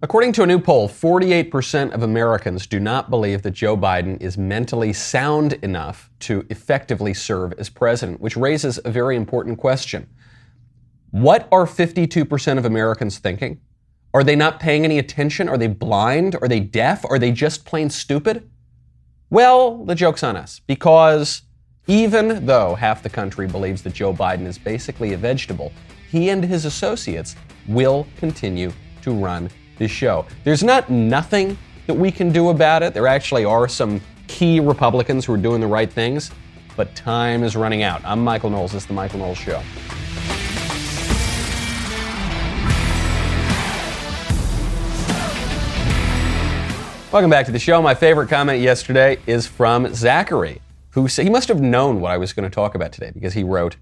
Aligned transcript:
According 0.00 0.32
to 0.34 0.44
a 0.44 0.46
new 0.46 0.60
poll, 0.60 0.88
48% 0.88 1.90
of 1.92 2.04
Americans 2.04 2.68
do 2.68 2.78
not 2.78 3.10
believe 3.10 3.42
that 3.42 3.50
Joe 3.50 3.76
Biden 3.76 4.22
is 4.22 4.38
mentally 4.38 4.92
sound 4.92 5.54
enough 5.54 6.08
to 6.20 6.46
effectively 6.50 7.12
serve 7.12 7.52
as 7.54 7.68
president, 7.68 8.20
which 8.20 8.36
raises 8.36 8.78
a 8.84 8.92
very 8.92 9.16
important 9.16 9.58
question. 9.58 10.08
What 11.10 11.48
are 11.50 11.66
52% 11.66 12.58
of 12.58 12.64
Americans 12.64 13.18
thinking? 13.18 13.60
Are 14.14 14.22
they 14.22 14.36
not 14.36 14.60
paying 14.60 14.84
any 14.84 15.00
attention? 15.00 15.48
Are 15.48 15.58
they 15.58 15.66
blind? 15.66 16.36
Are 16.40 16.46
they 16.46 16.60
deaf? 16.60 17.04
Are 17.04 17.18
they 17.18 17.32
just 17.32 17.64
plain 17.64 17.90
stupid? 17.90 18.48
Well, 19.30 19.84
the 19.84 19.96
joke's 19.96 20.22
on 20.22 20.36
us, 20.36 20.60
because 20.60 21.42
even 21.88 22.46
though 22.46 22.76
half 22.76 23.02
the 23.02 23.10
country 23.10 23.48
believes 23.48 23.82
that 23.82 23.94
Joe 23.94 24.14
Biden 24.14 24.46
is 24.46 24.58
basically 24.58 25.14
a 25.14 25.18
vegetable, 25.18 25.72
he 26.08 26.28
and 26.28 26.44
his 26.44 26.66
associates 26.66 27.34
will 27.66 28.06
continue 28.16 28.72
to 29.02 29.12
run 29.12 29.50
this 29.78 29.90
show. 29.90 30.26
There's 30.44 30.62
not 30.62 30.90
nothing 30.90 31.56
that 31.86 31.94
we 31.94 32.10
can 32.10 32.30
do 32.30 32.50
about 32.50 32.82
it. 32.82 32.92
There 32.92 33.06
actually 33.06 33.44
are 33.44 33.68
some 33.68 34.00
key 34.26 34.60
Republicans 34.60 35.24
who 35.24 35.32
are 35.32 35.38
doing 35.38 35.60
the 35.60 35.66
right 35.66 35.90
things, 35.90 36.30
but 36.76 36.94
time 36.94 37.42
is 37.42 37.56
running 37.56 37.82
out. 37.82 38.02
I'm 38.04 38.22
Michael 38.22 38.50
Knowles. 38.50 38.72
This 38.72 38.82
is 38.82 38.86
The 38.86 38.94
Michael 38.94 39.20
Knowles 39.20 39.38
Show. 39.38 39.62
Welcome 47.10 47.30
back 47.30 47.46
to 47.46 47.52
the 47.52 47.58
show. 47.58 47.80
My 47.80 47.94
favorite 47.94 48.28
comment 48.28 48.60
yesterday 48.60 49.16
is 49.26 49.46
from 49.46 49.94
Zachary, 49.94 50.60
who 50.90 51.08
said 51.08 51.24
he 51.24 51.30
must 51.30 51.48
have 51.48 51.58
known 51.58 52.02
what 52.02 52.12
I 52.12 52.18
was 52.18 52.34
going 52.34 52.48
to 52.48 52.54
talk 52.54 52.74
about 52.74 52.92
today 52.92 53.12
because 53.14 53.32
he 53.32 53.42
wrote, 53.42 53.76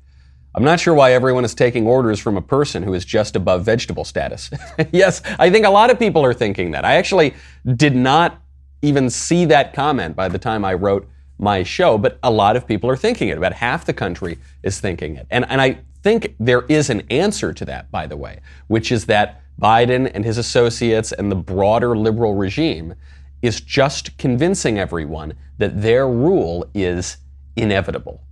I'm 0.57 0.65
not 0.65 0.81
sure 0.81 0.95
why 0.95 1.13
everyone 1.13 1.45
is 1.45 1.55
taking 1.55 1.87
orders 1.87 2.19
from 2.19 2.39
a 2.39 2.41
person 2.41 2.83
who 2.83 2.95
is 2.95 3.05
just 3.05 3.37
above 3.37 3.63
vegetable 3.63 4.05
status. 4.05 4.51
yes, 4.91 5.21
I 5.39 5.51
think 5.51 5.67
a 5.67 5.71
lot 5.71 5.91
of 5.91 5.99
people 5.99 6.25
are 6.25 6.33
thinking 6.33 6.71
that. 6.71 6.83
I 6.83 6.95
actually 6.97 7.35
did 7.75 7.95
not 7.95 8.41
even 8.81 9.11
see 9.11 9.45
that 9.47 9.75
comment 9.75 10.17
by 10.17 10.29
the 10.29 10.39
time 10.39 10.65
I 10.65 10.73
wrote 10.73 11.07
my 11.39 11.63
show, 11.63 11.99
but 11.99 12.19
a 12.23 12.31
lot 12.31 12.57
of 12.57 12.67
people 12.67 12.89
are 12.89 12.97
thinking 12.97 13.29
it. 13.29 13.37
About 13.37 13.53
half 13.53 13.85
the 13.85 13.93
country 13.93 14.39
is 14.63 14.81
thinking 14.81 15.17
it. 15.17 15.27
And, 15.31 15.45
and 15.51 15.61
I 15.61 15.81
think 16.03 16.35
there 16.41 16.63
is 16.71 16.89
an 16.89 17.03
answer 17.11 17.53
to 17.53 17.67
that, 17.67 17.91
by 17.91 18.07
the 18.07 18.17
way, 18.17 18.41
which 18.69 18.91
is 18.91 19.05
that 19.07 19.43
Biden 19.61 20.11
and 20.15 20.25
his 20.25 20.39
associates 20.39 21.13
and 21.13 21.31
the 21.31 21.37
broader 21.37 21.95
liberal 21.95 22.35
regime 22.35 22.95
is 23.43 23.61
just 23.61 24.17
convincing 24.17 24.79
everyone 24.79 25.35
that 25.59 25.83
their 25.83 26.09
rule 26.09 26.65
is 26.73 27.19
inevitable 27.57 28.23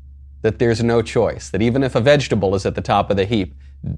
that 0.45 0.59
there's 0.59 0.85
no 0.85 1.01
choice, 1.01 1.49
that 1.49 1.63
even 1.63 1.83
if 1.83 1.95
a 1.95 2.01
vegetable 2.03 2.55
is 2.55 2.67
at 2.67 2.75
the 2.75 2.83
top 2.83 3.11
of 3.11 3.17
the 3.17 3.25
heap, 3.25 3.55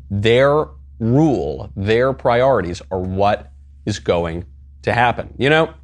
their 0.08 0.68
rule, 1.00 1.72
their 1.74 2.12
priorities 2.12 2.80
are 2.92 3.00
what 3.00 3.50
is 3.84 3.98
going 3.98 4.44
to 4.82 4.92
happen. 4.92 5.34
You 5.38 5.50
know, 5.50 5.74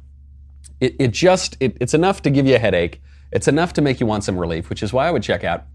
it, 0.79 0.95
it 0.99 1.11
just, 1.11 1.57
it, 1.59 1.77
it's 1.81 1.93
enough 1.93 2.21
to 2.21 2.29
give 2.29 2.47
you 2.47 2.55
a 2.55 2.59
headache. 2.59 3.01
It's 3.33 3.49
enough 3.49 3.73
to 3.73 3.81
make 3.81 3.99
you 3.99 4.05
want 4.05 4.23
some 4.23 4.39
relief, 4.39 4.69
which 4.69 4.81
is 4.81 4.93
why 4.93 5.05
I 5.05 5.11
would 5.11 5.21
check 5.21 5.43
out 5.43 5.65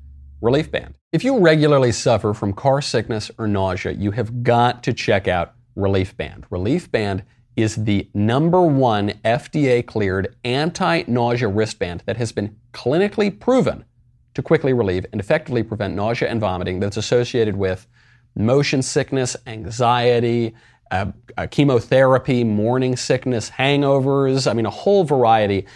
Relief 0.40 0.70
Band. 0.70 0.94
If 1.12 1.22
you 1.22 1.38
regularly 1.38 1.92
suffer 1.92 2.32
from 2.32 2.54
car 2.54 2.80
sickness 2.80 3.30
or 3.36 3.46
nausea, 3.46 3.92
you 3.92 4.12
have 4.12 4.42
got 4.42 4.82
to 4.84 4.94
check 4.94 5.28
out 5.28 5.52
Relief 5.76 6.16
Band. 6.16 6.46
Relief 6.48 6.90
Band 6.90 7.24
is 7.56 7.76
the 7.84 8.08
number 8.14 8.62
one 8.62 9.10
FDA 9.22 9.84
cleared 9.84 10.34
anti 10.44 11.02
nausea 11.06 11.48
wristband 11.48 12.04
that 12.06 12.16
has 12.16 12.32
been 12.32 12.56
clinically 12.72 13.38
proven 13.38 13.84
to 14.38 14.42
quickly 14.42 14.72
relieve 14.72 15.04
and 15.10 15.20
effectively 15.20 15.64
prevent 15.64 15.96
nausea 15.96 16.28
and 16.28 16.40
vomiting 16.40 16.78
that's 16.78 16.96
associated 16.96 17.56
with 17.56 17.88
motion 18.36 18.82
sickness, 18.82 19.36
anxiety, 19.48 20.54
uh, 20.92 21.06
uh, 21.36 21.48
chemotherapy, 21.50 22.44
morning 22.44 22.96
sickness, 22.96 23.50
hangovers. 23.50 24.48
I 24.48 24.54
mean, 24.54 24.64
a 24.64 24.70
whole 24.70 25.02
variety 25.02 25.66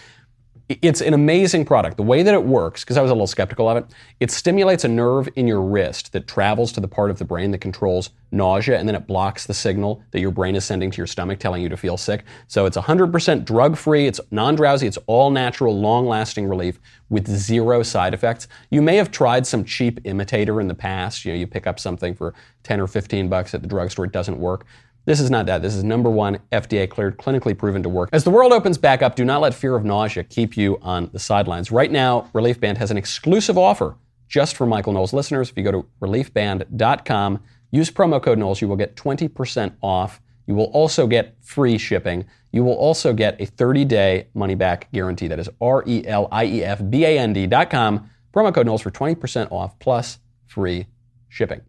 it's 0.81 1.01
an 1.01 1.13
amazing 1.13 1.65
product. 1.65 1.97
The 1.97 2.03
way 2.03 2.23
that 2.23 2.33
it 2.33 2.43
works, 2.43 2.83
because 2.83 2.97
I 2.97 3.01
was 3.01 3.11
a 3.11 3.13
little 3.13 3.27
skeptical 3.27 3.67
of 3.69 3.77
it, 3.77 3.85
it 4.19 4.31
stimulates 4.31 4.83
a 4.83 4.87
nerve 4.87 5.29
in 5.35 5.47
your 5.47 5.61
wrist 5.61 6.13
that 6.13 6.27
travels 6.27 6.71
to 6.73 6.79
the 6.79 6.87
part 6.87 7.09
of 7.11 7.19
the 7.19 7.25
brain 7.25 7.51
that 7.51 7.59
controls 7.59 8.09
nausea, 8.31 8.79
and 8.79 8.87
then 8.87 8.95
it 8.95 9.05
blocks 9.05 9.45
the 9.45 9.53
signal 9.53 10.03
that 10.11 10.19
your 10.19 10.31
brain 10.31 10.55
is 10.55 10.65
sending 10.65 10.89
to 10.91 10.97
your 10.97 11.07
stomach 11.07 11.39
telling 11.39 11.61
you 11.61 11.69
to 11.69 11.77
feel 11.77 11.97
sick. 11.97 12.23
So 12.47 12.65
it's 12.65 12.77
100% 12.77 13.45
drug 13.45 13.77
free, 13.77 14.07
it's 14.07 14.19
non 14.31 14.55
drowsy, 14.55 14.87
it's 14.87 14.97
all 15.07 15.29
natural, 15.29 15.79
long 15.79 16.07
lasting 16.07 16.47
relief 16.47 16.79
with 17.09 17.27
zero 17.27 17.83
side 17.83 18.13
effects. 18.13 18.47
You 18.69 18.81
may 18.81 18.95
have 18.95 19.11
tried 19.11 19.45
some 19.45 19.63
cheap 19.63 19.99
imitator 20.03 20.59
in 20.59 20.67
the 20.67 20.75
past. 20.75 21.25
You 21.25 21.33
know, 21.33 21.37
you 21.37 21.47
pick 21.47 21.67
up 21.67 21.79
something 21.79 22.15
for 22.15 22.33
10 22.63 22.79
or 22.79 22.87
15 22.87 23.29
bucks 23.29 23.53
at 23.53 23.61
the 23.61 23.67
drugstore, 23.67 24.05
it 24.05 24.11
doesn't 24.11 24.39
work. 24.39 24.65
This 25.05 25.19
is 25.19 25.29
not 25.29 25.45
that. 25.47 25.61
This 25.61 25.75
is 25.75 25.83
number 25.83 26.09
one, 26.09 26.39
FDA 26.51 26.89
cleared, 26.89 27.17
clinically 27.17 27.57
proven 27.57 27.83
to 27.83 27.89
work. 27.89 28.09
As 28.13 28.23
the 28.23 28.29
world 28.29 28.53
opens 28.53 28.77
back 28.77 29.01
up, 29.01 29.15
do 29.15 29.25
not 29.25 29.41
let 29.41 29.53
fear 29.53 29.75
of 29.75 29.83
nausea 29.83 30.23
keep 30.23 30.55
you 30.55 30.79
on 30.81 31.09
the 31.11 31.19
sidelines. 31.19 31.71
Right 31.71 31.91
now, 31.91 32.29
Relief 32.33 32.59
Band 32.59 32.77
has 32.77 32.89
an 32.89 32.97
exclusive 32.97 33.57
offer 33.57 33.97
just 34.29 34.55
for 34.55 34.65
Michael 34.65 34.93
Knowles 34.93 35.11
listeners. 35.11 35.49
If 35.49 35.57
you 35.57 35.63
go 35.63 35.71
to 35.71 35.85
reliefband.com, 36.01 37.43
use 37.71 37.91
promo 37.91 38.23
code 38.23 38.39
Knowles, 38.39 38.61
you 38.61 38.67
will 38.67 38.77
get 38.77 38.95
20% 38.95 39.73
off. 39.81 40.21
You 40.47 40.55
will 40.55 40.65
also 40.65 41.05
get 41.05 41.35
free 41.41 41.77
shipping. 41.77 42.25
You 42.51 42.63
will 42.63 42.73
also 42.73 43.13
get 43.13 43.39
a 43.41 43.45
30 43.45 43.85
day 43.85 44.27
money 44.33 44.55
back 44.55 44.91
guarantee. 44.91 45.27
That 45.27 45.39
is 45.39 45.49
R 45.59 45.83
E 45.85 46.05
L 46.05 46.27
I 46.31 46.45
E 46.45 46.63
F 46.63 46.81
B 46.89 47.05
A 47.05 47.19
N 47.19 47.33
D.com. 47.33 48.09
Promo 48.33 48.53
code 48.53 48.65
Knowles 48.65 48.81
for 48.81 48.91
20% 48.91 49.51
off 49.51 49.77
plus 49.79 50.19
free 50.47 50.87
shipping. 51.29 51.61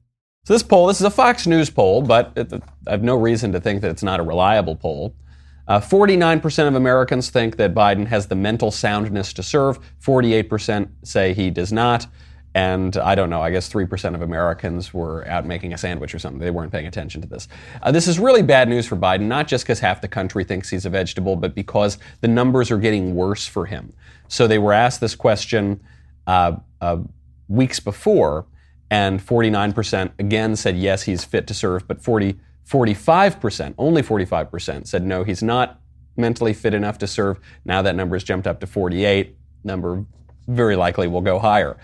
So 0.44 0.52
this 0.52 0.62
poll, 0.62 0.86
this 0.88 1.00
is 1.00 1.06
a 1.06 1.10
Fox 1.10 1.46
News 1.46 1.70
poll, 1.70 2.02
but 2.02 2.32
it, 2.36 2.52
I 2.86 2.90
have 2.90 3.02
no 3.02 3.16
reason 3.16 3.52
to 3.52 3.60
think 3.60 3.80
that 3.80 3.90
it's 3.90 4.02
not 4.02 4.20
a 4.20 4.22
reliable 4.22 4.76
poll. 4.76 5.14
Uh, 5.66 5.80
49% 5.80 6.68
of 6.68 6.74
Americans 6.74 7.30
think 7.30 7.56
that 7.56 7.74
Biden 7.74 8.06
has 8.06 8.26
the 8.26 8.34
mental 8.34 8.70
soundness 8.70 9.32
to 9.32 9.42
serve. 9.42 9.78
48% 10.02 10.90
say 11.02 11.32
he 11.32 11.48
does 11.48 11.72
not. 11.72 12.06
And 12.54 12.98
I 12.98 13.14
don't 13.14 13.30
know, 13.30 13.40
I 13.40 13.50
guess 13.50 13.72
3% 13.72 14.14
of 14.14 14.20
Americans 14.20 14.92
were 14.92 15.26
out 15.26 15.46
making 15.46 15.72
a 15.72 15.78
sandwich 15.78 16.14
or 16.14 16.18
something. 16.18 16.38
They 16.38 16.50
weren't 16.50 16.70
paying 16.70 16.86
attention 16.86 17.22
to 17.22 17.26
this. 17.26 17.48
Uh, 17.82 17.90
this 17.90 18.06
is 18.06 18.18
really 18.18 18.42
bad 18.42 18.68
news 18.68 18.86
for 18.86 18.96
Biden, 18.96 19.22
not 19.22 19.48
just 19.48 19.64
because 19.64 19.80
half 19.80 20.02
the 20.02 20.08
country 20.08 20.44
thinks 20.44 20.68
he's 20.68 20.84
a 20.84 20.90
vegetable, 20.90 21.36
but 21.36 21.54
because 21.54 21.96
the 22.20 22.28
numbers 22.28 22.70
are 22.70 22.78
getting 22.78 23.14
worse 23.14 23.46
for 23.46 23.64
him. 23.64 23.94
So 24.28 24.46
they 24.46 24.58
were 24.58 24.74
asked 24.74 25.00
this 25.00 25.14
question 25.14 25.80
uh, 26.26 26.56
uh 26.82 26.98
weeks 27.48 27.80
before, 27.80 28.46
and 28.94 29.18
49% 29.18 30.12
again 30.20 30.54
said 30.54 30.76
yes, 30.76 31.02
he's 31.02 31.24
fit 31.24 31.48
to 31.48 31.54
serve, 31.54 31.88
but 31.88 32.00
40, 32.00 32.38
45%, 32.64 33.74
only 33.76 34.02
45% 34.02 34.86
said 34.86 35.04
no, 35.04 35.24
he's 35.24 35.42
not 35.42 35.80
mentally 36.16 36.54
fit 36.54 36.74
enough 36.74 36.98
to 36.98 37.08
serve. 37.08 37.40
Now 37.64 37.82
that 37.82 37.96
number 37.96 38.14
has 38.14 38.22
jumped 38.22 38.46
up 38.46 38.60
to 38.60 38.68
48. 38.68 39.36
Number 39.64 40.04
very 40.46 40.76
likely 40.76 41.08
will 41.08 41.22
go 41.22 41.40
higher. 41.40 41.76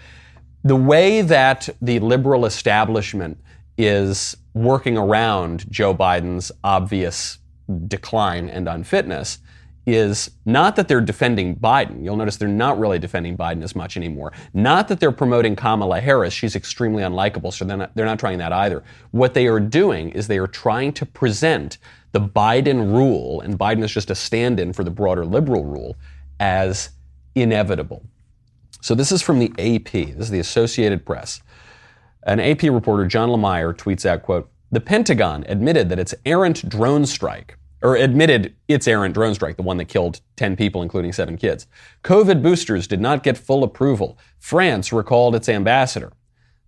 The 0.62 0.76
way 0.76 1.20
that 1.22 1.68
the 1.82 1.98
liberal 1.98 2.46
establishment 2.46 3.38
is 3.76 4.36
working 4.54 4.96
around 4.96 5.68
Joe 5.68 5.92
Biden's 5.92 6.52
obvious 6.62 7.38
decline 7.88 8.48
and 8.48 8.68
unfitness 8.68 9.38
is 9.86 10.30
not 10.44 10.76
that 10.76 10.88
they're 10.88 11.00
defending 11.00 11.56
Biden. 11.56 12.04
You'll 12.04 12.16
notice 12.16 12.36
they're 12.36 12.48
not 12.48 12.78
really 12.78 12.98
defending 12.98 13.36
Biden 13.36 13.62
as 13.62 13.74
much 13.74 13.96
anymore. 13.96 14.32
Not 14.52 14.88
that 14.88 15.00
they're 15.00 15.12
promoting 15.12 15.56
Kamala 15.56 16.00
Harris. 16.00 16.34
She's 16.34 16.54
extremely 16.54 17.02
unlikable, 17.02 17.52
so 17.52 17.64
they're 17.64 17.76
not, 17.76 17.94
they're 17.94 18.06
not 18.06 18.18
trying 18.18 18.38
that 18.38 18.52
either. 18.52 18.84
What 19.10 19.34
they 19.34 19.46
are 19.46 19.60
doing 19.60 20.10
is 20.10 20.28
they 20.28 20.38
are 20.38 20.46
trying 20.46 20.92
to 20.94 21.06
present 21.06 21.78
the 22.12 22.20
Biden 22.20 22.92
rule, 22.92 23.40
and 23.40 23.58
Biden 23.58 23.82
is 23.82 23.92
just 23.92 24.10
a 24.10 24.14
stand 24.14 24.60
in 24.60 24.72
for 24.72 24.84
the 24.84 24.90
broader 24.90 25.24
liberal 25.24 25.64
rule, 25.64 25.96
as 26.38 26.90
inevitable. 27.34 28.02
So 28.82 28.94
this 28.94 29.12
is 29.12 29.22
from 29.22 29.38
the 29.38 29.50
AP. 29.58 29.92
This 29.92 30.26
is 30.26 30.30
the 30.30 30.40
Associated 30.40 31.04
Press. 31.06 31.40
An 32.24 32.40
AP 32.40 32.62
reporter, 32.64 33.06
John 33.06 33.28
Lemire, 33.28 33.74
tweets 33.74 34.04
out, 34.04 34.22
quote, 34.22 34.50
the 34.72 34.80
Pentagon 34.80 35.44
admitted 35.48 35.88
that 35.88 35.98
its 35.98 36.14
errant 36.24 36.68
drone 36.68 37.04
strike 37.04 37.56
or 37.82 37.96
admitted 37.96 38.54
its 38.68 38.86
errant 38.86 39.14
drone 39.14 39.34
strike, 39.34 39.56
the 39.56 39.62
one 39.62 39.78
that 39.78 39.86
killed 39.86 40.20
10 40.36 40.56
people, 40.56 40.82
including 40.82 41.12
seven 41.12 41.36
kids. 41.36 41.66
COVID 42.04 42.42
boosters 42.42 42.86
did 42.86 43.00
not 43.00 43.22
get 43.22 43.38
full 43.38 43.64
approval. 43.64 44.18
France 44.38 44.92
recalled 44.92 45.34
its 45.34 45.48
ambassador. 45.48 46.12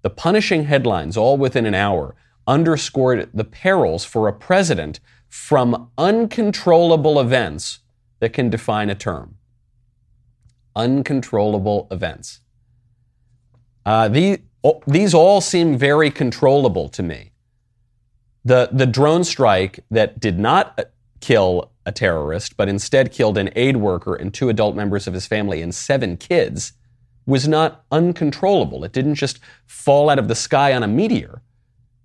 The 0.02 0.10
punishing 0.10 0.64
headlines, 0.64 1.16
all 1.16 1.36
within 1.36 1.66
an 1.66 1.74
hour, 1.74 2.14
underscored 2.46 3.30
the 3.32 3.44
perils 3.44 4.04
for 4.04 4.26
a 4.26 4.32
president 4.32 5.00
from 5.28 5.90
uncontrollable 5.96 7.20
events 7.20 7.80
that 8.20 8.32
can 8.32 8.50
define 8.50 8.90
a 8.90 8.94
term. 8.94 9.36
Uncontrollable 10.74 11.88
events. 11.90 12.40
Uh, 13.84 14.08
the, 14.08 14.40
these 14.86 15.14
all 15.14 15.40
seem 15.40 15.76
very 15.76 16.10
controllable 16.10 16.88
to 16.88 17.02
me. 17.02 17.32
The, 18.44 18.70
the 18.72 18.86
drone 18.86 19.24
strike 19.24 19.80
that 19.90 20.18
did 20.18 20.38
not 20.38 20.78
kill 21.22 21.70
a 21.86 21.92
terrorist, 21.92 22.56
but 22.58 22.68
instead 22.68 23.10
killed 23.12 23.38
an 23.38 23.48
aid 23.56 23.78
worker 23.78 24.14
and 24.14 24.34
two 24.34 24.50
adult 24.50 24.76
members 24.76 25.06
of 25.06 25.14
his 25.14 25.26
family 25.26 25.62
and 25.62 25.74
seven 25.74 26.18
kids, 26.18 26.74
was 27.26 27.48
not 27.48 27.84
uncontrollable. 27.90 28.84
It 28.84 28.92
didn't 28.92 29.14
just 29.14 29.40
fall 29.66 30.10
out 30.10 30.18
of 30.18 30.28
the 30.28 30.34
sky 30.34 30.74
on 30.74 30.82
a 30.82 30.88
meteor. 30.88 31.40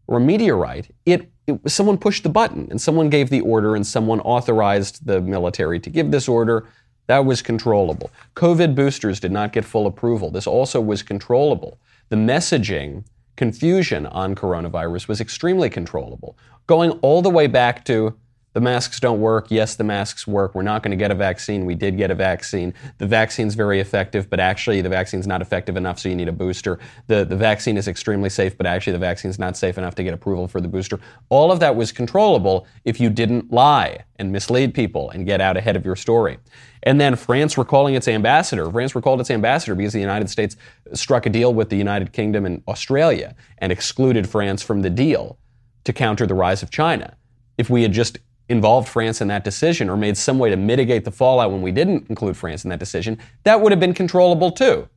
or 0.07 0.17
a 0.17 0.21
meteorite. 0.21 0.93
It, 1.05 1.31
it 1.47 1.69
someone 1.69 1.97
pushed 1.97 2.23
the 2.23 2.29
button 2.29 2.67
and 2.69 2.79
someone 2.81 3.09
gave 3.09 3.29
the 3.29 3.41
order 3.41 3.75
and 3.75 3.85
someone 3.85 4.19
authorized 4.21 5.05
the 5.05 5.21
military 5.21 5.79
to 5.81 5.89
give 5.89 6.11
this 6.11 6.27
order. 6.27 6.67
That 7.07 7.25
was 7.25 7.41
controllable. 7.41 8.11
COVID 8.35 8.75
boosters 8.75 9.19
did 9.19 9.31
not 9.31 9.53
get 9.53 9.65
full 9.65 9.87
approval. 9.87 10.31
This 10.31 10.47
also 10.47 10.81
was 10.81 11.03
controllable. 11.03 11.79
The 12.09 12.15
messaging 12.17 13.05
confusion 13.35 14.05
on 14.07 14.35
coronavirus 14.35 15.07
was 15.07 15.21
extremely 15.21 15.69
controllable, 15.69 16.37
going 16.65 16.91
all 17.01 17.21
the 17.21 17.29
way 17.29 17.47
back 17.47 17.85
to 17.85 18.17
the 18.57 18.62
masks 18.62 19.00
don't 19.00 19.21
work. 19.21 19.51
Yes, 19.51 19.75
the 19.75 19.83
masks 19.83 20.25
work. 20.25 20.56
We're 20.56 20.63
not 20.63 20.81
going 20.81 20.89
to 20.89 20.98
get 20.98 21.12
a 21.12 21.15
vaccine. 21.15 21.68
We 21.68 21.75
did 21.75 21.95
get 21.95 22.09
a 22.09 22.15
vaccine. 22.15 22.74
The 22.98 23.06
vaccine's 23.06 23.54
very 23.54 23.80
effective, 23.80 24.31
but 24.31 24.39
actually 24.39 24.81
the 24.81 24.89
vaccine's 24.89 25.27
not 25.27 25.44
effective 25.44 25.77
enough, 25.77 26.00
so 26.00 26.09
you 26.09 26.15
need 26.15 26.27
a 26.27 26.31
booster. 26.31 26.80
The, 27.06 27.24
the 27.24 27.36
vaccine 27.36 27.77
is 27.77 27.88
extremely 27.88 28.31
safe, 28.31 28.57
but 28.57 28.65
actually 28.65 28.94
the 28.94 29.00
vaccine's 29.00 29.38
not 29.38 29.56
safe 29.57 29.77
enough 29.77 29.94
to 29.94 30.04
get 30.04 30.12
approval 30.12 30.48
for 30.48 30.59
the 30.59 30.68
booster. 30.68 31.00
All 31.30 31.51
of 31.51 31.59
that 31.59 31.75
was 31.75 31.92
controllable 31.92 32.65
if 32.83 33.00
you 33.00 33.12
didn't 33.12 33.51
lie 33.51 34.06
and 34.15 34.31
mislead 34.31 34.74
people 34.74 35.12
and 35.12 35.27
get 35.27 35.39
out 35.39 35.56
ahead 35.56 35.75
of 35.75 35.86
your 35.86 35.95
story. 35.95 36.39
And 36.81 37.00
then 37.00 37.15
France 37.15 37.59
recalling 37.59 37.94
its 37.94 38.07
ambassador. 38.07 38.71
France 38.71 38.95
recalled 38.95 39.21
its 39.21 39.30
ambassador 39.30 39.75
because 39.75 39.94
the 39.94 40.00
United 40.00 40.31
States 40.31 40.57
struck 40.94 41.27
a 41.27 41.30
deal 41.30 41.54
with 41.54 41.69
the 41.69 41.77
United 41.77 42.12
Kingdom 42.12 42.44
and 42.44 42.63
Australia 42.68 43.36
and 43.59 43.71
excluded 43.71 44.27
France 44.27 44.63
from 44.63 44.81
the 44.81 44.89
deal 44.89 45.38
to 45.83 45.94
counter 45.94 46.25
the 46.25 46.33
rise 46.33 46.63
of 46.63 46.71
China. 46.71 47.15
If 47.59 47.69
we 47.69 47.83
had 47.83 47.92
just 47.92 48.18
involved 48.49 48.88
France 48.88 49.21
in 49.21 49.27
that 49.27 49.44
decision 49.44 49.89
or 49.89 49.97
made 49.97 50.17
some 50.17 50.39
way 50.39 50.49
to 50.49 50.57
mitigate 50.57 51.05
the 51.05 51.11
fallout 51.11 51.51
when 51.51 51.61
we 51.61 51.71
didn't 51.71 52.09
include 52.09 52.38
France 52.38 52.63
in 52.63 52.69
that 52.69 52.79
decision, 52.79 53.17
that 53.44 53.61
would 53.61 53.71
have 53.71 53.79
been 53.79 53.94
controllable 53.94 54.51
too. 54.51 54.88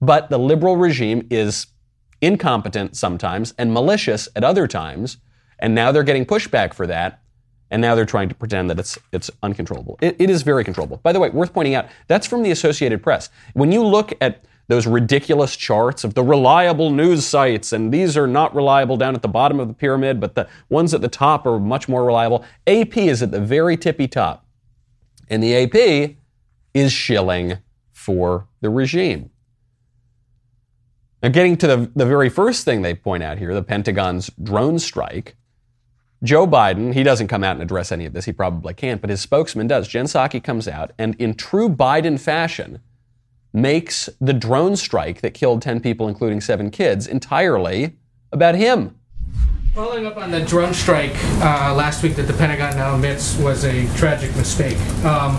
But 0.00 0.30
the 0.30 0.38
liberal 0.38 0.76
regime 0.76 1.26
is 1.30 1.66
incompetent 2.20 2.96
sometimes 2.96 3.54
and 3.58 3.72
malicious 3.72 4.28
at 4.36 4.44
other 4.44 4.66
times, 4.66 5.18
and 5.58 5.74
now 5.74 5.92
they're 5.92 6.02
getting 6.04 6.24
pushback 6.24 6.74
for 6.74 6.86
that, 6.86 7.22
and 7.70 7.82
now 7.82 7.94
they're 7.94 8.06
trying 8.06 8.28
to 8.28 8.34
pretend 8.34 8.70
that 8.70 8.78
it's 8.78 8.98
it's 9.12 9.30
uncontrollable. 9.42 9.98
it, 10.00 10.16
it 10.18 10.30
is 10.30 10.42
very 10.42 10.64
controllable. 10.64 10.98
By 10.98 11.12
the 11.12 11.20
way, 11.20 11.30
worth 11.30 11.52
pointing 11.52 11.74
out, 11.74 11.88
that's 12.08 12.26
from 12.26 12.42
the 12.42 12.50
Associated 12.50 13.02
Press. 13.02 13.30
When 13.54 13.72
you 13.72 13.84
look 13.84 14.12
at 14.20 14.44
those 14.70 14.86
ridiculous 14.86 15.56
charts 15.56 16.04
of 16.04 16.14
the 16.14 16.22
reliable 16.22 16.90
news 16.90 17.26
sites, 17.26 17.72
and 17.72 17.92
these 17.92 18.16
are 18.16 18.28
not 18.28 18.54
reliable 18.54 18.96
down 18.96 19.16
at 19.16 19.22
the 19.22 19.28
bottom 19.28 19.58
of 19.58 19.66
the 19.66 19.74
pyramid, 19.74 20.20
but 20.20 20.36
the 20.36 20.48
ones 20.68 20.94
at 20.94 21.00
the 21.00 21.08
top 21.08 21.44
are 21.44 21.58
much 21.58 21.88
more 21.88 22.04
reliable. 22.04 22.44
AP 22.68 22.96
is 22.96 23.20
at 23.20 23.32
the 23.32 23.40
very 23.40 23.76
tippy 23.76 24.06
top. 24.06 24.46
And 25.28 25.42
the 25.42 25.56
AP 25.56 26.16
is 26.72 26.92
shilling 26.92 27.58
for 27.92 28.46
the 28.60 28.70
regime. 28.70 29.30
Now, 31.22 31.30
getting 31.30 31.56
to 31.58 31.66
the, 31.66 31.90
the 31.96 32.06
very 32.06 32.28
first 32.28 32.64
thing 32.64 32.82
they 32.82 32.94
point 32.94 33.22
out 33.24 33.38
here, 33.38 33.52
the 33.52 33.62
Pentagon's 33.62 34.30
drone 34.42 34.78
strike, 34.78 35.34
Joe 36.22 36.46
Biden, 36.46 36.94
he 36.94 37.02
doesn't 37.02 37.28
come 37.28 37.42
out 37.42 37.56
and 37.56 37.62
address 37.62 37.90
any 37.90 38.06
of 38.06 38.12
this. 38.12 38.24
He 38.24 38.32
probably 38.32 38.74
can't, 38.74 39.00
but 39.00 39.10
his 39.10 39.20
spokesman 39.20 39.66
does. 39.66 39.88
Jen 39.88 40.04
Psaki 40.04 40.42
comes 40.42 40.68
out 40.68 40.92
and, 40.98 41.16
in 41.16 41.34
true 41.34 41.68
Biden 41.68 42.20
fashion, 42.20 42.80
makes 43.52 44.08
the 44.20 44.32
drone 44.32 44.76
strike 44.76 45.20
that 45.20 45.34
killed 45.34 45.62
10 45.62 45.80
people, 45.80 46.08
including 46.08 46.40
seven 46.40 46.70
kids, 46.70 47.06
entirely 47.06 47.96
about 48.32 48.54
him. 48.54 48.96
Following 49.74 50.06
up 50.06 50.16
on 50.16 50.30
the 50.30 50.40
drone 50.40 50.74
strike 50.74 51.14
uh, 51.36 51.74
last 51.74 52.02
week 52.02 52.16
that 52.16 52.24
the 52.24 52.32
Pentagon 52.32 52.76
now 52.76 52.94
admits 52.94 53.36
was 53.38 53.64
a 53.64 53.86
tragic 53.96 54.34
mistake, 54.36 54.78
um, 55.04 55.36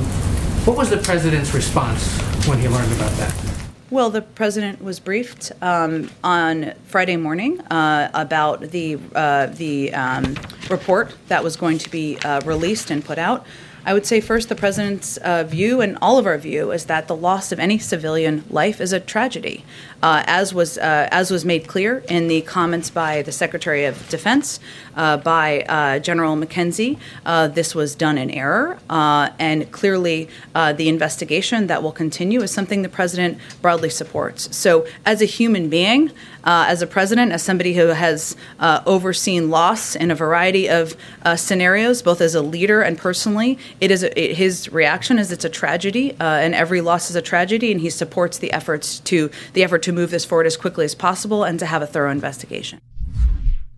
what 0.65 0.77
was 0.77 0.89
the 0.89 0.97
president's 0.97 1.53
response 1.53 2.17
when 2.47 2.59
he 2.59 2.67
learned 2.67 2.91
about 2.93 3.11
that? 3.13 3.51
Well, 3.89 4.09
the 4.09 4.21
president 4.21 4.81
was 4.81 5.01
briefed 5.01 5.51
um, 5.61 6.09
on 6.23 6.73
Friday 6.85 7.17
morning 7.17 7.59
uh, 7.59 8.09
about 8.13 8.61
the 8.71 8.97
uh, 9.13 9.47
the 9.47 9.93
um, 9.93 10.37
report 10.69 11.13
that 11.27 11.43
was 11.43 11.57
going 11.57 11.77
to 11.79 11.89
be 11.89 12.17
uh, 12.19 12.39
released 12.45 12.89
and 12.89 13.03
put 13.03 13.17
out. 13.17 13.45
I 13.83 13.93
would 13.93 14.05
say 14.05 14.21
first 14.21 14.49
the 14.49 14.55
president's 14.55 15.17
uh, 15.17 15.43
view 15.43 15.81
and 15.81 15.97
all 16.01 16.19
of 16.19 16.27
our 16.27 16.37
view 16.37 16.71
is 16.71 16.85
that 16.85 17.07
the 17.07 17.15
loss 17.15 17.51
of 17.51 17.59
any 17.59 17.79
civilian 17.79 18.43
life 18.49 18.79
is 18.79 18.93
a 18.93 18.99
tragedy, 18.99 19.65
uh, 20.01 20.23
as 20.27 20.53
was 20.53 20.77
uh, 20.77 21.07
as 21.11 21.31
was 21.31 21.45
made 21.45 21.67
clear 21.67 22.03
in 22.09 22.27
the 22.27 22.41
comments 22.41 22.89
by 22.89 23.21
the 23.21 23.31
Secretary 23.31 23.85
of 23.85 24.07
Defense, 24.09 24.59
uh, 24.95 25.17
by 25.17 25.61
uh, 25.61 25.99
General 25.99 26.35
McKenzie. 26.35 26.97
Uh, 27.25 27.47
this 27.47 27.75
was 27.75 27.95
done 27.95 28.17
in 28.17 28.31
error, 28.31 28.79
and 28.89 29.71
clearly 29.71 30.29
the 30.53 30.89
investigation 30.89 31.67
that 31.67 31.83
will 31.83 31.91
continue 31.91 32.41
is 32.41 32.51
something 32.51 32.81
the 32.81 32.89
president 32.89 33.37
broadly 33.61 33.89
supports. 33.89 34.55
So, 34.55 34.87
as 35.05 35.21
a 35.21 35.25
human 35.25 35.69
being, 35.69 36.11
as 36.43 36.81
a 36.81 36.87
president, 36.87 37.31
as 37.31 37.43
somebody 37.43 37.73
who 37.73 37.87
has 37.87 38.35
overseen 38.59 39.49
loss 39.49 39.95
in 39.95 40.09
a 40.11 40.15
variety 40.15 40.67
of 40.69 40.95
scenarios, 41.35 42.01
both 42.01 42.21
as 42.21 42.35
a 42.35 42.41
leader 42.41 42.81
and 42.81 42.97
personally, 42.97 43.59
it 43.79 43.91
is 43.91 44.03
a, 44.03 44.19
it, 44.19 44.35
his 44.35 44.71
reaction 44.71 45.19
is 45.19 45.31
it's 45.31 45.45
a 45.45 45.49
tragedy, 45.49 46.15
and 46.19 46.55
every 46.55 46.81
loss 46.81 47.09
is 47.09 47.15
a 47.15 47.21
tragedy, 47.21 47.71
and 47.71 47.81
he 47.81 47.89
supports 47.89 48.39
the 48.39 48.51
efforts 48.51 48.99
to 49.01 49.29
the 49.53 49.63
effort 49.63 49.83
to 49.83 49.90
to 49.91 49.99
move 50.01 50.11
this 50.11 50.25
forward 50.25 50.47
as 50.47 50.57
quickly 50.57 50.85
as 50.85 50.95
possible 50.95 51.43
and 51.43 51.59
to 51.59 51.65
have 51.65 51.81
a 51.81 51.87
thorough 51.87 52.11
investigation. 52.11 52.81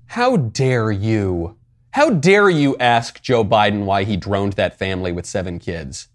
How 0.08 0.38
dare 0.38 0.92
you? 0.92 1.58
How 1.92 2.10
dare 2.10 2.50
you 2.50 2.78
ask 2.78 3.22
Joe 3.22 3.44
Biden 3.44 3.86
why 3.86 4.04
he 4.04 4.16
droned 4.16 4.54
that 4.54 4.78
family 4.78 5.12
with 5.12 5.26
seven 5.26 5.60
kids? 5.60 6.08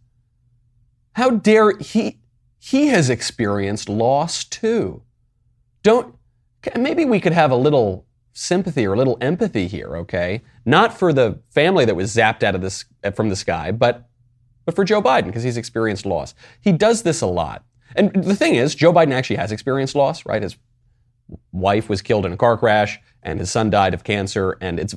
How 1.13 1.31
dare 1.31 1.77
he? 1.79 2.19
He 2.59 2.89
has 2.89 3.11
experienced 3.11 3.89
loss 3.89 4.45
too. 4.45 5.03
Don't, 5.83 6.15
maybe 6.77 7.05
we 7.05 7.21
could 7.21 7.33
have 7.33 7.51
a 7.51 7.57
little 7.57 8.07
sympathy 8.33 8.87
or 8.87 8.95
a 8.95 8.97
little 8.97 9.17
empathy 9.21 9.69
here, 9.69 9.97
okay? 9.97 10.43
Not 10.65 10.97
for 10.97 11.13
the 11.13 11.41
family 11.51 11.85
that 11.85 11.95
was 11.95 12.15
zapped 12.15 12.43
out 12.43 12.55
of 12.55 12.61
this 12.61 12.85
from 13.15 13.29
the 13.29 13.37
sky, 13.37 13.73
but 13.73 14.09
but 14.65 14.77
for 14.77 14.85
Joe 14.85 15.01
Biden 15.01 15.27
because 15.27 15.45
he's 15.45 15.57
experienced 15.57 16.05
loss. 16.05 16.35
He 16.61 16.73
does 16.73 17.03
this 17.03 17.23
a 17.23 17.27
lot. 17.27 17.65
And 17.97 18.13
the 18.13 18.37
thing 18.37 18.55
is, 18.55 18.75
Joe 18.75 18.93
Biden 18.93 19.13
actually 19.13 19.37
has 19.37 19.53
experienced 19.53 19.95
loss, 19.95 20.27
right? 20.27 20.43
His 20.43 20.57
wife 21.53 21.89
was 21.89 22.03
killed 22.03 22.27
in 22.27 22.33
a 22.33 22.37
car 22.37 22.57
crash, 22.57 22.99
and 23.23 23.41
his 23.41 23.51
son 23.51 23.71
died 23.71 23.95
of 23.95 24.05
cancer, 24.05 24.57
and 24.61 24.79
it's 24.79 24.95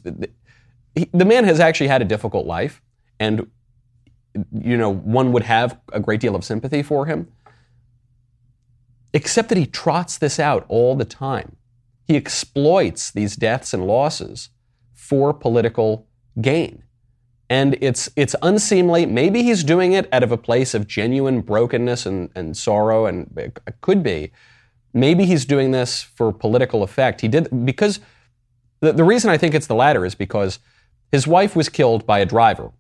he, 0.96 1.10
the 1.14 1.26
man 1.26 1.46
has 1.46 1.60
actually 1.60 1.88
had 1.88 2.02
a 2.02 2.06
difficult 2.06 2.46
life, 2.46 2.82
and 3.20 3.48
you 4.52 4.78
know 4.78 4.90
one 4.90 5.32
would 5.32 5.44
have 5.44 5.80
a 5.92 6.00
great 6.00 6.20
deal 6.20 6.36
of 6.36 6.44
sympathy 6.44 6.84
for 6.84 7.06
him. 7.06 7.28
Except 9.14 9.50
that 9.50 9.58
he 9.58 9.66
trots 9.66 10.18
this 10.18 10.40
out 10.40 10.66
all 10.70 10.96
the 10.96 11.06
time. 11.06 11.58
He 12.08 12.16
exploits 12.16 13.12
these 13.12 13.36
deaths 13.36 13.74
and 13.74 13.86
losses 13.86 14.50
for 14.94 15.34
political 15.34 16.08
gain 16.40 16.84
and 17.52 17.78
it's 17.82 18.10
it's 18.16 18.34
unseemly. 18.42 19.06
Maybe 19.06 19.44
he's 19.44 19.62
doing 19.66 19.92
it 19.92 20.08
out 20.14 20.24
of 20.24 20.32
a 20.32 20.38
place 20.38 20.74
of 20.74 20.88
genuine 20.88 21.42
brokenness 21.42 22.06
and, 22.06 22.30
and 22.34 22.56
sorrow, 22.56 23.06
and 23.06 23.30
it 23.36 23.60
could 23.82 24.02
be. 24.02 24.32
Maybe 24.94 25.26
he's 25.26 25.44
doing 25.44 25.72
this 25.72 26.02
for 26.02 26.32
political 26.32 26.82
effect. 26.82 27.20
He 27.20 27.28
did 27.28 27.66
because 27.66 28.00
the, 28.80 28.94
the 28.94 29.04
reason 29.04 29.30
I 29.30 29.38
think 29.38 29.54
it's 29.54 29.68
the 29.68 29.76
latter 29.76 30.06
is 30.06 30.16
because 30.16 30.60
his 31.12 31.28
wife 31.28 31.54
was 31.54 31.68
killed 31.68 32.08
by 32.08 32.20
a 32.20 32.26
driver. 32.26 32.72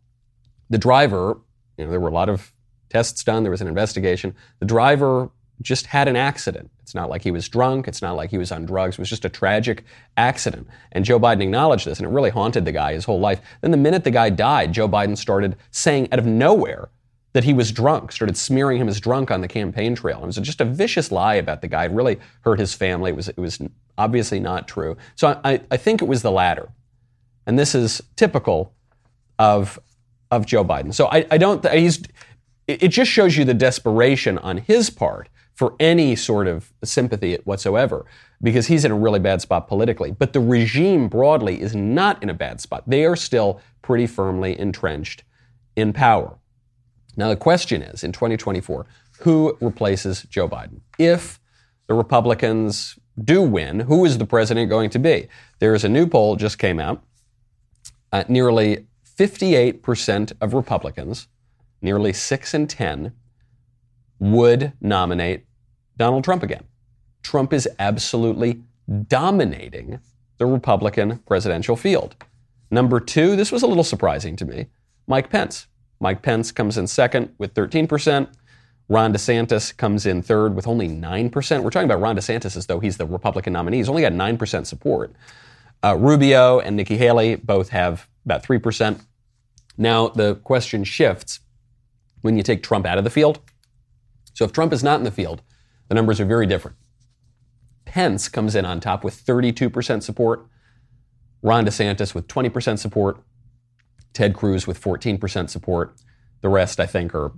The 0.70 0.78
driver, 0.78 1.42
you 1.78 1.84
know, 1.84 1.92
there 1.92 2.00
were 2.00 2.08
a 2.08 2.14
lot 2.14 2.30
of 2.30 2.54
tests 2.90 3.26
done. 3.26 3.44
There 3.44 3.52
was 3.52 3.62
an 3.62 3.68
investigation. 3.68 4.34
The 4.60 4.66
driver 4.68 5.32
just 5.62 5.86
had 5.86 6.08
an 6.08 6.16
accident. 6.16 6.72
It's 6.82 6.96
not 6.96 7.10
like 7.10 7.22
he 7.22 7.32
was 7.32 7.48
drunk. 7.48 7.88
It's 7.88 8.02
not 8.02 8.16
like 8.16 8.30
he 8.30 8.38
was 8.38 8.52
on 8.52 8.66
drugs. 8.66 8.96
It 8.96 9.00
was 9.00 9.10
just 9.10 9.26
a 9.26 9.30
tragic 9.30 9.84
accident. 10.18 10.68
And 10.92 11.06
Joe 11.06 11.20
Biden 11.20 11.42
acknowledged 11.42 11.86
this, 11.86 12.00
and 12.00 12.08
it 12.08 12.12
really 12.12 12.30
haunted 12.30 12.66
the 12.66 12.72
guy 12.72 12.94
his 12.94 13.06
whole 13.06 13.20
life. 13.20 13.42
Then 13.62 13.72
the 13.72 13.78
minute 13.78 14.04
the 14.04 14.12
guy 14.12 14.30
died, 14.30 14.74
Joe 14.74 14.90
Biden 14.90 15.18
started 15.18 15.56
saying 15.72 16.12
out 16.12 16.20
of 16.20 16.26
nowhere 16.26 16.90
that 17.34 17.46
he 17.46 17.54
was 17.54 17.72
drunk, 17.72 18.12
started 18.12 18.36
smearing 18.36 18.78
him 18.78 18.90
as 18.90 19.00
drunk 19.00 19.32
on 19.32 19.42
the 19.42 19.48
campaign 19.48 19.96
trail. 19.96 20.22
It 20.22 20.26
was 20.26 20.36
just 20.38 20.60
a 20.60 20.66
vicious 20.66 21.12
lie 21.12 21.36
about 21.36 21.62
the 21.62 21.68
guy. 21.68 21.86
It 21.86 21.92
really 21.92 22.20
hurt 22.42 22.60
his 22.60 22.74
family. 22.74 23.12
It 23.12 23.16
was, 23.16 23.30
it 23.30 23.38
was 23.38 23.60
obviously 23.98 24.40
not 24.40 24.68
true. 24.68 24.98
So 25.16 25.40
I, 25.46 25.62
I 25.72 25.78
think 25.78 26.02
it 26.02 26.10
was 26.10 26.24
the 26.24 26.32
latter. 26.32 26.70
And 27.46 27.58
this 27.58 27.74
is 27.74 28.02
typical 28.18 28.74
of, 29.40 29.80
of 30.30 30.46
Joe 30.46 30.66
Biden. 30.66 30.94
So 30.94 31.08
I, 31.08 31.26
I 31.32 31.38
don't, 31.38 31.66
he's, 31.72 32.04
it 32.68 32.90
just 32.90 33.10
shows 33.10 33.38
you 33.38 33.46
the 33.46 33.54
desperation 33.54 34.38
on 34.38 34.58
his 34.58 34.90
part 34.90 35.30
for 35.62 35.76
any 35.80 36.16
sort 36.16 36.48
of 36.48 36.74
sympathy 36.84 37.38
whatsoever 37.44 38.04
because 38.42 38.66
he's 38.66 38.84
in 38.84 38.90
a 38.90 38.98
really 38.98 39.20
bad 39.20 39.40
spot 39.42 39.68
politically. 39.68 40.10
But 40.10 40.34
the 40.34 40.40
regime 40.40 41.08
broadly 41.08 41.62
is 41.62 41.76
not 41.76 42.24
in 42.24 42.32
a 42.32 42.34
bad 42.34 42.60
spot. 42.60 42.84
They 42.88 43.06
are 43.06 43.16
still 43.16 43.62
pretty 43.84 44.08
firmly 44.08 44.60
entrenched 44.60 45.24
in 45.76 45.94
power. 45.94 46.36
Now, 47.16 47.30
the 47.30 47.36
question 47.36 47.84
is 47.84 48.04
in 48.04 48.12
2024, 48.12 48.88
who 49.20 49.56
replaces 49.62 50.24
Joe 50.24 50.50
Biden? 50.50 50.82
If 50.98 51.40
the 51.86 51.94
Republicans 51.94 52.98
do 53.24 53.44
win, 53.44 53.82
who 53.82 54.04
is 54.04 54.18
the 54.18 54.26
president 54.26 54.68
going 54.68 54.90
to 54.90 54.98
be? 54.98 55.28
There 55.60 55.76
is 55.76 55.84
a 55.84 55.90
new 55.90 56.08
poll 56.08 56.38
just 56.38 56.58
came 56.58 56.80
out. 56.80 57.04
Uh, 58.12 58.24
nearly 58.28 58.88
58% 59.16 60.34
of 60.42 60.56
Republicans, 60.56 61.28
nearly 61.84 62.14
6 62.14 62.54
in 62.56 62.66
10, 62.66 63.14
would 64.18 64.74
nominate 64.82 65.46
Donald 66.02 66.24
Trump 66.24 66.42
again. 66.42 66.64
Trump 67.22 67.54
is 67.54 67.70
absolutely 67.78 68.64
dominating 69.08 70.00
the 70.40 70.48
Republican 70.48 71.20
presidential 71.28 71.76
field. 71.76 72.16
Number 72.72 73.00
two, 73.00 73.36
this 73.36 73.52
was 73.52 73.62
a 73.62 73.68
little 73.68 73.84
surprising 73.84 74.36
to 74.38 74.46
me, 74.46 74.66
Mike 75.06 75.30
Pence. 75.30 75.68
Mike 76.00 76.24
Pence 76.24 76.52
comes 76.52 76.76
in 76.76 76.88
second 76.88 77.36
with 77.38 77.54
13%. 77.54 78.28
Ron 78.90 79.14
DeSantis 79.14 79.78
comes 79.78 80.08
in 80.08 80.24
third 80.24 80.56
with 80.56 80.66
only 80.66 80.90
9%. 80.90 81.62
We're 81.62 81.70
talking 81.70 81.86
about 81.86 82.02
Ron 82.02 82.18
DeSantis 82.18 82.58
as 82.58 82.66
though 82.66 82.80
he's 82.80 82.98
the 82.98 83.06
Republican 83.06 83.54
nominee. 83.54 83.78
He's 83.78 83.88
only 83.88 84.02
got 84.02 84.12
9% 84.12 84.66
support. 84.66 85.14
Uh, 85.84 85.96
Rubio 86.00 86.60
and 86.60 86.76
Nikki 86.76 86.98
Haley 86.98 87.36
both 87.36 87.70
have 87.70 88.08
about 88.26 88.42
3%. 88.42 89.02
Now, 89.78 90.08
the 90.08 90.34
question 90.38 90.84
shifts 90.84 91.42
when 92.22 92.38
you 92.38 92.42
take 92.42 92.64
Trump 92.64 92.88
out 92.88 92.98
of 92.98 93.04
the 93.04 93.12
field. 93.12 93.40
So, 94.34 94.46
if 94.46 94.52
Trump 94.52 94.74
is 94.74 94.84
not 94.84 94.98
in 95.00 95.04
the 95.04 95.12
field, 95.12 95.44
the 95.92 95.96
numbers 95.96 96.22
are 96.22 96.26
very 96.26 96.48
different. 96.48 96.78
Pence 97.84 98.30
comes 98.30 98.56
in 98.56 98.64
on 98.64 98.80
top 98.80 99.04
with 99.04 99.26
32% 99.26 100.02
support, 100.02 100.48
Ron 101.42 101.66
DeSantis 101.66 102.16
with 102.16 102.30
20% 102.30 102.80
support, 102.80 103.22
Ted 104.14 104.34
Cruz 104.34 104.66
with 104.66 104.82
14% 104.82 105.50
support. 105.50 105.94
The 106.40 106.48
rest, 106.48 106.80
I 106.80 106.86
think, 106.86 107.14
are, 107.14 107.34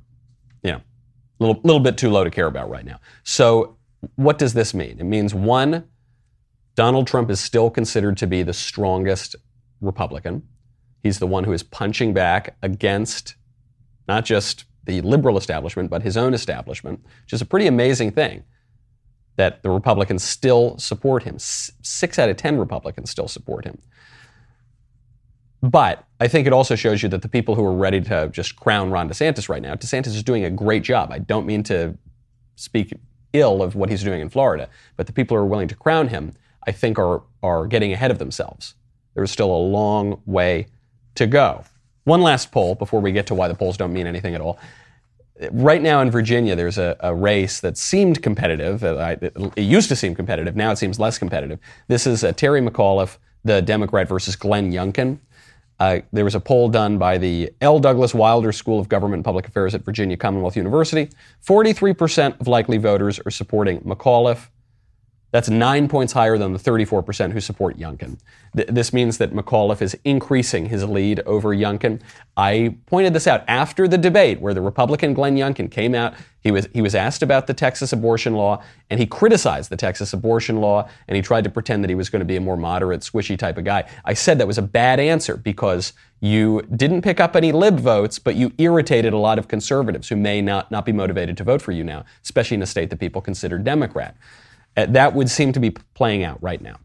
you 0.62 0.72
know, 0.72 0.78
a 0.78 1.44
little, 1.44 1.62
little 1.64 1.80
bit 1.80 1.98
too 1.98 2.12
low 2.12 2.24
to 2.24 2.30
care 2.30 2.46
about 2.46 2.70
right 2.70 2.86
now. 2.86 3.00
So, 3.24 3.76
what 4.18 4.38
does 4.38 4.54
this 4.54 4.76
mean? 4.76 5.00
It 5.00 5.06
means 5.06 5.34
one, 5.34 5.86
Donald 6.76 7.08
Trump 7.08 7.32
is 7.32 7.40
still 7.40 7.72
considered 7.72 8.18
to 8.18 8.28
be 8.28 8.44
the 8.44 8.54
strongest 8.54 9.36
Republican. 9.82 10.44
He's 11.02 11.18
the 11.18 11.26
one 11.26 11.46
who 11.46 11.54
is 11.54 11.64
punching 11.64 12.14
back 12.14 12.56
against 12.62 13.34
not 14.08 14.26
just 14.26 14.66
the 14.86 15.02
liberal 15.02 15.38
establishment, 15.38 15.90
but 15.90 16.04
his 16.04 16.18
own 16.18 16.34
establishment, 16.34 17.00
which 17.24 17.34
is 17.34 17.42
a 17.42 17.46
pretty 17.46 17.68
amazing 17.68 18.12
thing 18.12 18.44
that 19.36 19.64
the 19.64 19.70
Republicans 19.70 20.24
still 20.24 20.78
support 20.78 21.24
him. 21.24 21.38
Six 21.40 22.20
out 22.20 22.30
of 22.30 22.38
10 22.38 22.58
Republicans 22.58 23.10
still 23.10 23.28
support 23.28 23.66
him. 23.66 23.80
But 25.62 26.06
I 26.20 26.28
think 26.28 26.46
it 26.46 26.54
also 26.54 26.76
shows 26.76 27.02
you 27.02 27.10
that 27.10 27.22
the 27.22 27.30
people 27.30 27.56
who 27.56 27.66
are 27.66 27.74
ready 27.74 28.02
to 28.02 28.30
just 28.30 28.58
crown 28.58 28.92
Ron 28.92 29.10
DeSantis 29.10 29.48
right 29.48 29.62
now, 29.62 29.76
DeSantis 29.76 30.08
is 30.08 30.22
doing 30.22 30.44
a 30.44 30.50
great 30.50 30.84
job. 30.84 31.12
I 31.12 31.20
don't 31.20 31.46
mean 31.46 31.64
to 31.64 31.98
speak 32.56 32.94
ill 33.32 33.64
of 33.64 33.74
what 33.74 33.90
he's 33.90 34.04
doing 34.04 34.22
in 34.22 34.30
Florida, 34.30 34.70
but 34.98 35.08
the 35.08 35.14
people 35.14 35.38
who 35.38 35.44
are 35.44 35.48
willing 35.48 35.70
to 35.70 35.76
crown 35.76 36.10
him, 36.10 36.34
I 36.68 36.74
think, 36.74 37.00
are, 37.00 37.24
are 37.42 37.66
getting 37.66 37.94
ahead 37.94 38.12
of 38.12 38.20
themselves. 38.20 38.76
There's 39.16 39.32
still 39.32 39.52
a 39.52 39.58
long 39.58 40.22
way 40.26 40.68
to 41.16 41.28
go. 41.28 41.64
One 42.04 42.22
last 42.22 42.52
poll 42.52 42.76
before 42.76 43.00
we 43.02 43.12
get 43.12 43.28
to 43.28 43.36
why 43.36 43.48
the 43.48 43.56
polls 43.56 43.78
don't 43.78 43.94
mean 43.94 44.08
anything 44.08 44.36
at 44.36 44.42
all. 44.42 44.60
Right 45.52 45.82
now 45.82 46.02
in 46.02 46.12
Virginia, 46.12 46.56
there's 46.56 46.78
a, 46.78 46.96
a 47.00 47.14
race 47.14 47.60
that 47.62 47.78
seemed 47.78 48.22
competitive. 48.22 48.84
Uh, 48.84 49.16
it, 49.22 49.34
it, 49.56 49.62
used 49.62 49.90
to 49.90 49.96
seem 49.96 50.14
competitive. 50.14 50.56
Now 50.56 50.72
it 50.72 50.78
seems 50.78 51.00
less 51.00 51.18
competitive. 51.18 51.60
This 51.88 52.06
is 52.06 52.24
uh, 52.24 52.34
Terry 52.34 52.62
McAuliffe, 52.62 53.18
the 53.44 53.62
Democrat, 53.62 54.08
versus 54.08 54.36
Glenn 54.36 54.72
Youngkin. 54.72 55.20
Uh, 55.80 56.00
there 56.12 56.24
was 56.24 56.36
a 56.36 56.40
poll 56.40 56.70
done 56.70 56.98
by 56.98 57.18
the 57.18 57.52
L. 57.62 57.80
Douglas 57.80 58.14
Wilder 58.14 58.52
School 58.52 58.80
of 58.80 58.88
Government 58.88 59.16
and 59.16 59.26
Public 59.26 59.48
Affairs 59.48 59.74
at 59.74 59.84
Virginia 59.84 60.16
Commonwealth 60.16 60.56
University. 60.56 61.10
43% 61.46 62.40
of 62.40 62.48
likely 62.48 62.78
voters 62.78 63.20
are 63.26 63.32
supporting 63.32 63.82
McAuliffe. 63.82 64.48
That's 65.34 65.50
nine 65.50 65.88
points 65.88 66.14
higher 66.14 66.38
than 66.38 66.54
the 66.54 66.60
34% 66.60 67.32
who 67.32 67.42
support 67.42 67.80
Youngkin. 67.80 68.20
Th- 68.56 68.68
this 68.68 68.94
means 68.94 69.18
that 69.18 69.34
McAuliffe 69.34 69.82
is 69.82 69.98
increasing 70.06 70.68
his 70.68 70.84
lead 70.84 71.22
over 71.22 71.50
Youngkin. 71.50 72.02
I 72.38 72.76
pointed 72.86 73.16
this 73.16 73.26
out 73.26 73.44
after 73.48 73.88
the 73.88 73.98
debate 73.98 74.42
where 74.42 74.54
the 74.54 74.62
Republican 74.62 75.16
Glenn 75.16 75.36
Youngkin 75.36 75.72
came 75.72 75.96
out. 75.96 76.14
He 76.42 76.52
was, 76.52 76.68
he 76.72 76.84
was 76.84 76.94
asked 76.94 77.24
about 77.24 77.48
the 77.48 77.54
Texas 77.56 77.92
abortion 77.92 78.36
law, 78.36 78.62
and 78.92 79.00
he 79.00 79.08
criticized 79.08 79.72
the 79.72 79.76
Texas 79.76 80.14
abortion 80.14 80.58
law, 80.58 80.88
and 81.08 81.16
he 81.16 81.24
tried 81.24 81.46
to 81.46 81.50
pretend 81.50 81.84
that 81.84 81.90
he 81.90 81.96
was 81.96 82.12
going 82.12 82.20
to 82.20 82.26
be 82.26 82.36
a 82.36 82.42
more 82.42 82.58
moderate, 82.58 83.02
swishy 83.02 83.36
type 83.36 83.58
of 83.58 83.64
guy. 83.64 83.90
I 84.06 84.14
said 84.14 84.38
that 84.38 84.46
was 84.46 84.60
a 84.60 84.62
bad 84.62 85.00
answer 85.00 85.36
because 85.36 85.94
you 86.20 86.62
didn't 86.76 87.02
pick 87.02 87.20
up 87.20 87.36
any 87.36 87.52
lib 87.52 87.80
votes, 87.80 88.20
but 88.20 88.36
you 88.36 88.54
irritated 88.60 89.14
a 89.14 89.18
lot 89.18 89.40
of 89.40 89.48
conservatives 89.48 90.10
who 90.10 90.16
may 90.16 90.44
not, 90.44 90.70
not 90.70 90.86
be 90.86 90.92
motivated 90.92 91.38
to 91.38 91.44
vote 91.44 91.64
for 91.64 91.72
you 91.72 91.84
now, 91.84 92.06
especially 92.22 92.54
in 92.54 92.62
a 92.62 92.68
state 92.68 92.92
that 92.92 93.00
people 93.00 93.20
consider 93.20 93.58
Democrat. 93.58 94.16
Uh, 94.76 94.86
that 94.88 95.14
would 95.14 95.30
seem 95.30 95.54
to 95.54 95.60
be 95.60 95.72
playing 95.94 96.24
out 96.24 96.42
right 96.42 96.62
now. 96.62 96.78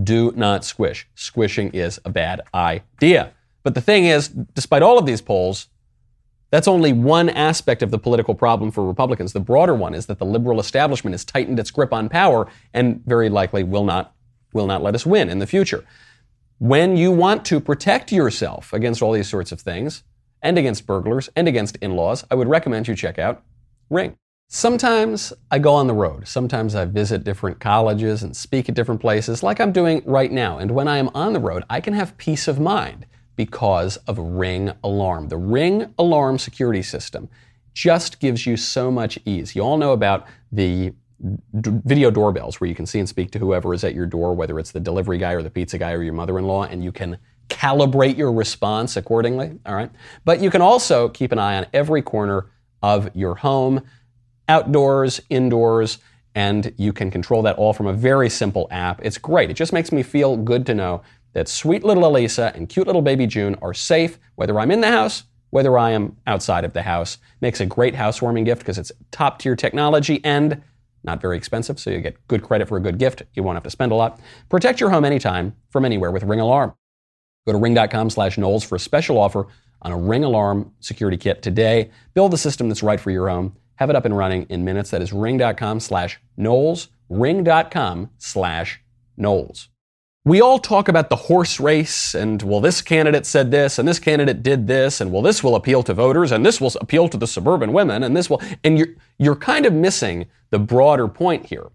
Do 0.00 0.32
not 0.36 0.64
squish. 0.64 1.08
Squishing 1.14 1.70
is 1.70 2.00
a 2.04 2.10
bad 2.10 2.40
idea. 2.54 3.32
But 3.62 3.74
the 3.74 3.80
thing 3.80 4.04
is, 4.04 4.28
despite 4.28 4.82
all 4.82 4.98
of 4.98 5.06
these 5.06 5.20
polls, 5.20 5.68
that's 6.50 6.68
only 6.68 6.92
one 6.92 7.28
aspect 7.28 7.82
of 7.82 7.90
the 7.90 7.98
political 7.98 8.34
problem 8.34 8.70
for 8.70 8.86
Republicans. 8.86 9.32
The 9.32 9.40
broader 9.40 9.74
one 9.74 9.94
is 9.94 10.06
that 10.06 10.18
the 10.18 10.24
liberal 10.24 10.60
establishment 10.60 11.12
has 11.12 11.24
tightened 11.24 11.58
its 11.58 11.70
grip 11.70 11.92
on 11.92 12.08
power 12.08 12.48
and 12.72 13.04
very 13.04 13.28
likely 13.28 13.64
will 13.64 13.84
not, 13.84 14.14
will 14.52 14.66
not 14.66 14.82
let 14.82 14.94
us 14.94 15.04
win 15.04 15.28
in 15.28 15.40
the 15.40 15.46
future. 15.46 15.84
When 16.58 16.96
you 16.96 17.12
want 17.12 17.44
to 17.46 17.60
protect 17.60 18.10
yourself 18.10 18.72
against 18.72 19.02
all 19.02 19.12
these 19.12 19.28
sorts 19.28 19.52
of 19.52 19.60
things, 19.60 20.02
and 20.42 20.58
against 20.58 20.86
burglars, 20.86 21.28
and 21.36 21.48
against 21.48 21.76
in 21.76 21.96
laws, 21.96 22.24
I 22.30 22.34
would 22.34 22.48
recommend 22.48 22.88
you 22.88 22.94
check 22.94 23.18
out 23.18 23.42
Ring. 23.90 24.16
Sometimes 24.50 25.34
I 25.50 25.58
go 25.58 25.74
on 25.74 25.88
the 25.88 25.94
road. 25.94 26.26
Sometimes 26.26 26.74
I 26.74 26.86
visit 26.86 27.22
different 27.22 27.60
colleges 27.60 28.22
and 28.22 28.34
speak 28.34 28.70
at 28.70 28.74
different 28.74 28.98
places, 28.98 29.42
like 29.42 29.60
I'm 29.60 29.72
doing 29.72 30.02
right 30.06 30.32
now. 30.32 30.56
And 30.56 30.70
when 30.70 30.88
I 30.88 30.96
am 30.96 31.10
on 31.14 31.34
the 31.34 31.38
road, 31.38 31.64
I 31.68 31.82
can 31.82 31.92
have 31.92 32.16
peace 32.16 32.48
of 32.48 32.58
mind 32.58 33.04
because 33.36 33.98
of 34.06 34.18
Ring 34.18 34.72
Alarm. 34.82 35.28
The 35.28 35.36
Ring 35.36 35.92
Alarm 35.98 36.38
security 36.38 36.82
system 36.82 37.28
just 37.74 38.20
gives 38.20 38.46
you 38.46 38.56
so 38.56 38.90
much 38.90 39.18
ease. 39.26 39.54
You 39.54 39.60
all 39.60 39.76
know 39.76 39.92
about 39.92 40.26
the 40.50 40.94
d- 41.60 41.80
video 41.84 42.10
doorbells 42.10 42.58
where 42.58 42.68
you 42.68 42.74
can 42.74 42.86
see 42.86 43.00
and 43.00 43.08
speak 43.08 43.30
to 43.32 43.38
whoever 43.38 43.74
is 43.74 43.84
at 43.84 43.94
your 43.94 44.06
door, 44.06 44.32
whether 44.32 44.58
it's 44.58 44.72
the 44.72 44.80
delivery 44.80 45.18
guy 45.18 45.32
or 45.32 45.42
the 45.42 45.50
pizza 45.50 45.76
guy 45.76 45.92
or 45.92 46.02
your 46.02 46.14
mother 46.14 46.38
in 46.38 46.46
law, 46.46 46.64
and 46.64 46.82
you 46.82 46.90
can 46.90 47.18
calibrate 47.50 48.16
your 48.16 48.32
response 48.32 48.96
accordingly. 48.96 49.58
All 49.66 49.74
right. 49.74 49.90
But 50.24 50.40
you 50.40 50.50
can 50.50 50.62
also 50.62 51.10
keep 51.10 51.32
an 51.32 51.38
eye 51.38 51.58
on 51.58 51.66
every 51.74 52.00
corner 52.00 52.46
of 52.82 53.14
your 53.14 53.34
home 53.34 53.82
outdoors, 54.48 55.20
indoors, 55.28 55.98
and 56.34 56.72
you 56.76 56.92
can 56.92 57.10
control 57.10 57.42
that 57.42 57.56
all 57.56 57.72
from 57.72 57.86
a 57.86 57.92
very 57.92 58.30
simple 58.30 58.68
app. 58.70 59.00
It's 59.04 59.18
great. 59.18 59.50
It 59.50 59.54
just 59.54 59.72
makes 59.72 59.92
me 59.92 60.02
feel 60.02 60.36
good 60.36 60.66
to 60.66 60.74
know 60.74 61.02
that 61.32 61.48
sweet 61.48 61.84
little 61.84 62.04
Alisa 62.04 62.54
and 62.54 62.68
cute 62.68 62.86
little 62.86 63.02
baby 63.02 63.26
June 63.26 63.56
are 63.60 63.74
safe, 63.74 64.18
whether 64.36 64.58
I'm 64.58 64.70
in 64.70 64.80
the 64.80 64.90
house, 64.90 65.24
whether 65.50 65.78
I 65.78 65.90
am 65.90 66.16
outside 66.26 66.64
of 66.64 66.72
the 66.72 66.82
house. 66.82 67.18
Makes 67.40 67.60
a 67.60 67.66
great 67.66 67.94
housewarming 67.94 68.44
gift 68.44 68.60
because 68.60 68.78
it's 68.78 68.92
top 69.10 69.38
tier 69.38 69.56
technology 69.56 70.20
and 70.24 70.62
not 71.04 71.20
very 71.20 71.36
expensive, 71.36 71.78
so 71.78 71.90
you 71.90 72.00
get 72.00 72.26
good 72.28 72.42
credit 72.42 72.68
for 72.68 72.76
a 72.76 72.80
good 72.80 72.98
gift. 72.98 73.22
You 73.34 73.42
won't 73.42 73.56
have 73.56 73.64
to 73.64 73.70
spend 73.70 73.92
a 73.92 73.94
lot. 73.94 74.20
Protect 74.48 74.80
your 74.80 74.90
home 74.90 75.04
anytime 75.04 75.54
from 75.70 75.84
anywhere 75.84 76.10
with 76.10 76.24
Ring 76.24 76.40
Alarm. 76.40 76.74
Go 77.46 77.52
to 77.52 77.58
ring.com 77.58 78.10
slash 78.10 78.36
Knowles 78.36 78.64
for 78.64 78.76
a 78.76 78.80
special 78.80 79.18
offer 79.18 79.46
on 79.80 79.92
a 79.92 79.96
Ring 79.96 80.24
Alarm 80.24 80.72
security 80.80 81.16
kit 81.16 81.40
today. 81.40 81.90
Build 82.14 82.32
the 82.32 82.38
system 82.38 82.68
that's 82.68 82.82
right 82.82 83.00
for 83.00 83.10
your 83.10 83.28
home 83.28 83.56
have 83.78 83.90
it 83.90 83.96
up 83.96 84.04
and 84.04 84.16
running 84.16 84.44
in 84.48 84.64
minutes. 84.64 84.90
That 84.90 85.02
is 85.02 85.12
ring.com 85.12 85.80
slash 85.80 86.20
Knowles, 86.36 86.88
ring.com 87.08 88.10
slash 88.18 88.80
Knowles. 89.16 89.68
We 90.24 90.40
all 90.40 90.58
talk 90.58 90.88
about 90.88 91.10
the 91.10 91.16
horse 91.16 91.58
race 91.58 92.14
and, 92.14 92.42
well, 92.42 92.60
this 92.60 92.82
candidate 92.82 93.24
said 93.24 93.50
this 93.50 93.78
and 93.78 93.88
this 93.88 94.00
candidate 94.00 94.42
did 94.42 94.66
this 94.66 95.00
and, 95.00 95.12
well, 95.12 95.22
this 95.22 95.42
will 95.42 95.54
appeal 95.54 95.82
to 95.84 95.94
voters 95.94 96.32
and 96.32 96.44
this 96.44 96.60
will 96.60 96.72
appeal 96.80 97.08
to 97.08 97.16
the 97.16 97.26
suburban 97.26 97.72
women 97.72 98.02
and 98.02 98.16
this 98.16 98.28
will, 98.28 98.42
and 98.62 98.78
you're, 98.78 98.94
you're 99.18 99.36
kind 99.36 99.64
of 99.64 99.72
missing 99.72 100.26
the 100.50 100.58
broader 100.58 101.06
point 101.06 101.46
here 101.46 101.68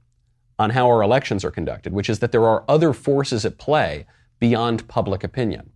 on 0.60 0.72
how 0.72 0.88
our 0.88 1.02
elections 1.02 1.44
are 1.44 1.52
conducted, 1.52 1.94
which 1.94 2.10
is 2.10 2.20
that 2.20 2.32
there 2.32 2.46
are 2.46 2.64
other 2.68 2.94
forces 2.94 3.46
at 3.46 3.58
play 3.58 4.06
beyond 4.40 4.88
public 4.90 5.24
opinion. 5.24 5.72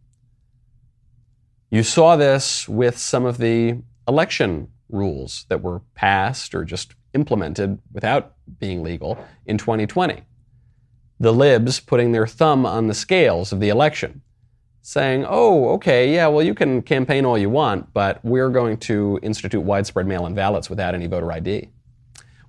You 1.71 1.83
saw 1.83 2.15
this 2.15 2.67
with 2.67 2.97
some 2.97 3.25
of 3.25 3.37
the 3.37 3.81
election 4.07 4.67
rules 4.89 5.45
that 5.49 5.61
were 5.61 5.81
passed 5.95 6.55
or 6.55 6.63
just 6.63 6.95
implemented 7.13 7.79
without 7.91 8.33
being 8.59 8.83
legal 8.83 9.17
in 9.45 9.57
2020. 9.57 10.23
The 11.19 11.33
libs 11.33 11.79
putting 11.79 12.11
their 12.11 12.27
thumb 12.27 12.65
on 12.65 12.87
the 12.87 12.93
scales 12.93 13.51
of 13.51 13.59
the 13.59 13.69
election, 13.69 14.21
saying, 14.81 15.25
oh, 15.27 15.69
okay, 15.69 16.13
yeah, 16.13 16.27
well, 16.27 16.45
you 16.45 16.53
can 16.53 16.81
campaign 16.81 17.25
all 17.25 17.37
you 17.37 17.49
want, 17.49 17.91
but 17.93 18.23
we're 18.23 18.49
going 18.49 18.77
to 18.77 19.19
institute 19.23 19.63
widespread 19.63 20.05
mail 20.07 20.25
in 20.25 20.35
ballots 20.35 20.69
without 20.69 20.93
any 20.93 21.07
voter 21.07 21.31
ID. 21.31 21.69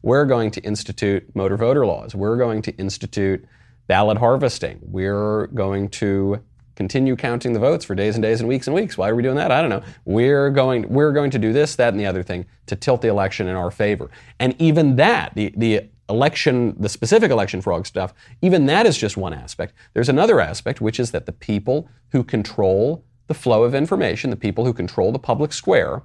We're 0.03 0.27
going 0.27 0.51
to 0.53 0.61
institute 0.61 1.35
motor 1.35 1.57
voter 1.57 1.87
laws. 1.87 2.15
We're 2.15 2.37
going 2.37 2.63
to 2.63 2.73
institute 2.77 3.45
ballot 3.89 4.19
harvesting. 4.19 4.79
We're 4.83 5.49
going 5.49 5.89
to 5.89 6.41
continue 6.79 7.17
counting 7.17 7.53
the 7.53 7.59
votes 7.59 7.85
for 7.85 7.97
days 7.97 8.15
and 8.15 8.23
days 8.23 8.39
and 8.39 8.49
weeks 8.49 8.69
and 8.69 8.75
weeks. 8.75 8.97
Why 8.97 9.11
are 9.11 9.17
we 9.17 9.23
doing 9.25 9.35
that? 9.35 9.51
I 9.51 9.61
don't 9.61 9.69
know. 9.69 9.83
We're 10.05 10.49
going, 10.49 10.89
we're 10.89 11.13
going 11.13 11.33
to 11.33 11.39
do 11.39 11.53
this, 11.53 11.75
that, 11.75 11.93
and 11.93 11.99
the 11.99 12.07
other 12.07 12.23
thing 12.23 12.47
to 12.67 12.77
tilt 12.77 13.03
the 13.03 13.09
election 13.09 13.49
in 13.49 13.57
our 13.57 13.73
favor. 13.73 14.11
And 14.39 14.55
even 14.61 14.95
that, 14.95 15.35
the, 15.35 15.53
the 15.57 15.89
election, 16.09 16.77
the 16.79 16.89
specific 16.89 17.33
election 17.33 17.61
fraud 17.61 17.85
stuff, 17.85 18.15
even 18.43 18.67
that 18.67 18.87
is 18.87 18.97
just 18.97 19.17
one 19.17 19.35
aspect. 19.35 19.75
There's 19.93 20.09
another 20.09 20.41
aspect, 20.41 20.81
which 20.81 21.01
is 21.01 21.11
that 21.11 21.27
the 21.27 21.33
people 21.33 21.89
who 22.11 22.23
control 22.23 23.05
the 23.27 23.35
flow 23.35 23.65
of 23.65 23.75
information, 23.75 24.31
the 24.31 24.37
people 24.37 24.65
who 24.65 24.73
control 24.73 25.11
the 25.11 25.19
public 25.19 25.53
square, 25.53 26.03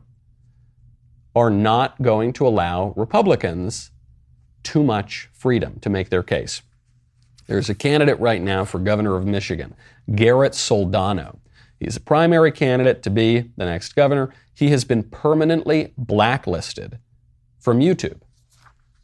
are 1.35 1.51
not 1.51 2.01
going 2.01 2.33
to 2.33 2.47
allow 2.47 2.93
Republicans 2.95 3.91
too 4.63 4.83
much 4.83 5.29
freedom 5.33 5.79
to 5.81 5.89
make 5.89 6.09
their 6.09 6.23
case. 6.23 6.63
There's 7.47 7.69
a 7.69 7.75
candidate 7.75 8.19
right 8.19 8.41
now 8.41 8.65
for 8.65 8.79
governor 8.79 9.15
of 9.17 9.25
Michigan, 9.25 9.75
Garrett 10.15 10.53
Soldano. 10.53 11.39
He's 11.79 11.97
a 11.97 12.01
primary 12.01 12.51
candidate 12.51 13.03
to 13.03 13.09
be 13.09 13.51
the 13.57 13.65
next 13.65 13.93
governor. 13.93 14.33
He 14.53 14.69
has 14.69 14.85
been 14.85 15.03
permanently 15.03 15.93
blacklisted 15.97 16.99
from 17.59 17.79
YouTube. 17.79 18.21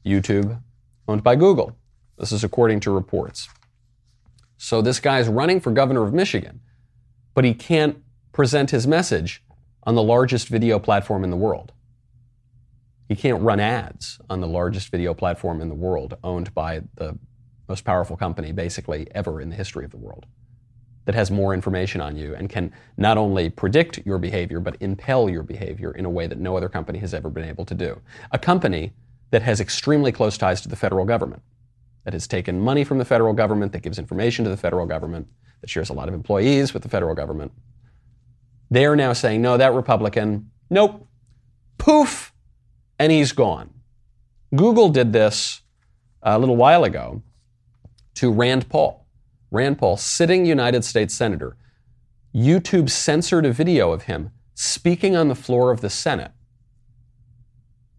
YouTube, 0.06 0.62
owned 1.08 1.24
by 1.24 1.36
Google. 1.36 1.78
This 2.18 2.32
is 2.32 2.44
according 2.44 2.80
to 2.82 2.92
reports. 2.92 3.50
So 4.58 4.82
this 4.82 5.00
guy's 5.00 5.28
running 5.28 5.62
for 5.62 5.72
governor 5.72 6.04
of 6.04 6.14
Michigan, 6.14 6.60
but 7.34 7.46
he 7.46 7.54
can't 7.54 7.98
present 8.34 8.72
his 8.72 8.86
message 8.86 9.44
on 9.84 9.96
the 9.96 10.04
largest 10.04 10.50
video 10.50 10.80
platform 10.80 11.24
in 11.24 11.30
the 11.30 11.38
world. 11.38 11.72
He 13.08 13.16
can't 13.16 13.42
run 13.42 13.60
ads 13.60 14.20
on 14.30 14.40
the 14.40 14.48
largest 14.48 14.90
video 14.90 15.14
platform 15.14 15.62
in 15.62 15.70
the 15.70 15.76
world, 15.76 16.16
owned 16.24 16.54
by 16.54 16.82
the 16.96 17.18
most 17.68 17.84
powerful 17.86 18.18
company 18.18 18.52
basically 18.52 19.08
ever 19.16 19.42
in 19.42 19.50
the 19.50 19.56
history 19.56 19.86
of 19.86 19.92
the 19.92 19.98
world, 19.98 20.26
that 21.06 21.16
has 21.16 21.32
more 21.32 21.54
information 21.54 22.02
on 22.02 22.16
you 22.16 22.36
and 22.36 22.50
can 22.50 22.72
not 22.98 23.18
only 23.18 23.50
predict 23.50 24.06
your 24.06 24.20
behavior, 24.20 24.60
but 24.60 24.76
impel 24.80 25.30
your 25.30 25.44
behavior 25.44 25.92
in 25.92 26.06
a 26.06 26.10
way 26.10 26.28
that 26.28 26.38
no 26.38 26.56
other 26.56 26.70
company 26.70 27.00
has 27.00 27.14
ever 27.14 27.30
been 27.30 27.46
able 27.46 27.66
to 27.66 27.74
do. 27.74 28.00
A 28.32 28.38
company 28.38 28.92
that 29.32 29.42
has 29.42 29.60
extremely 29.60 30.12
close 30.12 30.38
ties 30.38 30.62
to 30.62 30.70
the 30.70 30.76
federal 30.76 31.06
government, 31.06 31.42
that 32.04 32.14
has 32.14 32.28
taken 32.28 32.60
money 32.60 32.84
from 32.84 32.98
the 32.98 33.06
federal 33.06 33.34
government, 33.34 33.72
that 33.72 33.82
gives 33.82 34.00
information 34.00 34.44
to 34.46 34.52
the 34.52 34.58
federal 34.58 34.86
government, 34.86 35.28
that 35.62 35.70
shares 35.70 35.90
a 35.90 35.94
lot 35.94 36.08
of 36.08 36.14
employees 36.14 36.74
with 36.74 36.84
the 36.84 36.90
federal 36.90 37.16
government. 37.16 37.52
They 38.72 38.86
are 38.86 38.96
now 38.96 39.14
saying, 39.14 39.42
no, 39.42 39.58
that 39.58 39.74
Republican, 39.74 40.52
nope, 40.70 41.08
poof, 41.78 42.34
and 43.00 43.12
he's 43.12 43.32
gone. 43.32 43.72
Google 44.56 44.90
did 44.90 45.14
this 45.14 45.62
a 46.22 46.38
little 46.38 46.56
while 46.56 46.84
ago 46.84 47.22
to 48.16 48.32
Rand 48.32 48.70
Paul. 48.70 49.06
Rand 49.52 49.78
Paul, 49.78 49.98
sitting 49.98 50.46
United 50.46 50.84
States 50.84 51.14
Senator, 51.14 51.58
YouTube 52.34 52.90
censored 52.90 53.46
a 53.46 53.52
video 53.52 53.92
of 53.92 54.04
him 54.04 54.32
speaking 54.54 55.16
on 55.16 55.28
the 55.28 55.36
floor 55.36 55.72
of 55.72 55.82
the 55.82 55.90
Senate. 55.90 56.32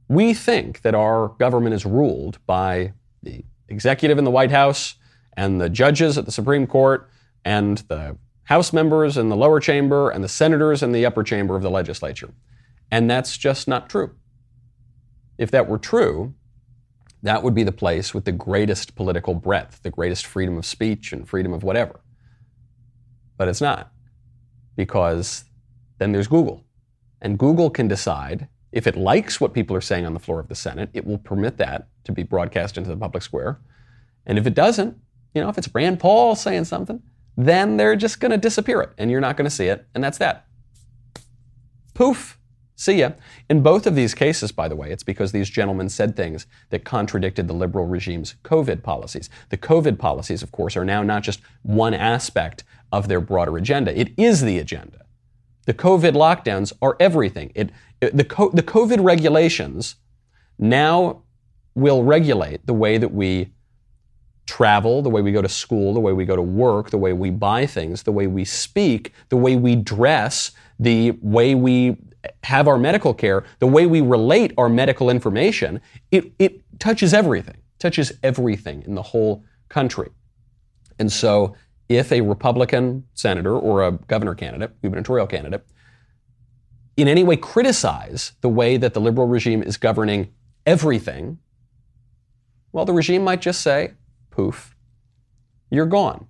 We 0.09 0.35
think 0.35 0.83
that 0.83 0.95
our 0.95 1.29
government 1.39 1.75
is 1.75 1.87
ruled 1.87 2.39
by 2.47 2.93
the 3.23 3.45
executive 3.69 4.19
in 4.19 4.25
the 4.25 4.31
White 4.31 4.51
House 4.51 4.97
and 5.37 5.61
the 5.61 5.71
judges 5.71 6.19
at 6.19 6.27
the 6.27 6.33
Supreme 6.33 6.67
Court 6.67 7.09
and 7.45 7.79
the 7.89 8.17
House 8.45 8.73
members 8.73 9.17
in 9.17 9.29
the 9.29 9.37
lower 9.37 9.61
chamber 9.61 10.11
and 10.11 10.25
the 10.25 10.29
senators 10.29 10.83
in 10.83 10.93
the 10.93 11.07
upper 11.07 11.23
chamber 11.23 11.55
of 11.55 11.63
the 11.63 11.71
legislature. 11.71 12.31
And 12.91 13.09
that's 13.09 13.39
just 13.39 13.69
not 13.69 13.89
true. 13.89 14.17
If 15.39 15.53
that 15.53 15.69
were 15.69 15.79
true, 15.79 16.35
that 17.23 17.43
would 17.43 17.55
be 17.55 17.65
the 17.65 17.73
place 17.73 18.15
with 18.15 18.25
the 18.25 18.33
greatest 18.33 18.95
political 18.95 19.35
breadth, 19.35 19.83
the 19.83 19.91
greatest 19.91 20.27
freedom 20.27 20.57
of 20.57 20.65
speech 20.65 21.13
and 21.13 21.29
freedom 21.29 21.53
of 21.53 21.63
whatever. 21.63 22.01
But 23.37 23.49
it's 23.49 23.61
not, 23.61 23.93
because 24.77 25.45
then 25.99 26.13
there's 26.13 26.29
Google. 26.29 26.65
And 27.21 27.39
Google 27.39 27.71
can 27.71 27.89
decide 27.89 28.49
if 28.73 28.87
it 28.87 28.97
likes 28.97 29.41
what 29.41 29.53
people 29.53 29.77
are 29.77 29.81
saying 29.81 30.07
on 30.07 30.15
the 30.15 30.21
floor 30.21 30.41
of 30.41 30.49
the 30.49 30.55
Senate, 30.55 30.91
it 30.95 31.07
will 31.07 31.19
permit 31.19 31.57
that 31.59 31.89
to 32.05 32.13
be 32.13 32.23
broadcast 32.23 32.79
into 32.79 32.89
the 32.89 32.97
public 32.97 33.23
square. 33.23 33.59
And 34.27 34.39
if 34.39 34.47
it 34.47 34.55
doesn't, 34.55 34.97
you 35.35 35.43
know, 35.43 35.49
if 35.49 35.59
it's 35.59 35.75
Rand 35.75 36.01
Paul 36.01 36.35
saying 36.35 36.65
something, 36.65 37.03
then 37.37 37.77
they're 37.77 37.97
just 37.97 38.21
going 38.21 38.31
to 38.31 38.39
disappear 38.39 38.81
it 38.81 38.91
and 38.99 39.11
you're 39.11 39.21
not 39.21 39.37
going 39.37 39.49
to 39.49 39.55
see 39.55 39.67
it. 39.67 39.87
And 39.95 40.03
that's 40.03 40.19
that. 40.19 40.47
Poof. 41.95 42.39
See 42.81 43.01
ya. 43.01 43.11
In 43.51 43.63
both 43.63 43.87
of 43.87 43.95
these 43.95 44.15
cases, 44.15 44.53
by 44.53 44.67
the 44.67 44.75
way, 44.75 44.91
it's 44.91 45.03
because 45.03 45.33
these 45.33 45.51
gentlemen 45.51 45.91
said 45.91 46.17
things 46.17 46.47
that 46.71 46.83
contradicted 46.83 47.47
the 47.47 47.53
liberal 47.53 47.85
regime's 47.87 48.37
COVID 48.43 48.83
policies. 48.83 49.29
The 49.51 49.59
COVID 49.59 49.99
policies, 49.99 50.43
of 50.43 50.51
course, 50.51 50.79
are 50.79 50.85
now 50.85 51.03
not 51.03 51.23
just 51.23 51.43
one 51.61 51.93
aspect 51.93 52.65
of 52.91 53.07
their 53.07 53.21
broader 53.21 53.59
agenda, 53.59 53.99
it 54.01 54.15
is 54.17 54.41
the 54.41 54.57
agenda. 54.59 55.05
The 55.67 55.75
COVID 55.75 56.13
lockdowns 56.13 56.73
are 56.81 56.97
everything. 56.99 57.53
It, 57.55 57.71
it 58.01 58.17
the, 58.17 58.25
co- 58.25 58.49
the 58.49 58.63
COVID 58.63 59.05
regulations 59.05 59.97
now 60.59 61.25
will 61.75 62.03
regulate 62.03 62.65
the 62.65 62.73
way 62.73 62.97
that 62.97 63.13
we 63.13 63.53
travel, 64.47 65.03
the 65.03 65.11
way 65.11 65.21
we 65.21 65.33
go 65.33 65.43
to 65.43 65.51
school, 65.51 65.93
the 65.93 66.01
way 66.01 66.15
we 66.15 66.25
go 66.25 66.35
to 66.35 66.41
work, 66.41 66.89
the 66.89 66.97
way 66.97 67.13
we 67.13 67.29
buy 67.29 67.67
things, 67.67 68.05
the 68.05 68.13
way 68.13 68.27
we 68.27 68.47
speak, 68.47 69.13
the 69.29 69.37
way 69.37 69.55
we 69.55 69.77
dress, 69.77 70.53
the 70.79 71.11
way 71.21 71.55
we 71.55 71.99
have 72.45 72.69
our 72.69 72.79
medical 72.79 73.15
care, 73.15 73.45
the 73.59 73.67
way 73.67 73.87
we 73.87 74.01
relate 74.01 74.53
our 74.59 74.69
medical 74.69 75.11
information, 75.11 75.81
it, 76.11 76.33
it 76.39 76.63
touches 76.79 77.15
everything, 77.15 77.57
touches 77.79 78.13
everything 78.23 78.83
in 78.83 78.95
the 78.95 79.03
whole 79.03 79.45
country. 79.69 80.11
And 80.99 81.11
so 81.11 81.55
if 81.89 82.13
a 82.13 82.21
Republican 82.21 83.05
senator 83.15 83.57
or 83.57 83.87
a 83.87 83.93
governor 83.93 84.35
candidate, 84.35 84.81
gubernatorial 84.83 85.27
candidate, 85.27 85.67
in 86.97 87.09
any 87.09 87.25
way 87.25 87.37
criticize 87.37 88.33
the 88.43 88.49
way 88.49 88.77
that 88.77 88.95
the 88.95 89.01
liberal 89.01 89.27
regime 89.27 89.63
is 89.63 89.77
governing 89.77 90.33
everything, 90.67 91.39
well, 92.73 92.85
the 92.85 92.93
regime 92.93 93.25
might 93.25 93.41
just 93.41 93.63
say, 93.63 93.95
poof, 94.31 94.77
you're 95.71 95.87
gone. 95.87 96.27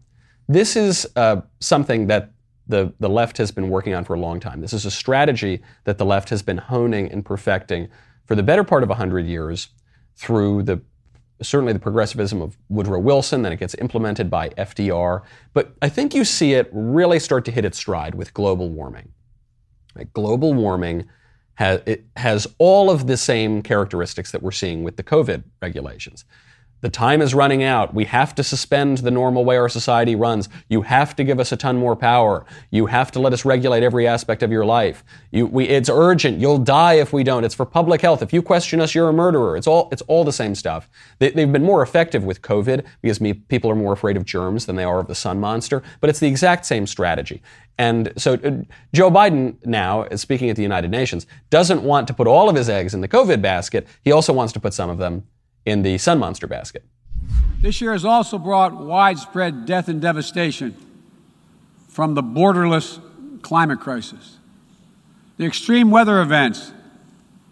This 0.49 0.77
is 0.77 1.07
uh, 1.17 1.43
something 1.61 2.07
that 2.07 2.31
the, 2.71 2.95
the 3.01 3.09
left 3.09 3.37
has 3.39 3.51
been 3.51 3.69
working 3.69 3.95
on 3.95 4.05
for 4.05 4.15
a 4.15 4.19
long 4.19 4.41
time. 4.41 4.61
This 4.61 4.73
is 4.73 4.87
a 4.87 4.91
strategy 4.91 5.61
that 5.85 5.99
the 5.99 6.05
left 6.05 6.31
has 6.31 6.43
been 6.43 6.59
honing 6.59 7.11
and 7.11 7.25
perfecting 7.25 7.89
for 8.27 8.35
the 8.35 8.43
better 8.43 8.65
part 8.65 8.83
of 8.83 8.89
100 8.89 9.27
years 9.27 9.69
through 10.17 10.63
the 10.63 10.81
certainly 11.43 11.73
the 11.73 11.79
progressivism 11.79 12.43
of 12.43 12.59
Woodrow 12.69 12.99
Wilson, 12.99 13.43
then 13.43 13.53
it 13.53 13.59
gets 13.59 13.75
implemented 13.77 14.29
by 14.31 14.51
FDR. 14.51 15.23
But 15.55 15.75
I 15.81 15.89
think 15.89 16.15
you 16.15 16.25
see 16.25 16.53
it 16.53 16.69
really 16.71 17.19
start 17.19 17.47
to 17.47 17.51
hit 17.51 17.65
its 17.65 17.79
stride 17.79 18.15
with 18.15 18.35
global 18.35 18.69
warming. 18.69 19.13
Global 20.13 20.53
warming 20.53 21.09
has, 21.55 21.81
it 21.87 22.05
has 22.17 22.47
all 22.59 22.91
of 22.91 23.07
the 23.07 23.17
same 23.17 23.63
characteristics 23.63 24.33
that 24.33 24.43
we're 24.43 24.51
seeing 24.51 24.85
with 24.85 24.97
the 24.97 25.03
COVID 25.03 25.45
regulations. 25.61 26.25
The 26.81 26.89
time 26.89 27.21
is 27.21 27.35
running 27.35 27.63
out. 27.63 27.95
We 27.95 28.05
have 28.07 28.35
to 28.37 28.43
suspend 28.43 28.99
the 28.99 29.11
normal 29.11 29.45
way 29.45 29.57
our 29.57 29.69
society 29.69 30.17
runs. 30.17 30.49
You 30.69 30.83
have 30.83 31.15
to 31.17 31.25
give 31.25 31.39
us 31.39 31.53
a 31.53 31.57
ton 31.57 31.77
more 31.77 31.95
power. 31.95 32.47
You 32.71 32.87
have 32.87 33.11
to 33.13 33.21
let 33.21 33.33
us 33.33 33.45
regulate 33.45 33.83
every 33.83 34.07
aspect 34.07 34.43
of 34.43 34.51
your 34.51 34.65
life. 34.65 35.05
You, 35.31 35.47
we, 35.47 35.69
it's 35.69 35.91
urgent. 35.91 36.39
You'll 36.39 36.59
die 36.59 36.95
if 36.95 37.13
we 37.13 37.23
don't. 37.23 37.45
It's 37.45 37.55
for 37.55 37.67
public 37.67 38.01
health. 38.01 38.23
If 38.23 38.33
you 38.33 38.41
question 38.43 38.81
us, 38.81 38.95
you're 38.95 39.09
a 39.09 39.13
murderer. 39.13 39.57
It's 39.57 39.67
all, 39.67 39.89
it's 39.93 40.03
all 40.03 40.25
the 40.25 40.33
same 40.33 40.55
stuff. 40.55 40.89
They, 41.19 41.31
have 41.31 41.53
been 41.53 41.65
more 41.65 41.83
effective 41.83 42.25
with 42.25 42.41
COVID 42.43 42.85
because 43.03 43.21
me, 43.21 43.35
people 43.35 43.71
are 43.71 43.77
more 43.77 43.93
afraid 43.93 44.17
of 44.17 44.25
germs 44.25 44.67
than 44.67 44.77
they 44.77 44.85
are 44.85 45.01
of 45.01 45.07
the 45.07 45.15
sun 45.15 45.39
monster, 45.39 45.83
but 46.01 46.09
it's 46.09 46.19
the 46.19 46.29
exact 46.29 46.65
same 46.65 46.87
strategy. 46.87 47.43
And 47.77 48.13
so 48.17 48.35
uh, 48.35 48.63
Joe 48.93 49.11
Biden 49.11 49.57
now, 49.65 50.07
speaking 50.17 50.51
at 50.51 50.57
the 50.57 50.63
United 50.63 50.91
Nations, 50.91 51.27
doesn't 51.51 51.83
want 51.83 52.07
to 52.09 52.15
put 52.15 52.27
all 52.27 52.49
of 52.49 52.57
his 52.57 52.69
eggs 52.69 52.95
in 52.95 53.01
the 53.01 53.09
COVID 53.09 53.41
basket. 53.41 53.87
He 54.03 54.13
also 54.13 54.33
wants 54.33 54.53
to 54.55 54.61
put 54.61 54.75
some 54.75 54.91
of 54.91 54.99
them 54.99 55.25
in 55.65 55.83
the 55.83 55.99
Sun 55.99 56.19
Monster 56.19 56.47
basket. 56.47 56.85
This 57.61 57.81
year 57.81 57.93
has 57.93 58.05
also 58.05 58.39
brought 58.39 58.75
widespread 58.75 59.67
death 59.67 59.89
and 59.89 60.01
devastation 60.01 60.75
from 61.89 62.15
the 62.15 62.23
borderless 62.23 63.01
climate 63.43 63.81
crisis. 63.81 64.39
The 65.37 65.45
extreme 65.47 65.91
weather 65.91 66.21
events 66.21 66.73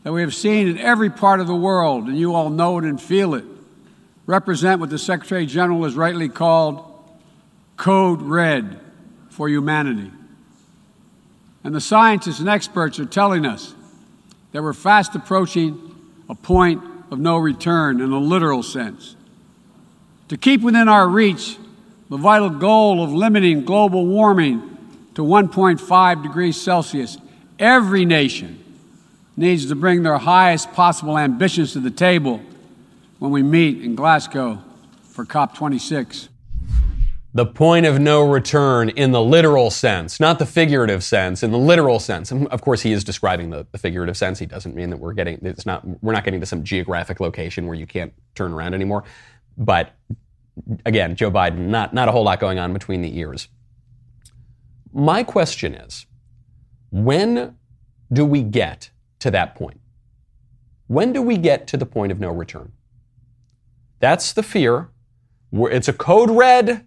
that 0.04 0.12
we 0.12 0.22
have 0.22 0.34
seen 0.34 0.68
in 0.68 0.78
every 0.78 1.10
part 1.10 1.40
of 1.40 1.46
the 1.46 1.54
world, 1.54 2.06
and 2.06 2.18
you 2.18 2.34
all 2.34 2.50
know 2.50 2.78
it 2.78 2.84
and 2.84 3.00
feel 3.00 3.34
it, 3.34 3.44
represent 4.26 4.80
what 4.80 4.90
the 4.90 4.98
Secretary 4.98 5.44
General 5.44 5.84
has 5.84 5.94
rightly 5.94 6.28
called 6.28 6.84
Code 7.76 8.22
Red 8.22 8.80
for 9.30 9.48
humanity. 9.48 10.10
And 11.64 11.74
the 11.74 11.80
scientists 11.80 12.40
and 12.40 12.48
experts 12.48 12.98
are 12.98 13.06
telling 13.06 13.44
us 13.44 13.74
that 14.52 14.62
we're 14.62 14.72
fast 14.72 15.14
approaching 15.14 15.94
a 16.28 16.34
point 16.34 16.82
of 17.10 17.18
no 17.18 17.36
return 17.36 18.00
in 18.00 18.12
a 18.12 18.18
literal 18.18 18.62
sense. 18.62 19.16
To 20.28 20.36
keep 20.36 20.60
within 20.60 20.88
our 20.88 21.08
reach 21.08 21.56
the 22.10 22.16
vital 22.16 22.50
goal 22.50 23.02
of 23.02 23.12
limiting 23.12 23.64
global 23.64 24.06
warming 24.06 24.76
to 25.14 25.22
1.5 25.22 26.22
degrees 26.22 26.60
Celsius, 26.60 27.18
every 27.58 28.04
nation 28.04 28.62
needs 29.36 29.66
to 29.66 29.74
bring 29.74 30.02
their 30.02 30.18
highest 30.18 30.72
possible 30.72 31.18
ambitions 31.18 31.72
to 31.72 31.80
the 31.80 31.90
table 31.90 32.40
when 33.18 33.30
we 33.30 33.42
meet 33.42 33.82
in 33.82 33.94
Glasgow 33.94 34.62
for 35.02 35.24
COP26 35.24 36.28
the 37.38 37.46
point 37.46 37.86
of 37.86 38.00
no 38.00 38.28
return 38.28 38.88
in 38.88 39.12
the 39.12 39.22
literal 39.22 39.70
sense, 39.70 40.18
not 40.18 40.40
the 40.40 40.46
figurative 40.46 41.04
sense, 41.04 41.44
in 41.44 41.52
the 41.52 41.58
literal 41.58 42.00
sense. 42.00 42.32
And 42.32 42.48
of 42.48 42.62
course, 42.62 42.82
he 42.82 42.90
is 42.90 43.04
describing 43.04 43.50
the, 43.50 43.64
the, 43.70 43.78
figurative 43.78 44.16
sense. 44.16 44.40
He 44.40 44.46
doesn't 44.46 44.74
mean 44.74 44.90
that 44.90 44.96
we're 44.96 45.12
getting 45.12 45.38
it's 45.42 45.64
not 45.64 45.86
we're 46.02 46.12
not 46.12 46.24
getting 46.24 46.40
to 46.40 46.46
some 46.46 46.64
geographic 46.64 47.20
location 47.20 47.66
where 47.66 47.76
you 47.76 47.86
can't 47.86 48.12
turn 48.34 48.52
around 48.52 48.74
anymore. 48.74 49.04
But 49.56 49.94
again, 50.84 51.14
Joe 51.14 51.30
Biden, 51.30 51.68
not 51.68 51.94
not 51.94 52.08
a 52.08 52.12
whole 52.12 52.24
lot 52.24 52.40
going 52.40 52.58
on 52.58 52.72
between 52.72 53.02
the 53.02 53.16
ears. 53.16 53.46
My 54.92 55.22
question 55.22 55.74
is, 55.74 56.06
when 56.90 57.56
do 58.12 58.26
we 58.26 58.42
get 58.42 58.90
to 59.20 59.30
that 59.30 59.54
point? 59.54 59.80
When 60.88 61.12
do 61.12 61.22
we 61.22 61.36
get 61.36 61.68
to 61.68 61.76
the 61.76 61.86
point 61.86 62.10
of 62.10 62.18
no 62.18 62.30
return? 62.30 62.72
That's 64.00 64.32
the 64.32 64.42
fear 64.42 64.88
it's 65.52 65.88
a 65.88 65.92
code 65.92 66.30
red. 66.30 66.86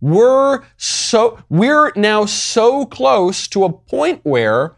We're 0.00 0.62
so 0.76 1.38
we're 1.48 1.92
now 1.94 2.24
so 2.24 2.86
close 2.86 3.46
to 3.48 3.64
a 3.64 3.72
point 3.72 4.20
where 4.22 4.76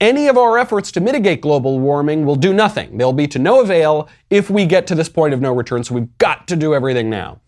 any 0.00 0.28
of 0.28 0.38
our 0.38 0.58
efforts 0.58 0.90
to 0.92 1.00
mitigate 1.00 1.40
global 1.40 1.78
warming 1.78 2.24
will 2.24 2.36
do 2.36 2.52
nothing. 2.54 2.96
They'll 2.96 3.12
be 3.12 3.28
to 3.28 3.38
no 3.38 3.60
avail 3.60 4.08
if 4.30 4.50
we 4.50 4.64
get 4.64 4.86
to 4.88 4.94
this 4.94 5.08
point 5.08 5.34
of 5.34 5.40
no 5.40 5.52
return. 5.52 5.84
So 5.84 5.94
we've 5.94 6.18
got 6.18 6.48
to 6.48 6.56
do 6.56 6.74
everything 6.74 7.10
now. 7.10 7.40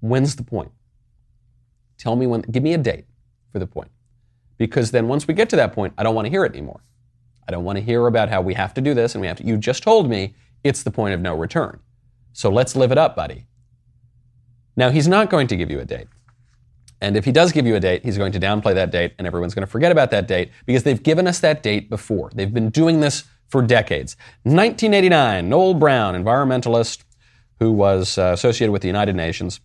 When's 0.00 0.34
the 0.36 0.42
point? 0.42 0.72
Tell 1.98 2.16
me 2.16 2.26
when, 2.26 2.40
give 2.42 2.62
me 2.62 2.74
a 2.74 2.78
date 2.78 3.04
for 3.52 3.58
the 3.58 3.66
point. 3.66 3.90
Because 4.58 4.90
then 4.90 5.06
once 5.06 5.28
we 5.28 5.34
get 5.34 5.48
to 5.50 5.56
that 5.56 5.72
point, 5.72 5.94
I 5.96 6.02
don't 6.02 6.14
want 6.14 6.26
to 6.26 6.30
hear 6.30 6.44
it 6.44 6.52
anymore. 6.52 6.82
I 7.46 7.52
don't 7.52 7.64
want 7.64 7.76
to 7.78 7.84
hear 7.84 8.06
about 8.06 8.28
how 8.28 8.40
we 8.40 8.54
have 8.54 8.74
to 8.74 8.80
do 8.80 8.94
this 8.94 9.14
and 9.14 9.20
we 9.20 9.28
have 9.28 9.36
to. 9.38 9.44
You 9.44 9.56
just 9.56 9.82
told 9.82 10.08
me 10.08 10.34
it's 10.64 10.82
the 10.82 10.90
point 10.90 11.14
of 11.14 11.20
no 11.20 11.34
return. 11.34 11.80
So 12.32 12.50
let's 12.50 12.74
live 12.74 12.92
it 12.92 12.98
up, 12.98 13.14
buddy. 13.14 13.46
Now, 14.76 14.90
he's 14.90 15.08
not 15.08 15.30
going 15.30 15.46
to 15.48 15.56
give 15.56 15.70
you 15.70 15.80
a 15.80 15.84
date. 15.84 16.06
And 17.00 17.16
if 17.16 17.24
he 17.24 17.32
does 17.32 17.52
give 17.52 17.66
you 17.66 17.76
a 17.76 17.80
date, 17.80 18.04
he's 18.04 18.18
going 18.18 18.32
to 18.32 18.40
downplay 18.40 18.74
that 18.74 18.90
date 18.90 19.14
and 19.18 19.26
everyone's 19.26 19.54
going 19.54 19.66
to 19.66 19.70
forget 19.70 19.90
about 19.90 20.10
that 20.10 20.28
date 20.28 20.50
because 20.66 20.82
they've 20.82 21.02
given 21.02 21.26
us 21.26 21.40
that 21.40 21.62
date 21.62 21.88
before. 21.88 22.30
They've 22.34 22.52
been 22.52 22.70
doing 22.70 23.00
this 23.00 23.24
for 23.48 23.62
decades. 23.62 24.16
1989, 24.44 25.48
Noel 25.48 25.74
Brown, 25.74 26.14
environmentalist 26.14 27.04
who 27.58 27.72
was 27.72 28.18
uh, 28.18 28.32
associated 28.34 28.72
with 28.72 28.82
the 28.82 28.88
United 28.88 29.16
Nations, 29.16 29.60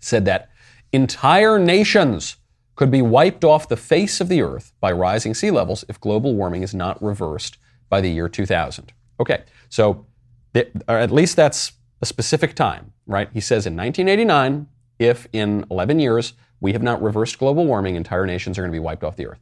said 0.00 0.24
that 0.24 0.50
entire 0.92 1.58
nations 1.58 2.36
could 2.74 2.90
be 2.90 3.02
wiped 3.02 3.44
off 3.44 3.68
the 3.68 3.76
face 3.76 4.20
of 4.20 4.28
the 4.28 4.42
earth 4.42 4.72
by 4.80 4.90
rising 4.90 5.34
sea 5.34 5.50
levels 5.50 5.84
if 5.88 6.00
global 6.00 6.34
warming 6.34 6.62
is 6.62 6.74
not 6.74 7.00
reversed 7.02 7.58
by 7.88 8.00
the 8.00 8.10
year 8.10 8.28
2000. 8.28 8.92
Okay, 9.20 9.42
so 9.68 10.06
th- 10.54 10.70
at 10.88 11.10
least 11.10 11.36
that's 11.36 11.72
a 12.02 12.06
specific 12.06 12.54
time, 12.54 12.92
right? 13.06 13.28
He 13.32 13.40
says 13.40 13.66
in 13.66 13.76
1989, 13.76 14.66
if 14.98 15.26
in 15.32 15.66
11 15.70 15.98
years 15.98 16.34
we 16.60 16.72
have 16.72 16.82
not 16.82 17.02
reversed 17.02 17.38
global 17.38 17.66
warming, 17.66 17.96
entire 17.96 18.26
nations 18.26 18.58
are 18.58 18.62
going 18.62 18.70
to 18.70 18.76
be 18.76 18.78
wiped 18.78 19.04
off 19.04 19.16
the 19.16 19.26
earth. 19.26 19.40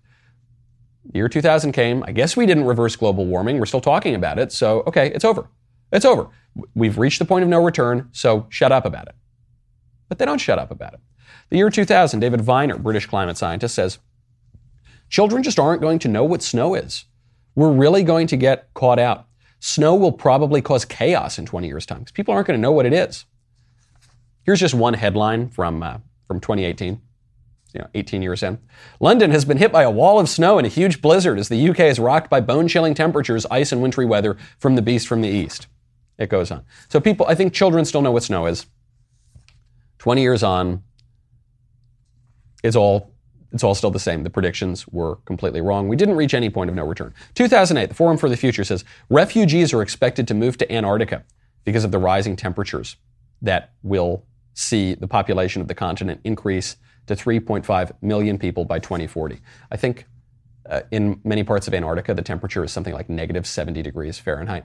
The 1.13 1.19
year 1.19 1.29
2000 1.29 1.73
came. 1.73 2.03
I 2.05 2.13
guess 2.13 2.37
we 2.37 2.47
didn't 2.47 2.65
reverse 2.65 2.97
global 2.97 3.27
warming. 3.27 3.59
We're 3.59 3.67
still 3.67 3.81
talking 3.81 4.15
about 4.15 4.39
it. 4.39 4.53
So, 4.53 4.81
okay, 4.87 5.11
it's 5.13 5.25
over. 5.25 5.49
It's 5.91 6.05
over. 6.05 6.29
We've 6.75 6.99
reached 6.99 7.19
the 7.19 7.25
point 7.25 7.45
of 7.45 7.49
no 7.49 7.63
return, 7.63 8.09
so 8.13 8.47
shut 8.51 8.73
up 8.73 8.85
about 8.85 9.09
it. 9.09 9.15
But 10.09 10.19
they 10.19 10.25
don't 10.25 10.41
shut 10.41 10.59
up 10.59 10.71
about 10.71 10.95
it. 10.95 11.01
The 11.51 11.57
year 11.57 11.71
2000, 11.71 12.21
David 12.21 12.41
Viner, 12.43 12.77
British 12.77 13.07
climate 13.07 13.39
scientist, 13.39 13.75
says 13.75 13.99
children 15.09 15.43
just 15.43 15.59
aren't 15.59 15.81
going 15.81 15.99
to 16.01 16.09
know 16.09 16.25
what 16.25 16.43
snow 16.43 16.75
is. 16.75 17.07
We're 17.55 17.73
really 17.73 18.03
going 18.03 18.27
to 18.29 18.37
get 18.37 18.73
caught 18.75 18.99
out. 18.99 19.28
Snow 19.61 19.95
will 19.95 20.13
probably 20.13 20.63
cause 20.63 20.85
chaos 20.85 21.39
in 21.39 21.47
20 21.47 21.67
years' 21.67 21.87
time 21.87 22.01
because 22.01 22.13
people 22.13 22.33
aren't 22.33 22.47
going 22.47 22.59
to 22.59 22.63
know 22.63 22.73
what 22.73 22.87
it 22.87 22.93
is. 22.93 23.25
Here's 24.45 24.61
just 24.61 24.75
one 24.75 24.95
headline 24.95 25.49
from, 25.49 25.83
uh, 25.83 25.99
from 26.27 26.41
2018 26.41 27.01
you 27.75 27.81
know, 27.81 27.89
18 27.95 28.23
years 28.23 28.43
in. 28.43 28.59
London 29.01 29.31
has 29.31 29.45
been 29.45 29.59
hit 29.59 29.73
by 29.73 29.83
a 29.83 29.91
wall 29.91 30.19
of 30.19 30.29
snow 30.29 30.59
and 30.59 30.67
a 30.67 30.71
huge 30.71 31.03
blizzard 31.03 31.39
as 31.39 31.49
the 31.49 31.69
UK 31.69 31.81
is 31.81 31.99
rocked 31.99 32.31
by 32.31 32.41
bone 32.41 32.69
chilling 32.69 32.95
temperatures, 32.95 33.47
ice, 33.51 33.73
and 33.73 33.83
wintry 33.83 34.07
weather 34.07 34.37
from 34.59 34.75
the 34.75 34.83
beast 34.83 35.07
from 35.07 35.21
the 35.21 35.29
east. 35.29 35.67
It 36.19 36.31
goes 36.31 36.51
on. 36.51 36.65
So, 36.89 37.01
people, 37.01 37.27
I 37.29 37.35
think 37.35 37.53
children 37.53 37.85
still 37.85 38.03
know 38.03 38.11
what 38.11 38.23
snow 38.23 38.47
is. 38.47 38.67
20 39.99 40.23
years 40.23 40.43
on, 40.43 40.83
it's 42.63 42.77
all, 42.77 43.13
it's 43.53 43.65
all 43.65 43.75
still 43.75 43.91
the 43.91 43.99
same. 43.99 44.25
The 44.25 44.31
predictions 44.31 44.87
were 44.89 45.17
completely 45.25 45.61
wrong. 45.61 45.89
We 45.89 45.97
didn't 45.97 46.17
reach 46.17 46.35
any 46.35 46.51
point 46.51 46.71
of 46.71 46.77
no 46.77 46.85
return. 46.85 47.15
2008, 47.35 47.89
the 47.89 47.95
Forum 47.95 48.19
for 48.19 48.29
the 48.29 48.37
Future 48.37 48.65
says 48.65 48.85
refugees 49.09 49.73
are 49.73 49.83
expected 49.83 50.29
to 50.29 50.35
move 50.35 50.59
to 50.59 50.71
Antarctica 50.73 51.25
because 51.65 51.85
of 51.85 51.91
the 51.91 51.99
rising 51.99 52.37
temperatures 52.37 52.97
that 53.43 53.73
will 53.83 54.25
see 54.55 54.95
the 54.95 55.09
population 55.09 55.63
of 55.63 55.69
the 55.69 55.75
continent 55.75 56.21
increase 56.25 56.77
to 57.07 57.15
3.5 57.15 57.93
million 58.03 58.39
people 58.39 58.65
by 58.65 58.79
2040. 58.79 59.41
I 59.71 59.77
think 59.77 60.07
uh, 60.69 60.83
in 60.91 61.21
many 61.25 61.45
parts 61.45 61.67
of 61.67 61.75
Antarctica, 61.75 62.15
the 62.15 62.23
temperature 62.23 62.65
is 62.65 62.73
something 62.73 62.93
like 62.93 63.09
negative 63.09 63.47
70 63.47 63.83
degrees 63.83 64.19
Fahrenheit. 64.19 64.65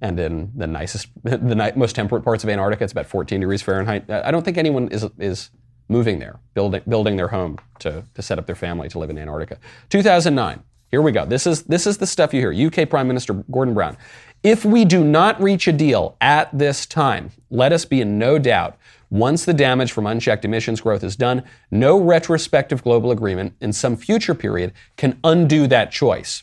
And 0.00 0.18
in 0.18 0.52
the 0.54 0.66
nicest, 0.66 1.08
the 1.24 1.72
most 1.76 1.94
temperate 1.94 2.24
parts 2.24 2.44
of 2.44 2.50
Antarctica, 2.50 2.84
it's 2.84 2.92
about 2.92 3.06
14 3.06 3.40
degrees 3.40 3.60
Fahrenheit. 3.60 4.08
I 4.10 4.30
don't 4.30 4.44
think 4.44 4.56
anyone 4.56 4.88
is, 4.88 5.04
is 5.18 5.50
moving 5.88 6.18
there, 6.18 6.38
building, 6.54 6.82
building 6.88 7.16
their 7.16 7.28
home 7.28 7.58
to, 7.80 8.04
to 8.14 8.22
set 8.22 8.38
up 8.38 8.46
their 8.46 8.56
family 8.56 8.88
to 8.88 8.98
live 8.98 9.10
in 9.10 9.18
Antarctica. 9.18 9.58
2009. 9.90 10.62
Here 10.90 11.02
we 11.02 11.12
go. 11.12 11.26
This 11.26 11.46
is, 11.46 11.64
this 11.64 11.86
is 11.86 11.98
the 11.98 12.06
stuff 12.06 12.32
you 12.32 12.40
hear. 12.40 12.68
UK 12.68 12.88
Prime 12.88 13.06
Minister 13.06 13.34
Gordon 13.50 13.74
Brown. 13.74 13.96
If 14.42 14.64
we 14.64 14.84
do 14.84 15.04
not 15.04 15.40
reach 15.42 15.68
a 15.68 15.72
deal 15.72 16.16
at 16.20 16.56
this 16.56 16.86
time, 16.86 17.30
let 17.50 17.72
us 17.72 17.84
be 17.84 18.00
in 18.00 18.18
no 18.18 18.38
doubt 18.38 18.78
once 19.10 19.44
the 19.44 19.54
damage 19.54 19.92
from 19.92 20.06
unchecked 20.06 20.44
emissions 20.44 20.80
growth 20.80 21.02
is 21.02 21.16
done, 21.16 21.42
no 21.70 21.98
retrospective 21.98 22.82
global 22.82 23.10
agreement 23.10 23.54
in 23.60 23.72
some 23.72 23.96
future 23.96 24.34
period 24.34 24.72
can 24.96 25.18
undo 25.24 25.66
that 25.66 25.90
choice. 25.90 26.42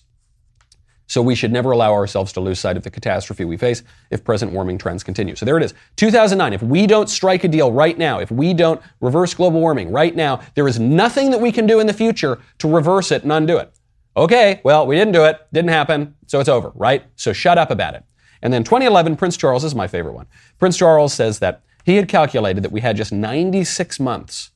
So 1.07 1.21
we 1.21 1.35
should 1.35 1.51
never 1.51 1.71
allow 1.71 1.93
ourselves 1.93 2.33
to 2.33 2.39
lose 2.39 2.59
sight 2.59 2.77
of 2.77 2.83
the 2.83 2.89
catastrophe 2.89 3.45
we 3.45 3.57
face 3.57 3.83
if 4.09 4.23
present 4.23 4.51
warming 4.51 4.77
trends 4.77 5.03
continue. 5.03 5.35
So 5.35 5.45
there 5.45 5.57
it 5.57 5.63
is. 5.63 5.73
2009. 5.97 6.53
If 6.53 6.63
we 6.63 6.87
don't 6.87 7.09
strike 7.09 7.43
a 7.43 7.47
deal 7.47 7.71
right 7.71 7.97
now, 7.97 8.19
if 8.19 8.31
we 8.31 8.53
don't 8.53 8.81
reverse 9.01 9.33
global 9.33 9.59
warming 9.59 9.91
right 9.91 10.15
now, 10.15 10.41
there 10.55 10.67
is 10.67 10.79
nothing 10.79 11.31
that 11.31 11.39
we 11.39 11.51
can 11.51 11.67
do 11.67 11.79
in 11.79 11.87
the 11.87 11.93
future 11.93 12.39
to 12.59 12.67
reverse 12.67 13.11
it 13.11 13.23
and 13.23 13.31
undo 13.31 13.57
it. 13.57 13.71
Okay, 14.17 14.61
well, 14.63 14.87
we 14.87 14.95
didn't 14.95 15.13
do 15.13 15.25
it. 15.25 15.45
Didn't 15.51 15.69
happen. 15.69 16.15
So 16.27 16.39
it's 16.39 16.49
over, 16.49 16.71
right? 16.73 17.03
So 17.15 17.33
shut 17.33 17.57
up 17.57 17.69
about 17.69 17.95
it. 17.95 18.03
And 18.41 18.53
then 18.53 18.63
2011, 18.63 19.15
Prince 19.17 19.37
Charles 19.37 19.63
is 19.63 19.75
my 19.75 19.87
favorite 19.87 20.13
one. 20.13 20.27
Prince 20.57 20.77
Charles 20.77 21.13
says 21.13 21.39
that 21.39 21.61
he 21.83 21.97
had 21.97 22.07
calculated 22.07 22.63
that 22.63 22.71
we 22.71 22.81
had 22.81 22.97
just 22.97 23.11
96 23.11 23.99
months 23.99 24.51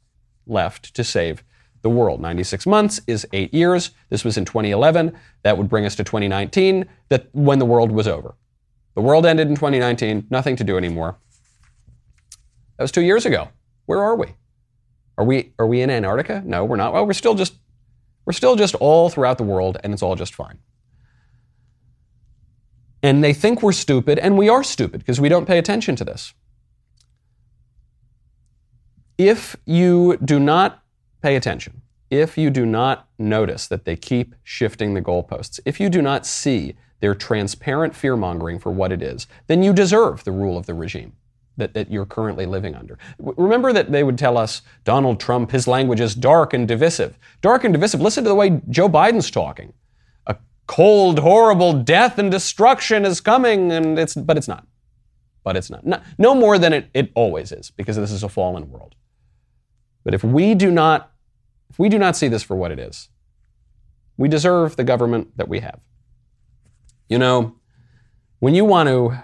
left 0.48 0.94
to 0.96 1.04
save 1.04 1.44
the 1.82 1.90
world. 1.90 2.22
96 2.22 2.66
months 2.66 3.02
is 3.08 3.26
eight 3.34 3.54
years. 3.54 3.92
This 4.10 4.24
was 4.24 4.38
in 4.38 4.46
2011. 4.46 5.18
That 5.44 5.58
would 5.58 5.70
bring 5.70 5.86
us 5.86 5.96
to 5.96 6.04
2019, 6.04 6.86
that 7.10 7.30
when 7.34 7.60
the 7.60 7.66
world 7.66 7.92
was 7.92 8.08
over. 8.08 8.36
The 8.96 9.02
world 9.02 9.26
ended 9.26 9.48
in 9.48 9.56
2019, 9.56 10.28
nothing 10.30 10.56
to 10.58 10.64
do 10.64 10.78
anymore. 10.78 11.18
That 12.78 12.84
was 12.84 12.92
two 12.92 13.02
years 13.02 13.26
ago. 13.26 13.50
Where 13.86 14.02
are 14.04 14.16
we? 14.16 14.36
Are 15.18 15.26
we 15.26 15.54
are 15.60 15.68
we 15.68 15.82
in 15.82 15.90
Antarctica? 15.90 16.42
No, 16.46 16.64
we're 16.64 16.78
not. 16.78 16.94
Well, 16.94 17.06
we're 17.06 17.14
still 17.14 17.36
just 17.36 17.56
we're 18.26 18.34
still 18.34 18.56
just 18.56 18.76
all 18.76 19.10
throughout 19.10 19.38
the 19.38 19.44
world, 19.44 19.78
and 19.84 19.94
it's 19.94 20.02
all 20.02 20.16
just 20.16 20.34
fine. 20.34 20.60
And 23.02 23.24
they 23.24 23.34
think 23.34 23.62
we're 23.62 23.72
stupid, 23.72 24.20
and 24.20 24.38
we 24.38 24.50
are 24.50 24.64
stupid 24.64 25.00
because 25.00 25.20
we 25.20 25.28
don't 25.28 25.46
pay 25.46 25.58
attention 25.58 25.96
to 25.98 26.06
this. 26.06 26.34
If 29.18 29.58
you 29.66 30.18
do 30.24 30.40
not 30.40 30.82
pay 31.22 31.36
attention, 31.36 31.82
if 32.10 32.38
you 32.38 32.50
do 32.50 32.66
not 32.66 33.08
notice 33.18 33.68
that 33.68 33.86
they 33.86 33.96
keep 33.96 34.36
shifting 34.44 34.94
the 34.94 35.02
goalposts, 35.02 35.60
if 35.66 35.80
you 35.80 35.90
do 35.90 36.02
not 36.02 36.26
see 36.26 36.76
their 37.00 37.16
transparent 37.16 37.96
fear 37.96 38.18
mongering 38.18 38.60
for 38.60 38.72
what 38.72 38.92
it 38.92 39.02
is, 39.02 39.28
then 39.48 39.64
you 39.64 39.74
deserve 39.74 40.24
the 40.24 40.32
rule 40.32 40.58
of 40.58 40.66
the 40.66 40.74
regime 40.74 41.14
that, 41.60 41.74
that 41.74 41.92
you're 41.92 42.06
currently 42.06 42.46
living 42.46 42.74
under. 42.74 42.98
Remember 43.20 43.72
that 43.72 43.92
they 43.92 44.04
would 44.04 44.18
tell 44.18 44.38
us 44.38 44.62
Donald 44.84 45.20
Trump, 45.20 45.52
his 45.52 45.68
language 45.68 46.00
is 46.00 46.16
dark 46.16 46.54
and 46.54 46.68
divisive. 46.68 47.18
Dark 47.42 47.64
and 47.64 47.74
divisive. 47.74 48.02
Listen 48.02 48.24
to 48.24 48.30
the 48.30 48.36
way 48.36 48.62
Joe 48.70 48.90
Biden's 48.90 49.30
talking. 49.30 49.74
A 50.28 50.38
cold, 50.68 51.20
horrible 51.20 51.74
death 51.74 52.18
and 52.18 52.32
destruction 52.32 53.06
is 53.06 53.22
coming, 53.22 53.72
and 53.72 54.00
it's 54.00 54.16
but 54.16 54.38
it's 54.38 54.48
not. 54.48 54.66
But 55.44 55.56
it's 55.56 55.70
not. 55.70 55.86
not 55.86 56.04
no 56.18 56.34
more 56.34 56.58
than 56.58 56.74
it, 56.74 56.90
it 56.94 57.12
always 57.14 57.52
is, 57.52 57.72
because 57.72 57.96
this 57.96 58.12
is 58.12 58.24
a 58.24 58.30
fallen 58.30 58.70
world. 58.72 58.96
But 60.10 60.16
if 60.16 60.24
we 60.24 60.56
do 60.56 60.72
not, 60.72 61.12
if 61.70 61.78
we 61.78 61.88
do 61.88 62.00
not 62.00 62.16
see 62.16 62.30
this 62.30 62.42
for 62.42 62.56
what 62.56 62.72
it 62.72 62.80
is, 62.80 63.10
we 64.18 64.28
deserve 64.28 64.76
the 64.76 64.84
government 64.84 65.38
that 65.38 65.48
we 65.48 65.60
have. 65.60 65.80
You 67.10 67.20
know, 67.20 67.58
when 68.40 68.56
you 68.56 68.66
want 68.66 68.90
to 68.90 69.24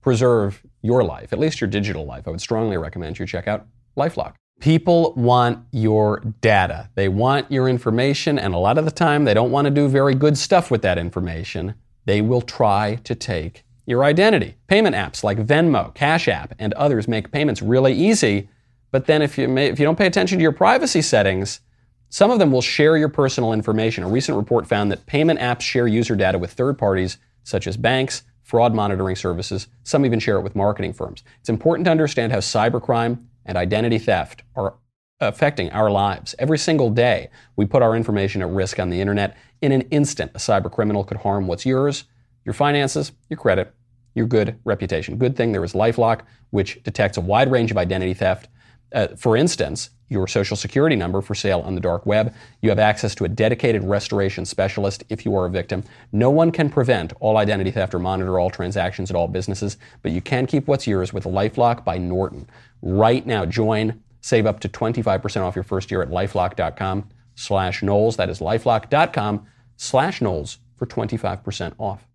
preserve 0.00 0.62
your 0.80 1.02
life, 1.02 1.32
at 1.32 1.40
least 1.40 1.60
your 1.60 1.68
digital 1.68 2.06
life, 2.06 2.28
I 2.28 2.30
would 2.30 2.40
strongly 2.40 2.76
recommend 2.76 3.18
you 3.18 3.26
check 3.26 3.48
out 3.48 3.66
Lifelock. 3.96 4.34
People 4.60 5.12
want 5.16 5.66
your 5.72 6.20
data. 6.40 6.88
They 6.94 7.08
want 7.08 7.50
your 7.50 7.68
information, 7.68 8.38
and 8.38 8.54
a 8.54 8.58
lot 8.58 8.78
of 8.78 8.84
the 8.84 8.92
time 8.92 9.24
they 9.24 9.34
don't 9.34 9.50
want 9.50 9.64
to 9.64 9.72
do 9.72 9.88
very 9.88 10.14
good 10.14 10.38
stuff 10.38 10.70
with 10.70 10.82
that 10.82 10.98
information. 10.98 11.74
They 12.04 12.20
will 12.20 12.42
try 12.42 13.00
to 13.02 13.16
take 13.16 13.64
your 13.86 14.04
identity. 14.04 14.54
Payment 14.68 14.94
apps 14.94 15.24
like 15.24 15.38
Venmo, 15.38 15.92
Cash 15.94 16.28
App, 16.28 16.54
and 16.60 16.72
others 16.74 17.08
make 17.08 17.32
payments 17.32 17.60
really 17.60 17.92
easy 17.92 18.48
but 18.92 19.06
then 19.06 19.22
if 19.22 19.36
you, 19.36 19.48
may, 19.48 19.66
if 19.66 19.80
you 19.80 19.84
don't 19.84 19.98
pay 19.98 20.06
attention 20.06 20.38
to 20.38 20.42
your 20.42 20.52
privacy 20.52 21.02
settings, 21.02 21.60
some 22.08 22.30
of 22.30 22.38
them 22.38 22.52
will 22.52 22.62
share 22.62 22.96
your 22.96 23.08
personal 23.08 23.52
information. 23.52 24.04
A 24.04 24.08
recent 24.08 24.36
report 24.36 24.66
found 24.66 24.92
that 24.92 25.06
payment 25.06 25.40
apps 25.40 25.62
share 25.62 25.88
user 25.88 26.14
data 26.14 26.38
with 26.38 26.52
third 26.52 26.78
parties, 26.78 27.18
such 27.42 27.66
as 27.66 27.76
banks, 27.76 28.22
fraud 28.42 28.74
monitoring 28.74 29.16
services. 29.16 29.66
Some 29.82 30.04
even 30.04 30.20
share 30.20 30.36
it 30.36 30.42
with 30.42 30.54
marketing 30.54 30.92
firms. 30.92 31.24
It's 31.40 31.48
important 31.48 31.86
to 31.86 31.90
understand 31.90 32.32
how 32.32 32.38
cybercrime 32.38 33.24
and 33.46 33.56
identity 33.56 33.98
theft 33.98 34.42
are 34.54 34.74
affecting 35.20 35.70
our 35.70 35.90
lives. 35.90 36.34
Every 36.38 36.58
single 36.58 36.90
day, 36.90 37.30
we 37.56 37.64
put 37.64 37.82
our 37.82 37.96
information 37.96 38.42
at 38.42 38.48
risk 38.48 38.78
on 38.78 38.90
the 38.90 39.00
internet. 39.00 39.36
In 39.62 39.72
an 39.72 39.82
instant, 39.82 40.32
a 40.34 40.38
cybercriminal 40.38 41.06
could 41.06 41.18
harm 41.18 41.46
what's 41.46 41.64
yours, 41.64 42.04
your 42.44 42.52
finances, 42.52 43.12
your 43.30 43.38
credit, 43.38 43.72
your 44.14 44.26
good 44.26 44.58
reputation. 44.64 45.16
Good 45.16 45.36
thing 45.36 45.52
there 45.52 45.64
is 45.64 45.72
Lifelock, 45.72 46.22
which 46.50 46.82
detects 46.82 47.16
a 47.16 47.22
wide 47.22 47.50
range 47.50 47.70
of 47.70 47.78
identity 47.78 48.14
theft. 48.14 48.48
Uh, 48.94 49.08
for 49.16 49.36
instance, 49.36 49.90
your 50.12 50.28
social 50.28 50.56
security 50.56 50.94
number 50.94 51.20
for 51.20 51.34
sale 51.34 51.60
on 51.60 51.74
the 51.74 51.80
dark 51.80 52.04
web. 52.04 52.34
You 52.60 52.68
have 52.68 52.78
access 52.78 53.14
to 53.16 53.24
a 53.24 53.28
dedicated 53.28 53.82
restoration 53.82 54.44
specialist 54.44 55.02
if 55.08 55.24
you 55.24 55.34
are 55.34 55.46
a 55.46 55.50
victim. 55.50 55.82
No 56.12 56.30
one 56.30 56.52
can 56.52 56.68
prevent 56.68 57.14
all 57.18 57.38
identity 57.38 57.70
theft 57.70 57.94
or 57.94 57.98
monitor 57.98 58.38
all 58.38 58.50
transactions 58.50 59.10
at 59.10 59.16
all 59.16 59.26
businesses, 59.26 59.78
but 60.02 60.12
you 60.12 60.20
can 60.20 60.46
keep 60.46 60.68
what's 60.68 60.86
yours 60.86 61.12
with 61.12 61.24
Lifelock 61.24 61.84
by 61.84 61.98
Norton. 61.98 62.46
Right 62.82 63.26
now, 63.26 63.46
join, 63.46 64.02
save 64.20 64.46
up 64.46 64.60
to 64.60 64.68
25% 64.68 65.40
off 65.40 65.56
your 65.56 65.64
first 65.64 65.90
year 65.90 66.02
at 66.02 66.10
lifelock.com 66.10 67.08
slash 67.34 67.82
Knowles. 67.82 68.16
That 68.16 68.28
is 68.28 68.40
lifelock.com 68.40 69.46
slash 69.76 70.20
Knowles 70.20 70.58
for 70.76 70.86
25% 70.86 71.74
off. 71.78 72.06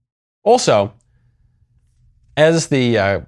Also, 0.43 0.93
as 2.35 2.67
the 2.67 2.97
uh, 2.97 3.21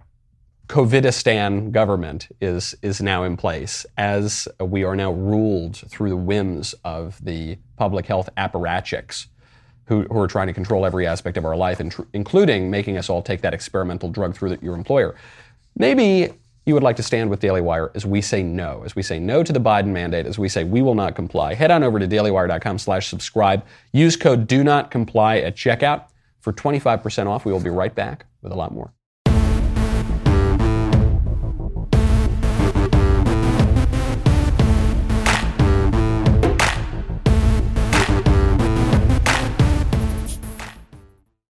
COVIDistan 0.70 1.72
government 1.72 2.28
is, 2.40 2.76
is 2.84 3.02
now 3.02 3.24
in 3.24 3.36
place, 3.36 3.88
as 3.98 4.48
we 4.60 4.84
are 4.84 4.96
now 4.96 5.12
ruled 5.12 5.78
through 5.78 6.10
the 6.10 6.16
whims 6.16 6.76
of 6.86 7.18
the 7.26 7.58
public 7.76 8.06
health 8.06 8.30
apparatchiks 8.38 9.26
who, 9.86 10.04
who 10.04 10.20
are 10.20 10.28
trying 10.28 10.46
to 10.46 10.54
control 10.54 10.86
every 10.86 11.08
aspect 11.08 11.38
of 11.38 11.46
our 11.46 11.56
life, 11.56 11.82
including 12.14 12.70
making 12.70 12.98
us 12.98 13.10
all 13.10 13.24
take 13.24 13.42
that 13.42 13.52
experimental 13.52 14.10
drug 14.10 14.36
through 14.36 14.50
the, 14.50 14.60
your 14.62 14.76
employer. 14.76 15.16
Maybe 15.76 16.30
you 16.68 16.76
would 16.76 16.84
like 16.84 16.98
to 16.98 17.04
stand 17.04 17.32
with 17.32 17.40
Daily 17.40 17.62
Wire 17.62 17.92
as 17.96 18.06
we 18.06 18.22
say 18.22 18.44
no, 18.44 18.84
as 18.86 18.96
we 18.96 19.02
say 19.02 19.18
no 19.18 19.42
to 19.42 19.52
the 19.52 19.60
Biden 19.60 19.88
mandate, 19.88 20.28
as 20.28 20.38
we 20.38 20.50
say 20.50 20.66
we 20.66 20.84
will 20.84 20.94
not 20.94 21.16
comply. 21.16 21.56
Head 21.56 21.72
on 21.72 21.82
over 21.82 21.98
to 21.98 22.08
dailywire.com 22.08 22.78
slash 22.78 23.08
subscribe. 23.08 23.66
Use 23.92 24.16
code 24.16 24.46
do 24.46 24.64
not 24.64 24.92
comply 24.92 25.38
at 25.40 25.56
checkout 25.56 26.10
for 26.42 26.54
25% 26.54 27.26
off. 27.26 27.44
We 27.44 27.52
will 27.52 27.60
be 27.60 27.72
right 27.72 27.96
back 27.96 28.28
with 28.44 28.52
a 28.52 28.56
lot 28.56 28.72
more. 28.72 28.94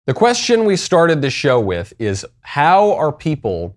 The 0.05 0.13
question 0.13 0.65
we 0.65 0.75
started 0.75 1.23
the 1.23 1.31
show 1.31 1.59
with 1.59 1.91
is 1.97 2.27
how 2.41 2.93
are 2.93 3.11
people 3.11 3.75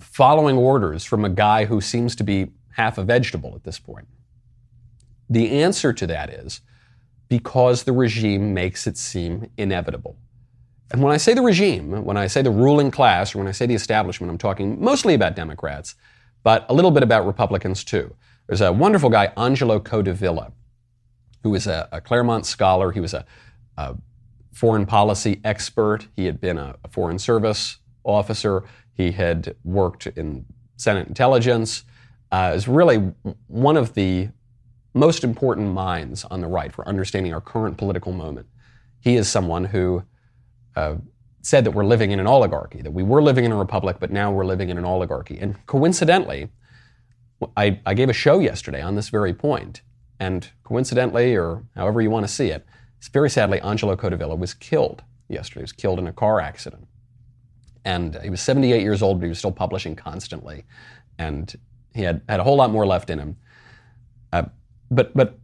following 0.00 0.56
orders 0.56 1.04
from 1.04 1.24
a 1.24 1.28
guy 1.28 1.64
who 1.66 1.80
seems 1.80 2.16
to 2.16 2.24
be 2.24 2.48
half 2.70 2.98
a 2.98 3.04
vegetable 3.04 3.52
at 3.54 3.62
this 3.62 3.78
point? 3.78 4.08
The 5.30 5.60
answer 5.62 5.92
to 5.92 6.08
that 6.08 6.30
is 6.30 6.60
because 7.28 7.84
the 7.84 7.92
regime 7.92 8.52
makes 8.52 8.88
it 8.88 8.96
seem 8.96 9.48
inevitable. 9.56 10.16
And 10.90 11.00
when 11.00 11.12
I 11.12 11.18
say 11.18 11.34
the 11.34 11.42
regime, 11.42 12.04
when 12.04 12.16
I 12.16 12.26
say 12.26 12.42
the 12.42 12.50
ruling 12.50 12.90
class, 12.90 13.32
or 13.32 13.38
when 13.38 13.46
I 13.46 13.52
say 13.52 13.66
the 13.66 13.74
establishment, 13.74 14.28
I'm 14.28 14.38
talking 14.38 14.82
mostly 14.82 15.14
about 15.14 15.36
Democrats, 15.36 15.94
but 16.42 16.66
a 16.68 16.74
little 16.74 16.90
bit 16.90 17.04
about 17.04 17.26
Republicans 17.26 17.84
too. 17.84 18.12
There's 18.48 18.60
a 18.60 18.72
wonderful 18.72 19.10
guy, 19.10 19.32
Angelo 19.36 19.78
Codevilla, 19.78 20.50
who 21.44 21.54
is 21.54 21.68
a, 21.68 21.88
a 21.92 22.00
Claremont 22.00 22.44
scholar. 22.44 22.90
He 22.90 23.00
was 23.00 23.14
a, 23.14 23.24
a 23.76 23.96
foreign 24.56 24.86
policy 24.86 25.38
expert. 25.44 26.08
He 26.16 26.24
had 26.24 26.40
been 26.40 26.56
a, 26.56 26.76
foreign 26.88 27.18
service 27.18 27.76
officer. 28.04 28.64
He 28.94 29.12
had 29.12 29.54
worked 29.64 30.06
in 30.06 30.46
Senate 30.76 31.08
intelligence. 31.08 31.84
Uh, 32.32 32.52
is 32.54 32.66
really 32.66 33.12
one 33.48 33.76
of 33.76 33.92
the 33.92 34.30
most 34.94 35.24
important 35.24 35.74
minds 35.74 36.24
on 36.24 36.40
the 36.40 36.46
right 36.46 36.72
for 36.72 36.88
understanding 36.88 37.34
our 37.34 37.40
current 37.40 37.76
political 37.76 38.12
moment. 38.12 38.46
He 38.98 39.16
is 39.16 39.28
someone 39.28 39.66
who 39.66 40.04
uh, 40.74 40.96
said 41.42 41.64
that 41.64 41.72
we're 41.72 41.84
living 41.84 42.10
in 42.10 42.18
an 42.18 42.26
oligarchy, 42.26 42.80
that 42.80 42.92
we 42.92 43.02
were 43.02 43.22
living 43.22 43.44
in 43.44 43.52
a 43.52 43.56
republic, 43.56 43.98
but 44.00 44.10
now 44.10 44.32
we're 44.32 44.46
living 44.46 44.70
in 44.70 44.78
an 44.78 44.86
oligarchy. 44.86 45.38
And 45.38 45.54
coincidentally, 45.66 46.48
I, 47.58 47.78
I 47.84 47.92
gave 47.92 48.08
a 48.08 48.14
show 48.14 48.38
yesterday 48.38 48.80
on 48.80 48.94
this 48.94 49.10
very 49.10 49.34
point, 49.34 49.82
and 50.18 50.48
coincidentally, 50.64 51.36
or 51.36 51.62
however 51.76 52.00
you 52.00 52.08
want 52.08 52.26
to 52.26 52.32
see 52.32 52.48
it, 52.48 52.66
very 53.08 53.30
sadly, 53.30 53.60
Angelo 53.60 53.96
Codevilla 53.96 54.38
was 54.38 54.54
killed 54.54 55.02
yesterday. 55.28 55.60
He 55.60 55.64
was 55.64 55.72
killed 55.72 55.98
in 55.98 56.06
a 56.06 56.12
car 56.12 56.40
accident. 56.40 56.86
And 57.84 58.18
he 58.22 58.30
was 58.30 58.40
78 58.40 58.82
years 58.82 59.02
old, 59.02 59.20
but 59.20 59.26
he 59.26 59.28
was 59.28 59.38
still 59.38 59.52
publishing 59.52 59.94
constantly. 59.94 60.64
And 61.18 61.54
he 61.94 62.02
had, 62.02 62.22
had 62.28 62.40
a 62.40 62.42
whole 62.42 62.56
lot 62.56 62.70
more 62.70 62.86
left 62.86 63.10
in 63.10 63.18
him. 63.18 63.36
Uh, 64.32 64.44
but, 64.90 65.14
but 65.14 65.38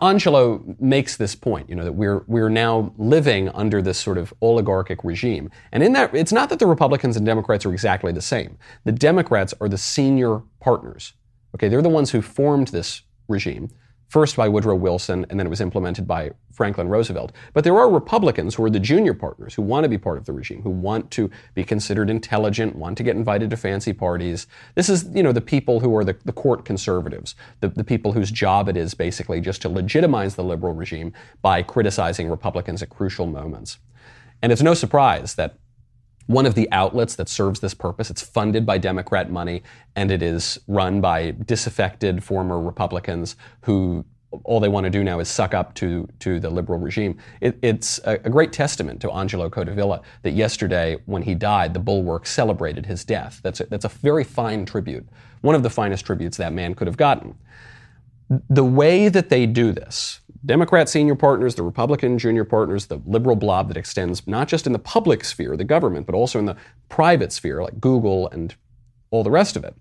Angelo 0.00 0.62
makes 0.78 1.16
this 1.16 1.34
point, 1.34 1.68
you 1.68 1.74
know, 1.74 1.84
that 1.84 1.92
we're, 1.92 2.24
we're 2.26 2.48
now 2.48 2.94
living 2.96 3.48
under 3.50 3.82
this 3.82 3.98
sort 3.98 4.16
of 4.16 4.32
oligarchic 4.40 5.02
regime. 5.02 5.50
And 5.72 5.82
in 5.82 5.92
that, 5.92 6.14
it's 6.14 6.32
not 6.32 6.48
that 6.50 6.58
the 6.58 6.66
Republicans 6.66 7.16
and 7.16 7.26
Democrats 7.26 7.66
are 7.66 7.72
exactly 7.72 8.12
the 8.12 8.22
same. 8.22 8.58
The 8.84 8.92
Democrats 8.92 9.52
are 9.60 9.68
the 9.68 9.78
senior 9.78 10.42
partners. 10.60 11.14
Okay, 11.54 11.68
they're 11.68 11.82
the 11.82 11.88
ones 11.88 12.10
who 12.10 12.22
formed 12.22 12.68
this 12.68 13.02
regime 13.28 13.68
first 14.12 14.36
by 14.36 14.46
Woodrow 14.46 14.74
Wilson, 14.74 15.24
and 15.30 15.40
then 15.40 15.46
it 15.46 15.48
was 15.48 15.62
implemented 15.62 16.06
by 16.06 16.30
Franklin 16.52 16.86
Roosevelt. 16.86 17.32
But 17.54 17.64
there 17.64 17.78
are 17.78 17.90
Republicans 17.90 18.54
who 18.54 18.62
are 18.62 18.68
the 18.68 18.78
junior 18.78 19.14
partners 19.14 19.54
who 19.54 19.62
want 19.62 19.84
to 19.84 19.88
be 19.88 19.96
part 19.96 20.18
of 20.18 20.26
the 20.26 20.34
regime, 20.34 20.60
who 20.60 20.68
want 20.68 21.10
to 21.12 21.30
be 21.54 21.64
considered 21.64 22.10
intelligent, 22.10 22.76
want 22.76 22.98
to 22.98 23.04
get 23.04 23.16
invited 23.16 23.48
to 23.48 23.56
fancy 23.56 23.94
parties. 23.94 24.48
This 24.74 24.90
is, 24.90 25.08
you 25.14 25.22
know, 25.22 25.32
the 25.32 25.40
people 25.40 25.80
who 25.80 25.96
are 25.96 26.04
the, 26.04 26.14
the 26.26 26.32
court 26.32 26.66
conservatives, 26.66 27.34
the, 27.60 27.68
the 27.68 27.84
people 27.84 28.12
whose 28.12 28.30
job 28.30 28.68
it 28.68 28.76
is 28.76 28.92
basically 28.92 29.40
just 29.40 29.62
to 29.62 29.70
legitimize 29.70 30.34
the 30.34 30.44
liberal 30.44 30.74
regime 30.74 31.14
by 31.40 31.62
criticizing 31.62 32.28
Republicans 32.28 32.82
at 32.82 32.90
crucial 32.90 33.26
moments. 33.26 33.78
And 34.42 34.52
it's 34.52 34.60
no 34.60 34.74
surprise 34.74 35.36
that 35.36 35.54
one 36.26 36.46
of 36.46 36.54
the 36.54 36.70
outlets 36.72 37.16
that 37.16 37.28
serves 37.28 37.60
this 37.60 37.74
purpose. 37.74 38.10
It's 38.10 38.22
funded 38.22 38.64
by 38.64 38.78
Democrat 38.78 39.30
money, 39.30 39.62
and 39.96 40.10
it 40.10 40.22
is 40.22 40.58
run 40.66 41.00
by 41.00 41.32
disaffected 41.32 42.22
former 42.22 42.60
Republicans 42.60 43.36
who 43.62 44.04
all 44.44 44.60
they 44.60 44.68
want 44.68 44.84
to 44.84 44.90
do 44.90 45.04
now 45.04 45.20
is 45.20 45.28
suck 45.28 45.54
up 45.54 45.74
to, 45.74 46.08
to 46.20 46.40
the 46.40 46.48
liberal 46.48 46.78
regime. 46.78 47.18
It, 47.40 47.58
it's 47.62 48.00
a, 48.04 48.12
a, 48.12 48.30
great 48.30 48.52
testament 48.52 49.00
to 49.02 49.10
Angelo 49.10 49.50
Codevilla 49.50 50.02
that 50.22 50.32
yesterday, 50.32 50.96
when 51.06 51.22
he 51.22 51.34
died, 51.34 51.74
the 51.74 51.80
Bulwark 51.80 52.26
celebrated 52.26 52.86
his 52.86 53.04
death. 53.04 53.40
That's 53.42 53.60
a, 53.60 53.66
that's 53.66 53.84
a 53.84 53.88
very 53.88 54.24
fine 54.24 54.64
tribute, 54.64 55.06
one 55.42 55.54
of 55.54 55.62
the 55.62 55.70
finest 55.70 56.06
tributes 56.06 56.38
that 56.38 56.52
man 56.52 56.74
could 56.74 56.86
have 56.86 56.96
gotten. 56.96 57.36
The 58.48 58.64
way 58.64 59.08
that 59.10 59.28
they 59.28 59.44
do 59.44 59.72
this, 59.72 60.20
Democrat 60.44 60.88
senior 60.88 61.14
partners, 61.14 61.54
the 61.54 61.62
Republican 61.62 62.18
junior 62.18 62.44
partners, 62.44 62.86
the 62.86 63.00
liberal 63.06 63.36
blob 63.36 63.68
that 63.68 63.76
extends 63.76 64.26
not 64.26 64.48
just 64.48 64.66
in 64.66 64.72
the 64.72 64.78
public 64.78 65.24
sphere, 65.24 65.56
the 65.56 65.62
government, 65.64 66.04
but 66.04 66.16
also 66.16 66.38
in 66.38 66.46
the 66.46 66.56
private 66.88 67.32
sphere, 67.32 67.62
like 67.62 67.80
Google 67.80 68.28
and 68.30 68.56
all 69.12 69.22
the 69.22 69.30
rest 69.30 69.56
of 69.56 69.62
it, 69.62 69.76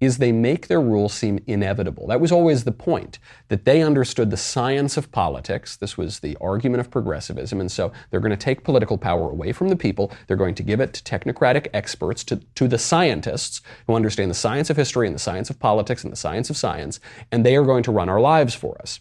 is 0.00 0.18
they 0.18 0.32
make 0.32 0.66
their 0.66 0.80
rules 0.80 1.14
seem 1.14 1.38
inevitable. 1.46 2.08
That 2.08 2.20
was 2.20 2.32
always 2.32 2.64
the 2.64 2.72
point, 2.72 3.20
that 3.48 3.64
they 3.64 3.82
understood 3.82 4.30
the 4.30 4.36
science 4.36 4.96
of 4.96 5.12
politics. 5.12 5.76
This 5.76 5.96
was 5.96 6.18
the 6.18 6.36
argument 6.40 6.80
of 6.80 6.90
progressivism. 6.90 7.60
And 7.60 7.70
so 7.70 7.92
they're 8.10 8.18
going 8.18 8.30
to 8.30 8.36
take 8.36 8.64
political 8.64 8.98
power 8.98 9.30
away 9.30 9.52
from 9.52 9.68
the 9.68 9.76
people. 9.76 10.12
They're 10.26 10.36
going 10.36 10.56
to 10.56 10.64
give 10.64 10.80
it 10.80 10.92
to 10.94 11.02
technocratic 11.04 11.68
experts, 11.72 12.24
to, 12.24 12.40
to 12.56 12.66
the 12.66 12.78
scientists 12.78 13.62
who 13.86 13.94
understand 13.94 14.30
the 14.30 14.34
science 14.34 14.68
of 14.70 14.76
history 14.76 15.06
and 15.06 15.14
the 15.14 15.20
science 15.20 15.48
of 15.48 15.60
politics 15.60 16.02
and 16.02 16.12
the 16.12 16.16
science 16.16 16.50
of 16.50 16.56
science. 16.56 16.98
And 17.30 17.46
they 17.46 17.54
are 17.54 17.64
going 17.64 17.84
to 17.84 17.92
run 17.92 18.08
our 18.08 18.20
lives 18.20 18.54
for 18.54 18.76
us. 18.82 18.98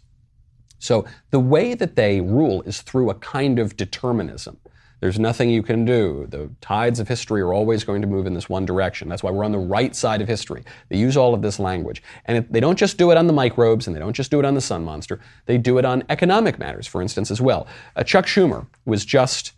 So 0.83 1.05
the 1.31 1.39
way 1.39 1.75
that 1.75 1.95
they 1.95 2.19
rule 2.19 2.61
is 2.63 2.81
through 2.81 3.09
a 3.09 3.15
kind 3.15 3.57
of 3.57 3.77
determinism. 3.77 4.57
There's 4.99 5.17
nothing 5.17 5.49
you 5.49 5.63
can 5.63 5.85
do. 5.85 6.27
The 6.29 6.49
tides 6.59 6.99
of 6.99 7.07
history 7.07 7.41
are 7.41 7.53
always 7.53 7.85
going 7.85 8.01
to 8.01 8.07
move 8.07 8.25
in 8.25 8.33
this 8.33 8.49
one 8.49 8.65
direction. 8.65 9.07
That's 9.07 9.23
why 9.23 9.31
we're 9.31 9.45
on 9.45 9.53
the 9.53 9.59
right 9.59 9.95
side 9.95 10.21
of 10.21 10.27
history. 10.27 10.63
They 10.89 10.97
use 10.97 11.15
all 11.15 11.33
of 11.33 11.41
this 11.41 11.57
language. 11.57 12.03
And 12.25 12.45
they 12.49 12.59
don't 12.59 12.77
just 12.77 12.97
do 12.97 13.11
it 13.11 13.17
on 13.17 13.27
the 13.27 13.33
microbes 13.33 13.87
and 13.87 13.95
they 13.95 13.99
don't 13.99 14.13
just 14.13 14.29
do 14.29 14.39
it 14.39 14.45
on 14.45 14.55
the 14.55 14.61
sun 14.61 14.83
monster. 14.83 15.21
They 15.45 15.57
do 15.57 15.77
it 15.77 15.85
on 15.85 16.03
economic 16.09 16.59
matters, 16.59 16.85
for 16.85 17.01
instance, 17.01 17.31
as 17.31 17.39
well. 17.39 17.65
Uh, 17.95 18.03
Chuck 18.03 18.25
Schumer 18.25 18.67
was 18.85 19.05
just, 19.05 19.53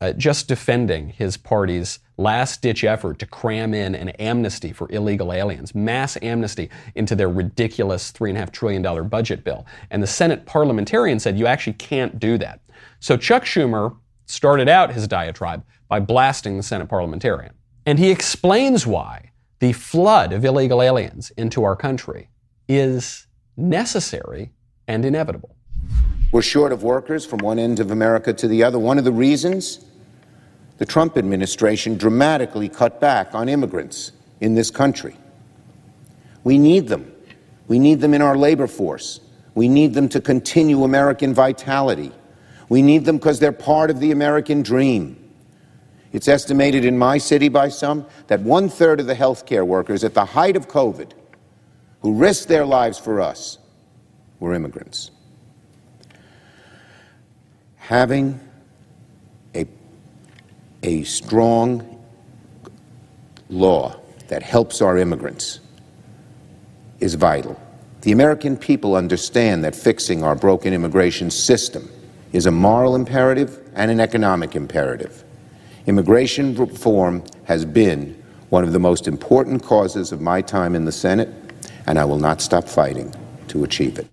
uh, 0.00 0.14
just 0.14 0.48
defending 0.48 1.10
his 1.10 1.36
party's 1.36 1.98
last 2.22 2.62
ditch 2.62 2.84
effort 2.84 3.18
to 3.18 3.26
cram 3.26 3.74
in 3.74 3.94
an 3.94 4.10
amnesty 4.10 4.72
for 4.72 4.90
illegal 4.90 5.32
aliens, 5.32 5.74
mass 5.74 6.16
amnesty 6.22 6.70
into 6.94 7.14
their 7.14 7.28
ridiculous 7.28 8.12
$3.5 8.12 8.52
trillion 8.52 9.08
budget 9.08 9.44
bill. 9.44 9.66
And 9.90 10.02
the 10.02 10.06
Senate 10.06 10.46
parliamentarian 10.46 11.18
said, 11.18 11.38
you 11.38 11.46
actually 11.46 11.74
can't 11.74 12.18
do 12.18 12.38
that. 12.38 12.60
So 13.00 13.16
Chuck 13.16 13.44
Schumer 13.44 13.96
started 14.26 14.68
out 14.68 14.92
his 14.92 15.08
diatribe 15.08 15.64
by 15.88 16.00
blasting 16.00 16.56
the 16.56 16.62
Senate 16.62 16.88
parliamentarian. 16.88 17.52
And 17.84 17.98
he 17.98 18.10
explains 18.10 18.86
why 18.86 19.32
the 19.58 19.72
flood 19.72 20.32
of 20.32 20.44
illegal 20.44 20.80
aliens 20.80 21.30
into 21.36 21.64
our 21.64 21.76
country 21.76 22.28
is 22.68 23.26
necessary 23.56 24.52
and 24.88 25.04
inevitable. 25.04 25.56
We're 26.32 26.42
short 26.42 26.72
of 26.72 26.82
workers 26.82 27.26
from 27.26 27.40
one 27.40 27.58
end 27.58 27.78
of 27.78 27.90
America 27.90 28.32
to 28.32 28.48
the 28.48 28.64
other. 28.64 28.78
One 28.78 28.98
of 28.98 29.04
the 29.04 29.12
reasons 29.12 29.84
the 30.82 30.86
Trump 30.86 31.16
administration 31.16 31.96
dramatically 31.96 32.68
cut 32.68 33.00
back 33.00 33.36
on 33.36 33.48
immigrants 33.48 34.10
in 34.40 34.56
this 34.56 34.68
country. 34.68 35.16
We 36.42 36.58
need 36.58 36.88
them. 36.88 37.08
We 37.68 37.78
need 37.78 38.00
them 38.00 38.14
in 38.14 38.20
our 38.20 38.36
labor 38.36 38.66
force. 38.66 39.20
We 39.54 39.68
need 39.68 39.94
them 39.94 40.08
to 40.08 40.20
continue 40.20 40.82
American 40.82 41.34
vitality. 41.34 42.10
We 42.68 42.82
need 42.82 43.04
them 43.04 43.18
because 43.18 43.38
they're 43.38 43.52
part 43.52 43.90
of 43.90 44.00
the 44.00 44.10
American 44.10 44.60
dream. 44.62 45.16
It's 46.10 46.26
estimated 46.26 46.84
in 46.84 46.98
my 46.98 47.16
city 47.16 47.48
by 47.48 47.68
some 47.68 48.04
that 48.26 48.40
one 48.40 48.68
third 48.68 48.98
of 48.98 49.06
the 49.06 49.14
healthcare 49.14 49.64
workers 49.64 50.02
at 50.02 50.14
the 50.14 50.24
height 50.24 50.56
of 50.56 50.66
COVID 50.66 51.12
who 52.00 52.14
risked 52.14 52.48
their 52.48 52.66
lives 52.66 52.98
for 52.98 53.20
us 53.20 53.58
were 54.40 54.52
immigrants. 54.52 55.12
Having 57.76 58.40
a 60.82 61.02
strong 61.04 62.00
law 63.48 64.00
that 64.28 64.42
helps 64.42 64.80
our 64.80 64.98
immigrants 64.98 65.60
is 67.00 67.14
vital. 67.14 67.60
The 68.02 68.12
American 68.12 68.56
people 68.56 68.96
understand 68.96 69.62
that 69.64 69.76
fixing 69.76 70.24
our 70.24 70.34
broken 70.34 70.72
immigration 70.72 71.30
system 71.30 71.88
is 72.32 72.46
a 72.46 72.50
moral 72.50 72.94
imperative 72.94 73.60
and 73.74 73.90
an 73.90 74.00
economic 74.00 74.56
imperative. 74.56 75.24
Immigration 75.86 76.54
reform 76.54 77.22
has 77.44 77.64
been 77.64 78.20
one 78.48 78.64
of 78.64 78.72
the 78.72 78.78
most 78.78 79.06
important 79.06 79.62
causes 79.62 80.12
of 80.12 80.20
my 80.20 80.40
time 80.40 80.74
in 80.74 80.84
the 80.84 80.92
Senate, 80.92 81.28
and 81.86 81.98
I 81.98 82.04
will 82.04 82.18
not 82.18 82.40
stop 82.40 82.68
fighting 82.68 83.14
to 83.48 83.64
achieve 83.64 83.98
it. 83.98 84.06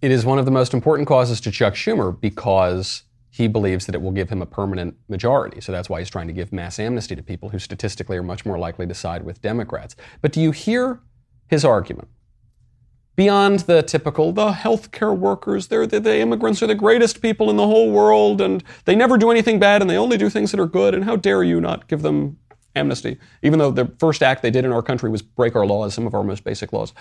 It 0.00 0.10
is 0.10 0.24
one 0.24 0.38
of 0.38 0.44
the 0.44 0.50
most 0.50 0.74
important 0.74 1.06
causes 1.06 1.40
to 1.42 1.50
Chuck 1.50 1.74
Schumer 1.74 2.18
because 2.18 3.02
he 3.32 3.48
believes 3.48 3.86
that 3.86 3.94
it 3.94 4.02
will 4.02 4.12
give 4.12 4.28
him 4.28 4.42
a 4.42 4.46
permanent 4.46 4.94
majority. 5.08 5.58
So 5.62 5.72
that's 5.72 5.88
why 5.88 6.00
he's 6.00 6.10
trying 6.10 6.26
to 6.26 6.34
give 6.34 6.52
mass 6.52 6.78
amnesty 6.78 7.16
to 7.16 7.22
people 7.22 7.48
who 7.48 7.58
statistically 7.58 8.18
are 8.18 8.22
much 8.22 8.44
more 8.44 8.58
likely 8.58 8.86
to 8.86 8.94
side 8.94 9.24
with 9.24 9.40
Democrats. 9.40 9.96
But 10.20 10.32
do 10.32 10.40
you 10.40 10.50
hear 10.50 11.00
his 11.48 11.64
argument? 11.64 12.08
Beyond 13.16 13.60
the 13.60 13.82
typical, 13.82 14.32
the 14.32 14.52
healthcare 14.52 15.16
workers, 15.16 15.68
they're 15.68 15.86
the, 15.86 15.98
the 15.98 16.18
immigrants 16.18 16.62
are 16.62 16.66
the 16.66 16.74
greatest 16.74 17.22
people 17.22 17.48
in 17.48 17.56
the 17.56 17.66
whole 17.66 17.90
world, 17.90 18.42
and 18.42 18.62
they 18.84 18.94
never 18.94 19.16
do 19.16 19.30
anything 19.30 19.58
bad, 19.58 19.80
and 19.80 19.88
they 19.88 19.96
only 19.96 20.18
do 20.18 20.28
things 20.28 20.50
that 20.50 20.60
are 20.60 20.66
good, 20.66 20.94
and 20.94 21.04
how 21.04 21.16
dare 21.16 21.42
you 21.42 21.58
not 21.58 21.88
give 21.88 22.02
them 22.02 22.36
amnesty, 22.74 23.18
even 23.42 23.58
though 23.58 23.70
the 23.70 23.90
first 23.98 24.22
act 24.22 24.42
they 24.42 24.50
did 24.50 24.64
in 24.64 24.72
our 24.72 24.82
country 24.82 25.08
was 25.08 25.22
break 25.22 25.56
our 25.56 25.66
laws, 25.66 25.94
some 25.94 26.06
of 26.06 26.14
our 26.14 26.24
most 26.24 26.44
basic 26.44 26.72
laws. 26.72 26.92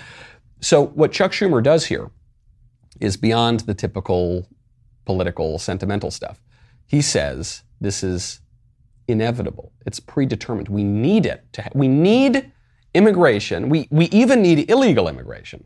So 0.62 0.86
what 0.86 1.12
Chuck 1.12 1.32
Schumer 1.32 1.62
does 1.62 1.86
here 1.86 2.10
is 3.02 3.18
beyond 3.18 3.62
the 3.62 3.74
typical 3.74 4.48
political, 5.06 5.60
sentimental 5.60 6.12
stuff. 6.12 6.42
He 6.88 7.02
says 7.02 7.64
this 7.80 8.04
is 8.04 8.42
inevitable. 9.08 9.72
It's 9.86 10.00
predetermined. 10.00 10.70
We 10.70 10.84
need 10.84 11.26
it. 11.26 11.44
Ha- 11.56 11.70
we 11.74 11.88
need 11.88 12.52
immigration. 12.94 13.70
We, 13.70 13.88
we 13.92 14.06
even 14.06 14.42
need 14.42 14.70
illegal 14.70 15.08
immigration 15.08 15.66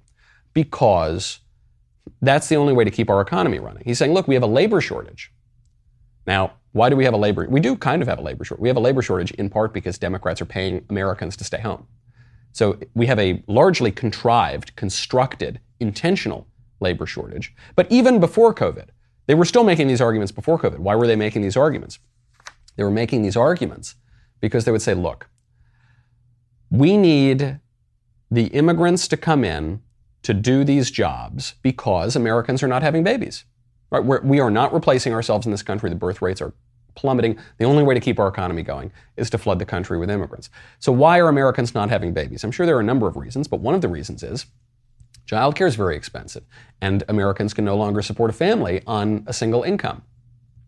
because 0.53 1.39
that's 2.21 2.47
the 2.47 2.55
only 2.55 2.73
way 2.73 2.83
to 2.83 2.91
keep 2.91 3.09
our 3.09 3.21
economy 3.21 3.59
running. 3.59 3.83
He's 3.85 3.97
saying, 3.97 4.13
look, 4.13 4.27
we 4.27 4.35
have 4.35 4.43
a 4.43 4.47
labor 4.47 4.81
shortage. 4.81 5.31
Now, 6.27 6.53
why 6.71 6.89
do 6.89 6.95
we 6.95 7.05
have 7.05 7.13
a 7.13 7.17
labor? 7.17 7.47
We 7.49 7.59
do 7.59 7.75
kind 7.75 8.01
of 8.01 8.07
have 8.07 8.19
a 8.19 8.21
labor 8.21 8.43
shortage. 8.43 8.61
We 8.61 8.69
have 8.69 8.77
a 8.77 8.81
labor 8.81 9.01
shortage 9.01 9.31
in 9.31 9.49
part 9.49 9.73
because 9.73 9.97
Democrats 9.97 10.41
are 10.41 10.45
paying 10.45 10.85
Americans 10.89 11.37
to 11.37 11.43
stay 11.43 11.59
home. 11.59 11.87
So 12.51 12.79
we 12.93 13.05
have 13.07 13.19
a 13.19 13.43
largely 13.47 13.91
contrived, 13.91 14.75
constructed, 14.75 15.59
intentional 15.79 16.47
labor 16.79 17.05
shortage. 17.05 17.53
But 17.75 17.91
even 17.91 18.19
before 18.19 18.53
COVID, 18.53 18.87
they 19.27 19.35
were 19.35 19.45
still 19.45 19.63
making 19.63 19.87
these 19.87 20.01
arguments 20.01 20.31
before 20.31 20.59
COVID. 20.59 20.79
Why 20.79 20.95
were 20.95 21.07
they 21.07 21.15
making 21.15 21.41
these 21.41 21.57
arguments? 21.57 21.99
They 22.75 22.83
were 22.83 22.91
making 22.91 23.21
these 23.21 23.37
arguments 23.37 23.95
because 24.39 24.65
they 24.65 24.71
would 24.71 24.81
say, 24.81 24.93
look, 24.93 25.29
we 26.69 26.97
need 26.97 27.59
the 28.29 28.47
immigrants 28.47 29.07
to 29.07 29.17
come 29.17 29.43
in 29.43 29.81
to 30.23 30.33
do 30.33 30.63
these 30.63 30.91
jobs 30.91 31.55
because 31.61 32.15
Americans 32.15 32.63
are 32.63 32.67
not 32.67 32.83
having 32.83 33.03
babies. 33.03 33.45
Right? 33.91 34.03
We're, 34.03 34.21
we 34.21 34.39
are 34.39 34.51
not 34.51 34.73
replacing 34.73 35.13
ourselves 35.13 35.45
in 35.45 35.51
this 35.51 35.63
country. 35.63 35.89
The 35.89 35.95
birth 35.95 36.21
rates 36.21 36.41
are 36.41 36.53
plummeting. 36.95 37.37
The 37.57 37.65
only 37.65 37.83
way 37.83 37.93
to 37.93 37.99
keep 37.99 38.19
our 38.19 38.27
economy 38.27 38.63
going 38.63 38.91
is 39.17 39.29
to 39.29 39.37
flood 39.37 39.59
the 39.59 39.65
country 39.65 39.97
with 39.97 40.09
immigrants. 40.09 40.49
So 40.79 40.91
why 40.91 41.19
are 41.19 41.27
Americans 41.27 41.73
not 41.73 41.89
having 41.89 42.13
babies? 42.13 42.43
I'm 42.43 42.51
sure 42.51 42.65
there 42.65 42.77
are 42.77 42.81
a 42.81 42.85
number 42.85 43.07
of 43.07 43.15
reasons, 43.15 43.47
but 43.47 43.59
one 43.59 43.75
of 43.75 43.81
the 43.81 43.87
reasons 43.87 44.23
is 44.23 44.47
Childcare 45.27 45.67
is 45.67 45.75
very 45.75 45.95
expensive, 45.95 46.43
and 46.81 47.03
Americans 47.09 47.53
can 47.53 47.65
no 47.65 47.75
longer 47.75 48.01
support 48.01 48.29
a 48.29 48.33
family 48.33 48.81
on 48.85 49.23
a 49.27 49.33
single 49.33 49.63
income. 49.63 50.03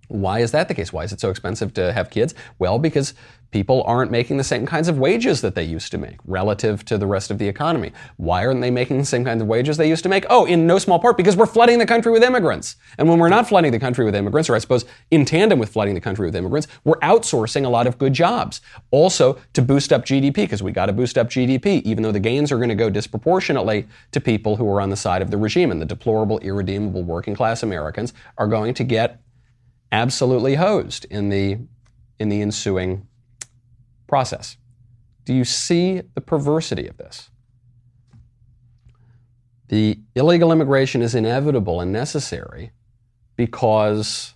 Why 0.08 0.40
is 0.40 0.52
that 0.52 0.68
the 0.68 0.74
case? 0.74 0.94
Why 0.94 1.04
is 1.04 1.12
it 1.12 1.20
so 1.20 1.30
expensive 1.30 1.74
to 1.76 1.92
have 1.94 2.10
kids? 2.10 2.34
Well, 2.60 2.80
because 2.80 3.14
people 3.52 3.84
aren't 3.86 4.12
making 4.12 4.38
the 4.38 4.44
same 4.44 4.66
kinds 4.66 4.88
of 4.88 4.98
wages 4.98 5.42
that 5.42 5.56
they 5.56 5.64
used 5.64 5.92
to 5.92 5.98
make 5.98 6.18
relative 6.26 6.84
to 6.86 6.98
the 6.98 7.08
rest 7.08 7.32
of 7.32 7.38
the 7.38 7.48
economy. 7.48 7.92
Why 8.18 8.46
aren't 8.46 8.62
they 8.62 8.72
making 8.72 8.98
the 8.98 9.06
same 9.06 9.24
kinds 9.24 9.42
of 9.42 9.48
wages 9.48 9.78
they 9.78 9.90
used 9.90 10.04
to 10.04 10.10
make? 10.10 10.26
Oh, 10.30 10.46
in 10.46 10.68
no 10.68 10.80
small 10.80 11.00
part 11.00 11.18
because 11.18 11.36
we're 11.36 11.46
flooding 11.46 11.80
the 11.80 11.86
country 11.86 12.12
with 12.12 12.24
immigrants. 12.24 12.76
And 12.98 13.08
when 13.08 13.20
we're 13.20 13.30
not 13.30 13.48
flooding 13.48 13.72
the 13.72 13.80
country 13.80 14.06
with 14.06 14.16
immigrants, 14.16 14.50
or 14.50 14.56
I 14.56 14.60
suppose 14.60 14.86
in 15.12 15.26
tandem 15.26 15.60
with 15.60 15.70
flooding 15.70 15.96
the 15.96 16.02
country 16.02 16.26
with 16.26 16.36
immigrants, 16.36 16.68
we're 16.84 17.00
outsourcing 17.00 17.66
a 17.66 17.70
lot 17.70 17.88
of 17.88 17.98
good 17.98 18.14
jobs. 18.14 18.62
Also 18.92 19.40
to 19.54 19.62
boost 19.62 19.94
up 19.94 20.06
GDP, 20.06 20.36
because 20.36 20.64
we 20.64 20.72
got 20.72 20.88
to 20.88 20.94
boost 20.94 21.18
up 21.18 21.30
GDP, 21.30 21.82
even 21.84 22.04
though 22.04 22.12
the 22.12 22.20
gains 22.20 22.52
are 22.52 22.58
going 22.58 22.70
to 22.70 22.76
go 22.76 22.90
disproportionately 22.90 23.88
to 24.12 24.20
people 24.20 24.56
who 24.56 24.70
are 24.70 24.82
on 24.82 24.90
the 24.90 24.96
side 24.96 25.22
of 25.22 25.32
the 25.32 25.38
regime. 25.38 25.72
And 25.72 25.82
the 25.82 25.86
deplorable, 25.86 26.40
irredeemable 26.40 27.04
working 27.04 27.36
class 27.36 27.64
Americans 27.64 28.14
are 28.38 28.48
going 28.48 28.74
to 28.76 28.84
get 28.84 29.22
absolutely 29.92 30.56
hosed 30.56 31.06
in 31.06 31.30
the 31.30 31.58
in 32.20 32.30
the 32.30 32.42
ensuing 32.42 33.08
process. 34.08 34.58
Do 35.26 35.34
you 35.34 35.44
see 35.44 36.02
the 36.16 36.22
perversity 36.22 36.88
of 36.88 36.98
this? 36.98 37.30
The 39.68 40.00
illegal 40.16 40.52
immigration 40.52 41.02
is 41.02 41.14
inevitable 41.14 41.82
and 41.82 41.92
necessary 41.92 42.72
because 43.36 44.34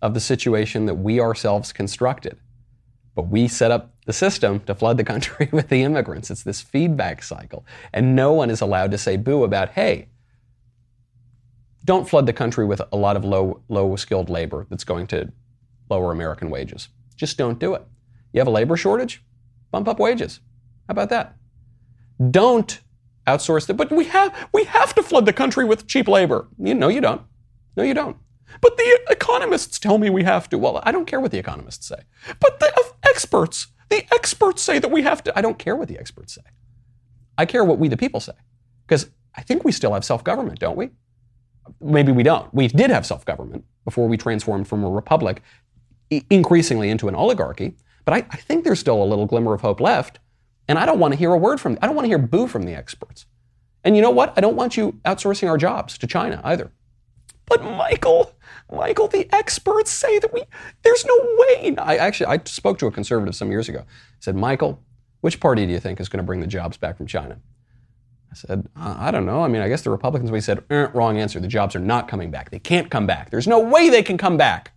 of 0.00 0.14
the 0.14 0.20
situation 0.20 0.86
that 0.86 0.94
we 0.94 1.20
ourselves 1.20 1.72
constructed. 1.72 2.38
But 3.14 3.28
we 3.28 3.46
set 3.46 3.70
up 3.70 3.94
the 4.06 4.12
system 4.12 4.60
to 4.60 4.74
flood 4.74 4.96
the 4.96 5.04
country 5.04 5.48
with 5.52 5.68
the 5.68 5.82
immigrants. 5.82 6.30
It's 6.30 6.42
this 6.42 6.60
feedback 6.60 7.22
cycle. 7.22 7.64
And 7.92 8.16
no 8.16 8.32
one 8.32 8.50
is 8.50 8.60
allowed 8.60 8.90
to 8.90 8.98
say 8.98 9.16
boo 9.16 9.44
about, 9.44 9.70
hey, 9.70 10.08
don't 11.84 12.08
flood 12.08 12.26
the 12.26 12.32
country 12.32 12.64
with 12.64 12.80
a 12.92 12.96
lot 12.96 13.16
of 13.16 13.24
low, 13.24 13.62
low 13.68 13.94
skilled 13.96 14.30
labor 14.30 14.66
that's 14.70 14.84
going 14.84 15.06
to 15.08 15.30
lower 15.90 16.12
American 16.12 16.50
wages. 16.50 16.88
Just 17.16 17.36
don't 17.36 17.58
do 17.58 17.74
it. 17.74 17.86
You 18.34 18.40
have 18.40 18.46
a 18.46 18.50
labor 18.50 18.76
shortage? 18.76 19.22
Bump 19.70 19.88
up 19.88 19.98
wages. 19.98 20.40
How 20.88 20.92
about 20.92 21.08
that? 21.08 21.36
Don't 22.30 22.80
outsource 23.26 23.70
it. 23.70 23.74
But 23.78 23.90
we 23.90 24.04
have, 24.04 24.48
we 24.52 24.64
have 24.64 24.94
to 24.96 25.02
flood 25.02 25.24
the 25.24 25.32
country 25.32 25.64
with 25.64 25.86
cheap 25.86 26.06
labor. 26.06 26.48
You, 26.58 26.74
no, 26.74 26.88
you 26.88 27.00
don't. 27.00 27.22
No, 27.76 27.82
you 27.82 27.94
don't. 27.94 28.18
But 28.60 28.76
the 28.76 29.00
economists 29.08 29.78
tell 29.78 29.96
me 29.96 30.10
we 30.10 30.24
have 30.24 30.50
to. 30.50 30.58
Well, 30.58 30.82
I 30.82 30.92
don't 30.92 31.06
care 31.06 31.20
what 31.20 31.30
the 31.30 31.38
economists 31.38 31.86
say. 31.86 32.02
But 32.38 32.60
the 32.60 32.70
experts, 33.08 33.68
the 33.88 34.04
experts 34.12 34.60
say 34.60 34.78
that 34.78 34.90
we 34.90 35.00
have 35.02 35.24
to. 35.24 35.38
I 35.38 35.40
don't 35.40 35.58
care 35.58 35.76
what 35.76 35.88
the 35.88 35.98
experts 35.98 36.34
say. 36.34 36.42
I 37.38 37.46
care 37.46 37.64
what 37.64 37.78
we, 37.78 37.88
the 37.88 37.96
people, 37.96 38.20
say. 38.20 38.34
Because 38.86 39.10
I 39.34 39.40
think 39.42 39.64
we 39.64 39.72
still 39.72 39.94
have 39.94 40.04
self 40.04 40.22
government, 40.22 40.58
don't 40.58 40.76
we? 40.76 40.90
maybe 41.80 42.12
we 42.12 42.22
don't. 42.22 42.52
We 42.54 42.68
did 42.68 42.90
have 42.90 43.06
self 43.06 43.24
government 43.24 43.64
before 43.84 44.08
we 44.08 44.16
transformed 44.16 44.68
from 44.68 44.84
a 44.84 44.90
republic 44.90 45.42
increasingly 46.30 46.90
into 46.90 47.08
an 47.08 47.14
oligarchy. 47.14 47.76
But 48.04 48.14
I, 48.14 48.26
I, 48.30 48.36
think 48.36 48.64
there's 48.64 48.80
still 48.80 49.02
a 49.02 49.04
little 49.04 49.26
glimmer 49.26 49.54
of 49.54 49.62
hope 49.62 49.80
left. 49.80 50.18
And 50.68 50.78
I 50.78 50.86
don't 50.86 50.98
want 50.98 51.12
to 51.12 51.18
hear 51.18 51.32
a 51.32 51.38
word 51.38 51.60
from, 51.60 51.78
I 51.80 51.86
don't 51.86 51.94
want 51.94 52.04
to 52.04 52.08
hear 52.08 52.18
boo 52.18 52.46
from 52.46 52.62
the 52.62 52.74
experts. 52.74 53.26
And 53.82 53.96
you 53.96 54.02
know 54.02 54.10
what? 54.10 54.32
I 54.36 54.40
don't 54.40 54.56
want 54.56 54.76
you 54.76 54.98
outsourcing 55.04 55.48
our 55.48 55.58
jobs 55.58 55.98
to 55.98 56.06
China 56.06 56.40
either. 56.44 56.72
But 57.46 57.62
Michael, 57.62 58.32
Michael, 58.72 59.08
the 59.08 59.28
experts 59.32 59.90
say 59.90 60.18
that 60.18 60.32
we, 60.32 60.42
there's 60.82 61.04
no 61.04 61.18
way. 61.38 61.74
I 61.76 61.96
actually, 61.96 62.26
I 62.26 62.40
spoke 62.44 62.78
to 62.78 62.86
a 62.86 62.90
conservative 62.90 63.34
some 63.34 63.50
years 63.50 63.68
ago. 63.68 63.80
I 63.80 64.20
said, 64.20 64.36
Michael, 64.36 64.82
which 65.20 65.40
party 65.40 65.66
do 65.66 65.72
you 65.72 65.80
think 65.80 66.00
is 66.00 66.08
going 66.08 66.18
to 66.18 66.24
bring 66.24 66.40
the 66.40 66.46
jobs 66.46 66.78
back 66.78 66.96
from 66.96 67.06
China? 67.06 67.38
I 68.30 68.34
said, 68.34 68.68
I 68.74 69.10
don't 69.10 69.26
know. 69.26 69.42
I 69.42 69.48
mean, 69.48 69.62
I 69.62 69.68
guess 69.68 69.82
the 69.82 69.90
Republicans, 69.90 70.30
we 70.30 70.40
said, 70.40 70.64
eh, 70.70 70.88
wrong 70.92 71.18
answer. 71.18 71.38
The 71.38 71.46
jobs 71.46 71.76
are 71.76 71.80
not 71.80 72.08
coming 72.08 72.30
back. 72.30 72.50
They 72.50 72.58
can't 72.58 72.90
come 72.90 73.06
back. 73.06 73.30
There's 73.30 73.46
no 73.46 73.60
way 73.60 73.90
they 73.90 74.02
can 74.02 74.18
come 74.18 74.36
back. 74.36 74.72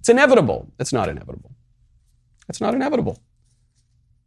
It's 0.00 0.08
inevitable. 0.08 0.72
It's 0.80 0.92
not 0.92 1.08
inevitable. 1.08 1.55
It's 2.48 2.60
not 2.60 2.74
inevitable. 2.74 3.20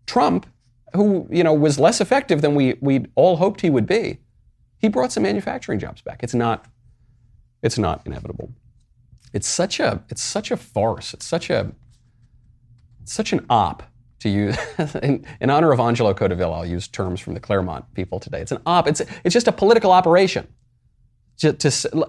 Trump, 0.05 0.45
who, 0.93 1.27
you 1.29 1.43
know, 1.43 1.53
was 1.53 1.80
less 1.80 2.01
effective 2.01 2.41
than 2.41 2.55
we, 2.55 2.78
we 2.82 3.05
all 3.15 3.38
hoped 3.38 3.61
he 3.61 3.70
would 3.70 3.86
be, 3.86 4.20
he 4.78 4.88
brought 4.89 5.11
some 5.11 5.24
manufacturing 5.24 5.80
jobs 5.80 6.01
back. 6.01 6.24
It's 6.24 6.34
not, 6.34 6.65
it's 7.61 7.78
not 7.78 8.01
inevitable. 8.05 8.51
It's 9.34 9.47
such 9.47 9.80
a, 9.80 10.03
it's 10.09 10.22
such 10.22 10.51
a 10.51 10.57
farce. 10.57 11.13
It's 11.13 11.26
such 11.26 11.49
a, 11.49 11.72
such 13.03 13.34
an 13.34 13.45
op 13.49 13.84
to 14.20 14.30
use 14.30 14.57
in, 15.03 15.26
in, 15.39 15.49
honor 15.49 15.72
of 15.72 15.80
Angelo 15.80 16.13
Codevilla, 16.13 16.57
I'll 16.57 16.65
use 16.65 16.88
terms 16.88 17.20
from 17.20 17.34
the 17.34 17.39
Claremont 17.39 17.93
people 17.93 18.20
today. 18.20 18.41
It's 18.41 18.51
an 18.51 18.61
op. 18.65 18.88
It's 18.88 19.01
it's 19.24 19.34
just 19.34 19.47
a 19.47 19.51
political 19.51 19.91
operation. 19.91 20.47
To 21.38 22.07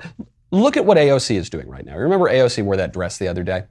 look 0.50 0.76
at 0.76 0.84
what 0.84 0.96
AOC 0.96 1.36
is 1.36 1.48
doing 1.48 1.68
right 1.68 1.84
now. 1.84 1.96
Remember 1.96 2.28
AOC 2.28 2.64
wore 2.64 2.76
that 2.76 2.92
dress 2.92 3.18
the 3.18 3.28
other 3.28 3.44
day. 3.44 3.64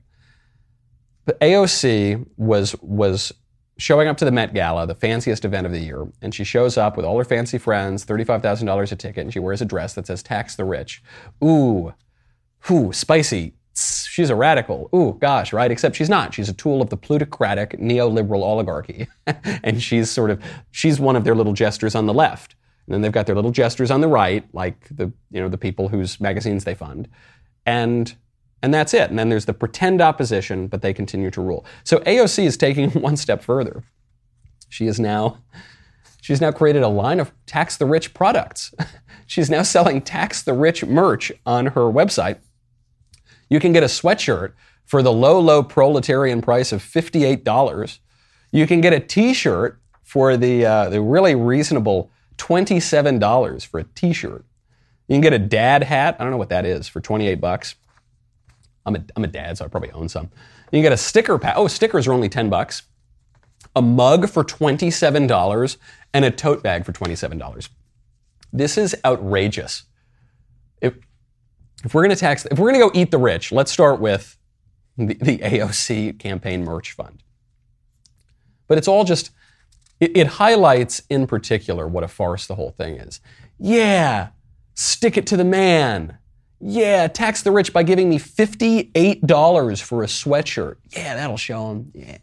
AOC 1.27 2.25
was 2.37 2.75
was 2.81 3.31
showing 3.77 4.07
up 4.07 4.17
to 4.17 4.25
the 4.25 4.31
Met 4.31 4.53
Gala, 4.53 4.87
the 4.87 4.95
fanciest 4.95 5.45
event 5.45 5.65
of 5.65 5.71
the 5.71 5.79
year, 5.79 6.07
and 6.21 6.33
she 6.33 6.43
shows 6.43 6.77
up 6.77 6.97
with 6.97 7.05
all 7.05 7.17
her 7.17 7.23
fancy 7.23 7.57
friends, 7.57 8.03
thirty-five 8.03 8.41
thousand 8.41 8.67
dollars 8.67 8.91
a 8.91 8.95
ticket, 8.95 9.23
and 9.23 9.33
she 9.33 9.39
wears 9.39 9.61
a 9.61 9.65
dress 9.65 9.93
that 9.93 10.07
says 10.07 10.23
"Tax 10.23 10.55
the 10.55 10.65
Rich." 10.65 11.03
Ooh, 11.43 11.93
ooh, 12.71 12.91
spicy 12.91 13.53
she's 13.79 14.29
a 14.29 14.35
radical. 14.35 14.89
Ooh, 14.93 15.17
gosh, 15.19 15.53
right? 15.53 15.71
Except 15.71 15.95
she's 15.95 16.09
not. 16.09 16.33
She's 16.33 16.49
a 16.49 16.53
tool 16.53 16.81
of 16.81 16.89
the 16.89 16.97
plutocratic 16.97 17.71
neoliberal 17.79 18.41
oligarchy. 18.41 19.07
and 19.63 19.81
she's 19.81 20.09
sort 20.09 20.31
of, 20.31 20.43
she's 20.71 20.99
one 20.99 21.15
of 21.15 21.23
their 21.23 21.35
little 21.35 21.53
jesters 21.53 21.95
on 21.95 22.05
the 22.05 22.13
left. 22.13 22.55
And 22.85 22.93
then 22.93 23.01
they've 23.01 23.11
got 23.11 23.27
their 23.27 23.35
little 23.35 23.51
jesters 23.51 23.91
on 23.91 24.01
the 24.01 24.07
right, 24.07 24.43
like 24.53 24.87
the, 24.89 25.11
you 25.31 25.39
know, 25.39 25.49
the 25.49 25.57
people 25.57 25.89
whose 25.89 26.19
magazines 26.19 26.63
they 26.63 26.73
fund. 26.73 27.07
And 27.65 28.13
and 28.61 28.73
that's 28.73 28.93
it. 28.93 29.09
And 29.09 29.17
then 29.17 29.29
there's 29.29 29.45
the 29.45 29.53
pretend 29.53 30.01
opposition, 30.01 30.67
but 30.67 30.81
they 30.81 30.93
continue 30.93 31.31
to 31.31 31.41
rule. 31.41 31.65
So 31.83 31.99
AOC 31.99 32.45
is 32.45 32.57
taking 32.57 32.89
one 33.01 33.17
step 33.17 33.43
further. 33.43 33.83
She 34.69 34.87
is 34.87 34.99
now 34.99 35.39
she's 36.21 36.41
now 36.41 36.51
created 36.51 36.83
a 36.83 36.87
line 36.87 37.19
of 37.19 37.31
tax 37.45 37.77
the 37.77 37.85
rich 37.85 38.13
products. 38.13 38.73
she's 39.27 39.49
now 39.49 39.63
selling 39.63 40.01
tax 40.01 40.41
the 40.43 40.53
rich 40.53 40.85
merch 40.85 41.31
on 41.45 41.67
her 41.67 41.81
website. 41.81 42.39
You 43.49 43.59
can 43.59 43.73
get 43.73 43.83
a 43.83 43.87
sweatshirt 43.87 44.53
for 44.85 45.01
the 45.01 45.11
low, 45.11 45.39
low 45.39 45.63
proletarian 45.63 46.41
price 46.41 46.71
of 46.71 46.81
$58. 46.81 47.99
You 48.51 48.67
can 48.67 48.81
get 48.81 48.93
a 48.93 48.99
t-shirt 48.99 49.79
for 50.03 50.37
the, 50.37 50.65
uh, 50.65 50.89
the 50.89 51.01
really 51.01 51.35
reasonable 51.35 52.11
$27 52.37 53.65
for 53.65 53.79
a 53.79 53.83
t-shirt. 53.83 54.45
You 55.07 55.15
can 55.15 55.21
get 55.21 55.33
a 55.33 55.39
dad 55.39 55.83
hat. 55.83 56.15
I 56.19 56.23
don't 56.23 56.31
know 56.31 56.37
what 56.37 56.49
that 56.49 56.65
is 56.65 56.87
for 56.87 57.01
28 57.01 57.35
bucks. 57.35 57.75
I'm 58.85 58.95
a, 58.95 59.03
I'm 59.15 59.23
a 59.23 59.27
dad, 59.27 59.57
so 59.57 59.65
I 59.65 59.67
probably 59.67 59.91
own 59.91 60.09
some. 60.09 60.29
You 60.71 60.77
can 60.77 60.81
get 60.83 60.91
a 60.91 60.97
sticker 60.97 61.37
pack. 61.37 61.55
Oh, 61.57 61.67
stickers 61.67 62.07
are 62.07 62.13
only 62.13 62.29
10 62.29 62.49
bucks. 62.49 62.83
A 63.75 63.81
mug 63.81 64.29
for 64.29 64.43
$27 64.43 65.77
and 66.13 66.25
a 66.25 66.31
tote 66.31 66.63
bag 66.63 66.85
for 66.85 66.91
$27. 66.91 67.69
This 68.51 68.77
is 68.77 68.95
outrageous. 69.05 69.83
If, 70.81 70.95
if 71.83 71.93
we're 71.93 72.01
going 72.03 72.15
to 72.15 72.19
tax, 72.19 72.45
if 72.45 72.57
we're 72.57 72.71
going 72.71 72.81
to 72.81 72.89
go 72.89 72.99
eat 72.99 73.11
the 73.11 73.17
rich, 73.17 73.51
let's 73.51 73.71
start 73.71 73.99
with 73.99 74.37
the, 74.97 75.13
the 75.15 75.37
AOC 75.39 76.19
campaign 76.19 76.63
merch 76.63 76.91
fund. 76.93 77.23
But 78.67 78.77
it's 78.77 78.87
all 78.87 79.03
just, 79.03 79.31
it, 79.99 80.15
it 80.15 80.27
highlights 80.27 81.01
in 81.09 81.27
particular 81.27 81.87
what 81.87 82.03
a 82.03 82.07
farce 82.07 82.47
the 82.47 82.55
whole 82.55 82.71
thing 82.71 82.95
is. 82.95 83.19
Yeah, 83.57 84.29
stick 84.73 85.17
it 85.17 85.27
to 85.27 85.37
the 85.37 85.43
man. 85.43 86.17
Yeah, 86.61 87.07
tax 87.07 87.41
the 87.41 87.51
rich 87.51 87.71
by 87.71 87.83
giving 87.83 88.09
me 88.09 88.19
$58 88.19 89.81
for 89.81 90.03
a 90.03 90.07
sweatshirt. 90.07 90.75
Yeah, 90.91 91.15
that'll 91.15 91.37
show 91.37 91.69
them. 91.69 91.91
Yeah. 91.93 92.17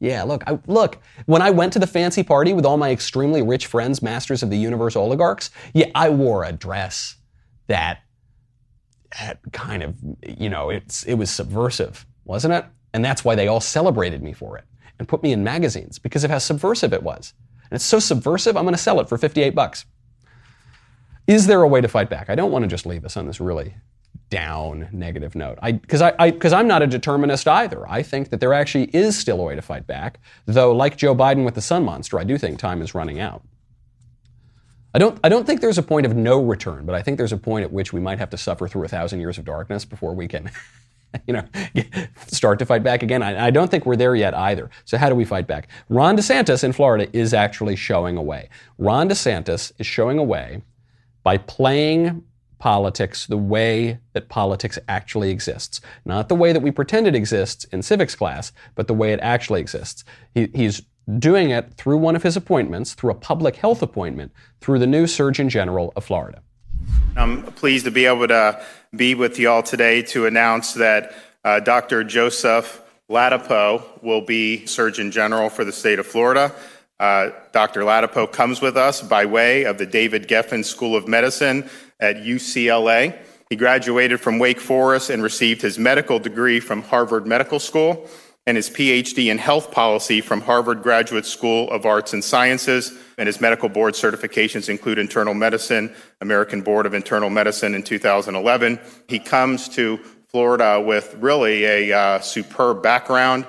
Yeah, 0.00 0.22
look, 0.22 0.42
I, 0.46 0.58
look, 0.66 0.98
when 1.26 1.42
I 1.42 1.50
went 1.50 1.74
to 1.74 1.78
the 1.78 1.86
fancy 1.86 2.22
party 2.22 2.54
with 2.54 2.64
all 2.64 2.78
my 2.78 2.90
extremely 2.90 3.42
rich 3.42 3.66
friends, 3.66 4.02
masters 4.02 4.42
of 4.42 4.48
the 4.48 4.56
universe 4.56 4.96
oligarchs, 4.96 5.50
yeah, 5.74 5.90
I 5.94 6.08
wore 6.08 6.44
a 6.44 6.52
dress 6.52 7.16
that, 7.66 8.00
that 9.18 9.40
kind 9.52 9.82
of, 9.82 9.94
you 10.26 10.48
know, 10.48 10.70
it's, 10.70 11.02
it 11.04 11.14
was 11.14 11.30
subversive, 11.30 12.06
wasn't 12.24 12.54
it? 12.54 12.64
And 12.94 13.04
that's 13.04 13.24
why 13.26 13.34
they 13.34 13.46
all 13.46 13.60
celebrated 13.60 14.22
me 14.22 14.32
for 14.32 14.56
it 14.56 14.64
and 14.98 15.06
put 15.06 15.22
me 15.22 15.32
in 15.32 15.44
magazines 15.44 15.98
because 15.98 16.24
of 16.24 16.30
how 16.30 16.38
subversive 16.38 16.94
it 16.94 17.02
was. 17.02 17.34
And 17.70 17.76
it's 17.76 17.84
so 17.84 17.98
subversive, 17.98 18.56
I'm 18.56 18.64
going 18.64 18.74
to 18.74 18.80
sell 18.80 19.00
it 19.00 19.08
for 19.08 19.18
58 19.18 19.54
bucks. 19.54 19.84
Is 21.26 21.46
there 21.46 21.62
a 21.62 21.68
way 21.68 21.80
to 21.80 21.88
fight 21.88 22.10
back? 22.10 22.28
I 22.28 22.34
don't 22.34 22.50
want 22.50 22.64
to 22.64 22.68
just 22.68 22.86
leave 22.86 23.04
us 23.04 23.16
on 23.16 23.26
this 23.26 23.40
really 23.40 23.74
down 24.30 24.88
negative 24.92 25.34
note. 25.34 25.58
Because 25.62 26.00
I, 26.00 26.30
because 26.30 26.52
I, 26.52 26.60
I'm 26.60 26.68
not 26.68 26.82
a 26.82 26.86
determinist 26.86 27.46
either. 27.46 27.86
I 27.88 28.02
think 28.02 28.30
that 28.30 28.40
there 28.40 28.54
actually 28.54 28.84
is 28.94 29.18
still 29.18 29.40
a 29.40 29.42
way 29.42 29.56
to 29.56 29.62
fight 29.62 29.86
back. 29.86 30.20
Though, 30.46 30.72
like 30.72 30.96
Joe 30.96 31.14
Biden 31.14 31.44
with 31.44 31.54
the 31.54 31.60
sun 31.60 31.84
monster, 31.84 32.18
I 32.18 32.24
do 32.24 32.38
think 32.38 32.58
time 32.58 32.80
is 32.80 32.94
running 32.94 33.20
out. 33.20 33.42
I 34.94 34.98
don't, 34.98 35.18
I 35.22 35.28
don't 35.28 35.46
think 35.46 35.60
there's 35.60 35.78
a 35.78 35.82
point 35.82 36.06
of 36.06 36.16
no 36.16 36.42
return, 36.42 36.84
but 36.84 36.94
I 36.94 37.02
think 37.02 37.16
there's 37.18 37.32
a 37.32 37.36
point 37.36 37.64
at 37.64 37.72
which 37.72 37.92
we 37.92 38.00
might 38.00 38.18
have 38.18 38.30
to 38.30 38.36
suffer 38.36 38.66
through 38.66 38.84
a 38.84 38.88
thousand 38.88 39.20
years 39.20 39.38
of 39.38 39.44
darkness 39.44 39.84
before 39.84 40.14
we 40.14 40.26
can, 40.26 40.50
you 41.28 41.34
know, 41.34 41.44
start 42.26 42.58
to 42.58 42.66
fight 42.66 42.82
back 42.82 43.02
again. 43.04 43.22
I, 43.22 43.46
I 43.46 43.50
don't 43.50 43.70
think 43.70 43.86
we're 43.86 43.96
there 43.96 44.16
yet 44.16 44.34
either. 44.34 44.68
So 44.84 44.98
how 44.98 45.08
do 45.08 45.14
we 45.14 45.24
fight 45.24 45.46
back? 45.46 45.68
Ron 45.88 46.16
DeSantis 46.16 46.64
in 46.64 46.72
Florida 46.72 47.08
is 47.16 47.32
actually 47.34 47.76
showing 47.76 48.16
a 48.16 48.22
way. 48.22 48.48
Ron 48.78 49.08
DeSantis 49.08 49.70
is 49.78 49.86
showing 49.86 50.18
a 50.18 50.24
way 50.24 50.62
by 51.22 51.38
playing 51.38 52.24
politics 52.58 53.26
the 53.26 53.36
way 53.36 53.98
that 54.12 54.28
politics 54.28 54.78
actually 54.86 55.30
exists. 55.30 55.80
Not 56.04 56.28
the 56.28 56.34
way 56.34 56.52
that 56.52 56.60
we 56.60 56.70
pretend 56.70 57.06
it 57.06 57.14
exists 57.14 57.64
in 57.64 57.82
civics 57.82 58.14
class, 58.14 58.52
but 58.74 58.86
the 58.86 58.94
way 58.94 59.12
it 59.12 59.20
actually 59.20 59.60
exists. 59.60 60.04
He, 60.34 60.48
he's 60.54 60.82
doing 61.18 61.50
it 61.50 61.74
through 61.74 61.96
one 61.96 62.14
of 62.14 62.22
his 62.22 62.36
appointments, 62.36 62.94
through 62.94 63.10
a 63.10 63.14
public 63.14 63.56
health 63.56 63.82
appointment, 63.82 64.32
through 64.60 64.78
the 64.78 64.86
new 64.86 65.06
Surgeon 65.06 65.48
General 65.48 65.92
of 65.96 66.04
Florida. 66.04 66.42
I'm 67.16 67.42
pleased 67.42 67.86
to 67.86 67.90
be 67.90 68.06
able 68.06 68.28
to 68.28 68.62
be 68.94 69.14
with 69.14 69.38
you 69.38 69.50
all 69.50 69.62
today 69.62 70.02
to 70.02 70.26
announce 70.26 70.74
that 70.74 71.14
uh, 71.44 71.60
Dr. 71.60 72.04
Joseph 72.04 72.82
Ladapo 73.10 74.02
will 74.02 74.20
be 74.20 74.64
Surgeon 74.66 75.10
General 75.10 75.50
for 75.50 75.64
the 75.64 75.72
state 75.72 75.98
of 75.98 76.06
Florida. 76.06 76.54
Uh, 77.00 77.30
Dr. 77.52 77.80
Ladapo 77.80 78.30
comes 78.30 78.60
with 78.60 78.76
us 78.76 79.00
by 79.00 79.24
way 79.24 79.64
of 79.64 79.78
the 79.78 79.86
David 79.86 80.28
Geffen 80.28 80.62
School 80.62 80.94
of 80.94 81.08
Medicine 81.08 81.68
at 81.98 82.16
UCLA. 82.16 83.16
He 83.48 83.56
graduated 83.56 84.20
from 84.20 84.38
Wake 84.38 84.60
Forest 84.60 85.08
and 85.08 85.22
received 85.22 85.62
his 85.62 85.78
medical 85.78 86.18
degree 86.18 86.60
from 86.60 86.82
Harvard 86.82 87.26
Medical 87.26 87.58
School 87.58 88.06
and 88.46 88.54
his 88.54 88.68
PhD 88.68 89.30
in 89.30 89.38
health 89.38 89.70
policy 89.70 90.20
from 90.20 90.42
Harvard 90.42 90.82
Graduate 90.82 91.24
School 91.24 91.70
of 91.70 91.86
Arts 91.86 92.12
and 92.12 92.22
Sciences. 92.22 92.92
And 93.16 93.26
his 93.26 93.40
medical 93.40 93.70
board 93.70 93.94
certifications 93.94 94.68
include 94.68 94.98
internal 94.98 95.32
medicine, 95.32 95.94
American 96.20 96.60
Board 96.60 96.84
of 96.84 96.92
Internal 96.92 97.30
Medicine 97.30 97.74
in 97.74 97.82
2011. 97.82 98.78
He 99.08 99.18
comes 99.18 99.70
to 99.70 99.98
Florida 100.28 100.80
with 100.80 101.14
really 101.18 101.64
a 101.64 101.92
uh, 101.92 102.20
superb 102.20 102.82
background 102.82 103.46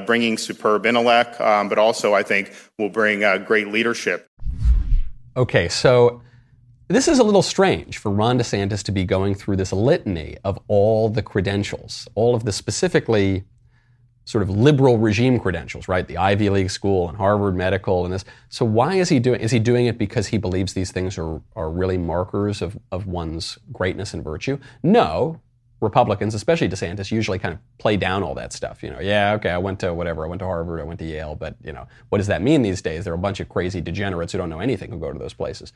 bringing 0.00 0.36
superb 0.36 0.86
intellect, 0.86 1.40
um, 1.40 1.68
but 1.68 1.78
also 1.78 2.14
I 2.14 2.22
think 2.22 2.52
will 2.78 2.90
bring 2.90 3.24
uh, 3.24 3.38
great 3.38 3.68
leadership. 3.68 4.28
Okay, 5.36 5.68
so 5.68 6.20
this 6.88 7.06
is 7.06 7.18
a 7.18 7.22
little 7.22 7.42
strange 7.42 7.98
for 7.98 8.10
Ron 8.10 8.38
DeSantis 8.38 8.82
to 8.84 8.92
be 8.92 9.04
going 9.04 9.34
through 9.34 9.56
this 9.56 9.72
litany 9.72 10.36
of 10.42 10.58
all 10.68 11.08
the 11.08 11.22
credentials, 11.22 12.08
all 12.14 12.34
of 12.34 12.44
the 12.44 12.52
specifically 12.52 13.44
sort 14.24 14.42
of 14.42 14.50
liberal 14.50 14.98
regime 14.98 15.38
credentials, 15.38 15.88
right? 15.88 16.06
The 16.06 16.18
Ivy 16.18 16.50
League 16.50 16.70
school 16.70 17.08
and 17.08 17.16
Harvard 17.16 17.56
Medical 17.56 18.04
and 18.04 18.12
this. 18.12 18.24
So 18.48 18.64
why 18.64 18.96
is 18.96 19.08
he 19.08 19.20
doing? 19.20 19.40
Is 19.40 19.50
he 19.50 19.58
doing 19.58 19.86
it 19.86 19.96
because 19.96 20.26
he 20.26 20.38
believes 20.38 20.74
these 20.74 20.92
things 20.92 21.16
are 21.16 21.40
are 21.56 21.70
really 21.70 21.98
markers 21.98 22.60
of 22.60 22.78
of 22.90 23.06
one's 23.06 23.58
greatness 23.72 24.12
and 24.12 24.22
virtue? 24.22 24.58
No, 24.82 25.40
Republicans, 25.80 26.34
especially 26.34 26.68
DeSantis, 26.68 27.12
usually 27.12 27.38
kind 27.38 27.54
of 27.54 27.60
play 27.78 27.96
down 27.96 28.22
all 28.22 28.34
that 28.34 28.52
stuff. 28.52 28.82
You 28.82 28.90
know, 28.90 29.00
yeah, 29.00 29.34
okay, 29.34 29.50
I 29.50 29.58
went 29.58 29.78
to 29.80 29.94
whatever, 29.94 30.24
I 30.24 30.28
went 30.28 30.40
to 30.40 30.44
Harvard, 30.44 30.80
I 30.80 30.84
went 30.84 30.98
to 31.00 31.04
Yale, 31.04 31.36
but 31.36 31.56
you 31.62 31.72
know, 31.72 31.86
what 32.08 32.18
does 32.18 32.26
that 32.26 32.42
mean 32.42 32.62
these 32.62 32.82
days? 32.82 33.04
There 33.04 33.12
are 33.12 33.16
a 33.16 33.18
bunch 33.18 33.38
of 33.38 33.48
crazy 33.48 33.80
degenerates 33.80 34.32
who 34.32 34.38
don't 34.38 34.50
know 34.50 34.58
anything 34.58 34.90
who 34.90 34.98
go 34.98 35.12
to 35.12 35.18
those 35.18 35.34
places. 35.34 35.72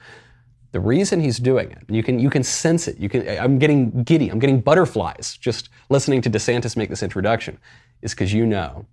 The 0.72 0.80
reason 0.80 1.20
he's 1.20 1.38
doing 1.38 1.70
it, 1.70 1.84
you 1.88 2.02
can 2.02 2.18
you 2.18 2.30
can 2.30 2.42
sense 2.42 2.88
it. 2.88 2.98
You 2.98 3.08
can 3.08 3.28
I'm 3.38 3.58
getting 3.58 4.02
giddy, 4.02 4.28
I'm 4.28 4.38
getting 4.38 4.60
butterflies 4.60 5.36
just 5.38 5.68
listening 5.88 6.20
to 6.22 6.30
DeSantis 6.30 6.76
make 6.76 6.88
this 6.88 7.02
introduction, 7.02 7.58
is 8.00 8.12
because 8.12 8.32
you 8.32 8.44
know, 8.44 8.86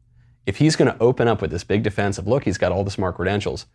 if 0.45 0.57
he's 0.57 0.75
going 0.75 0.91
to 0.91 0.99
open 1.01 1.27
up 1.27 1.41
with 1.41 1.49
this 1.49 1.63
big 1.63 1.81
defense 1.81 2.17
of 2.17 2.27
look, 2.27 2.43
he's 2.43 2.57
got 2.57 2.71
all 2.71 2.83
the 2.83 2.91
smart 2.91 3.15
credentials, 3.15 3.65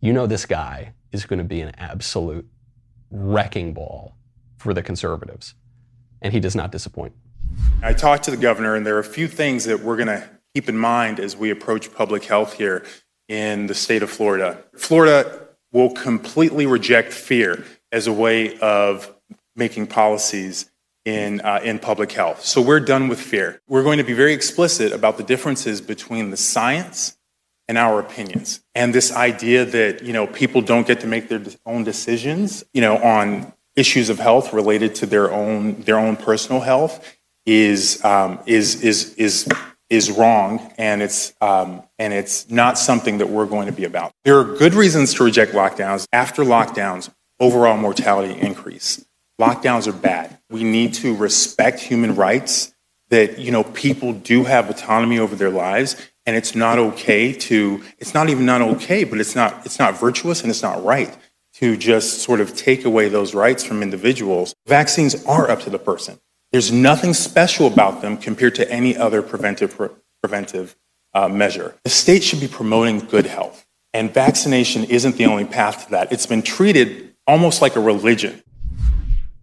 you 0.00 0.12
know 0.12 0.26
this 0.26 0.46
guy 0.46 0.92
is 1.10 1.24
going 1.24 1.38
to 1.38 1.44
be 1.44 1.62
an 1.62 1.72
absolute 1.78 2.46
wrecking 3.10 3.72
ball 3.72 4.14
for 4.58 4.72
the 4.72 4.82
conservatives 4.82 5.54
and 6.22 6.32
he 6.32 6.40
does 6.40 6.54
not 6.54 6.72
disappoint. 6.72 7.12
I 7.82 7.92
talked 7.92 8.24
to 8.24 8.30
the 8.30 8.36
governor, 8.36 8.74
and 8.74 8.86
there 8.86 8.96
are 8.96 9.00
a 9.00 9.04
few 9.04 9.28
things 9.28 9.64
that 9.64 9.80
we're 9.80 9.96
going 9.96 10.08
to 10.08 10.28
keep 10.54 10.68
in 10.68 10.76
mind 10.76 11.20
as 11.20 11.36
we 11.36 11.50
approach 11.50 11.92
public 11.92 12.24
health 12.24 12.54
here 12.54 12.84
in 13.28 13.66
the 13.66 13.74
state 13.74 14.02
of 14.02 14.10
Florida. 14.10 14.62
Florida 14.76 15.40
will 15.72 15.90
completely 15.90 16.66
reject 16.66 17.12
fear 17.12 17.64
as 17.92 18.06
a 18.06 18.12
way 18.12 18.58
of 18.58 19.12
making 19.56 19.86
policies 19.86 20.70
in, 21.04 21.40
uh, 21.42 21.60
in 21.62 21.78
public 21.78 22.12
health. 22.12 22.44
So 22.44 22.62
we're 22.62 22.80
done 22.80 23.08
with 23.08 23.20
fear. 23.20 23.60
We're 23.68 23.82
going 23.82 23.98
to 23.98 24.04
be 24.04 24.14
very 24.14 24.32
explicit 24.32 24.92
about 24.92 25.16
the 25.16 25.22
differences 25.22 25.80
between 25.80 26.30
the 26.30 26.36
science 26.36 27.16
and 27.68 27.78
our 27.78 27.98
opinions. 28.00 28.60
And 28.74 28.94
this 28.94 29.12
idea 29.12 29.64
that, 29.64 30.02
you 30.02 30.12
know, 30.12 30.26
people 30.26 30.60
don't 30.60 30.86
get 30.86 31.00
to 31.00 31.06
make 31.06 31.28
their 31.28 31.42
own 31.66 31.84
decisions, 31.84 32.64
you 32.72 32.80
know, 32.80 32.98
on 32.98 33.52
issues 33.76 34.08
of 34.08 34.18
health 34.18 34.52
related 34.52 34.94
to 34.96 35.06
their 35.06 35.32
own 35.32 35.80
their 35.82 35.98
own 35.98 36.16
personal 36.16 36.60
health 36.60 37.16
is 37.46 38.04
um, 38.04 38.38
is 38.46 38.82
is 38.82 39.14
is 39.14 39.48
is 39.90 40.10
wrong, 40.10 40.72
and 40.78 41.02
it's 41.02 41.34
um, 41.40 41.82
and 41.98 42.12
it's 42.12 42.50
not 42.50 42.78
something 42.78 43.18
that 43.18 43.28
we're 43.28 43.46
going 43.46 43.66
to 43.66 43.72
be 43.72 43.84
about. 43.84 44.12
There 44.24 44.38
are 44.38 44.44
good 44.44 44.74
reasons 44.74 45.14
to 45.14 45.24
reject 45.24 45.52
lockdowns. 45.52 46.06
After 46.12 46.42
lockdowns, 46.42 47.10
overall 47.40 47.76
mortality 47.76 48.38
increase. 48.40 49.04
Lockdowns 49.40 49.86
are 49.88 49.92
bad. 49.92 50.38
We 50.48 50.62
need 50.64 50.94
to 50.94 51.14
respect 51.14 51.80
human 51.80 52.14
rights. 52.14 52.72
That 53.10 53.38
you 53.38 53.50
know 53.50 53.64
people 53.64 54.12
do 54.14 54.44
have 54.44 54.70
autonomy 54.70 55.18
over 55.18 55.36
their 55.36 55.50
lives, 55.50 55.96
and 56.24 56.34
it's 56.36 56.54
not 56.54 56.78
okay 56.78 57.32
to. 57.32 57.82
It's 57.98 58.14
not 58.14 58.30
even 58.30 58.46
not 58.46 58.62
okay, 58.62 59.04
but 59.04 59.20
it's 59.20 59.34
not. 59.34 59.66
It's 59.66 59.78
not 59.78 59.98
virtuous 59.98 60.40
and 60.40 60.50
it's 60.50 60.62
not 60.62 60.82
right 60.84 61.14
to 61.54 61.76
just 61.76 62.20
sort 62.20 62.40
of 62.40 62.54
take 62.56 62.84
away 62.84 63.08
those 63.08 63.34
rights 63.34 63.64
from 63.64 63.82
individuals. 63.82 64.54
Vaccines 64.66 65.24
are 65.24 65.50
up 65.50 65.60
to 65.60 65.70
the 65.70 65.78
person. 65.78 66.18
There's 66.52 66.70
nothing 66.70 67.14
special 67.14 67.66
about 67.66 68.02
them 68.02 68.16
compared 68.16 68.54
to 68.56 68.70
any 68.70 68.96
other 68.96 69.22
preventive, 69.22 69.76
preventive 70.22 70.76
uh, 71.14 71.28
measure. 71.28 71.74
The 71.84 71.90
state 71.90 72.22
should 72.22 72.40
be 72.40 72.48
promoting 72.48 73.00
good 73.00 73.26
health, 73.26 73.66
and 73.92 74.12
vaccination 74.12 74.84
isn't 74.84 75.16
the 75.16 75.26
only 75.26 75.44
path 75.44 75.84
to 75.84 75.90
that. 75.92 76.12
It's 76.12 76.26
been 76.26 76.42
treated 76.42 77.14
almost 77.26 77.62
like 77.62 77.76
a 77.76 77.80
religion. 77.80 78.42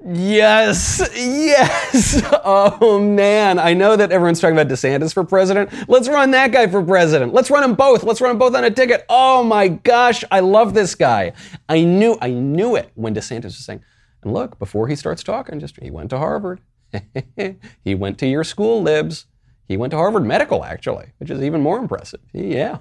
Yes, 0.04 1.08
yes. 1.16 2.22
Oh 2.44 3.00
man, 3.00 3.60
I 3.60 3.74
know 3.74 3.96
that 3.96 4.12
everyone's 4.12 4.40
talking 4.40 4.58
about 4.58 4.68
DeSantis 4.68 5.14
for 5.14 5.24
president. 5.24 5.70
Let's 5.88 6.10
run 6.10 6.32
that 6.32 6.52
guy 6.52 6.68
for 6.68 6.84
president. 6.84 7.34
Let's 7.34 7.52
run 7.52 7.62
them 7.62 7.76
both. 7.76 8.04
Let's 8.04 8.20
run 8.20 8.32
them 8.32 8.40
both 8.40 8.56
on 8.56 8.64
a 8.64 8.72
ticket. 8.72 9.06
Oh 9.10 9.44
my 9.44 9.68
gosh, 9.68 10.24
I 10.32 10.40
love 10.40 10.74
this 10.74 10.96
guy. 10.96 11.34
I 11.70 11.84
knew, 11.84 12.18
I 12.20 12.32
knew 12.32 12.76
it 12.76 12.92
when 12.96 13.14
DeSantis 13.14 13.44
was 13.44 13.64
saying, 13.64 13.84
and 14.24 14.34
look, 14.34 14.58
before 14.58 14.88
he 14.88 14.96
starts 14.96 15.24
talking, 15.24 15.60
just 15.60 15.78
he 15.82 15.92
went 15.92 16.10
to 16.10 16.18
Harvard. 16.18 16.62
he 17.84 17.94
went 17.94 18.18
to 18.20 18.28
your 18.28 18.44
school, 18.44 18.82
libs. 18.82 19.28
He 19.68 19.78
went 19.78 19.92
to 19.92 19.98
Harvard 19.98 20.26
Medical, 20.26 20.66
actually, 20.66 21.08
which 21.20 21.30
is 21.30 21.42
even 21.42 21.62
more 21.62 21.78
impressive. 21.78 22.20
Yeah. 22.34 22.80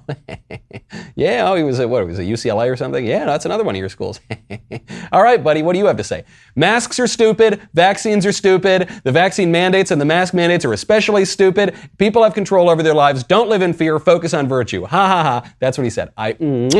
yeah, 1.14 1.48
oh, 1.48 1.54
he 1.54 1.62
was 1.62 1.78
at, 1.78 1.88
what, 1.88 2.04
was 2.04 2.18
at 2.18 2.26
UCLA 2.26 2.68
or 2.68 2.76
something? 2.76 3.06
Yeah, 3.06 3.26
that's 3.26 3.44
another 3.44 3.62
one 3.62 3.76
of 3.76 3.78
your 3.78 3.88
schools. 3.88 4.20
All 5.12 5.22
right, 5.22 5.42
buddy, 5.42 5.62
what 5.62 5.74
do 5.74 5.78
you 5.78 5.86
have 5.86 5.98
to 5.98 6.04
say? 6.04 6.24
Masks 6.56 6.98
are 6.98 7.06
stupid. 7.06 7.60
Vaccines 7.74 8.26
are 8.26 8.32
stupid. 8.32 8.88
The 9.04 9.12
vaccine 9.12 9.52
mandates 9.52 9.92
and 9.92 10.00
the 10.00 10.04
mask 10.04 10.34
mandates 10.34 10.64
are 10.64 10.72
especially 10.72 11.24
stupid. 11.24 11.76
People 11.96 12.24
have 12.24 12.34
control 12.34 12.68
over 12.68 12.82
their 12.82 12.94
lives. 12.94 13.22
Don't 13.22 13.48
live 13.48 13.62
in 13.62 13.72
fear. 13.72 14.00
Focus 14.00 14.34
on 14.34 14.48
virtue. 14.48 14.82
Ha 14.82 14.88
ha 15.06 15.22
ha. 15.22 15.54
That's 15.60 15.78
what 15.78 15.84
he 15.84 15.90
said. 15.90 16.12
I 16.16 16.32
mm, 16.32 16.70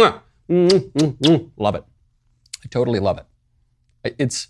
mm, 0.49 0.93
mm, 0.93 1.51
love 1.57 1.77
it. 1.77 1.85
I 2.65 2.69
totally 2.69 2.99
love 2.99 3.19
it. 3.19 4.17
It's 4.19 4.49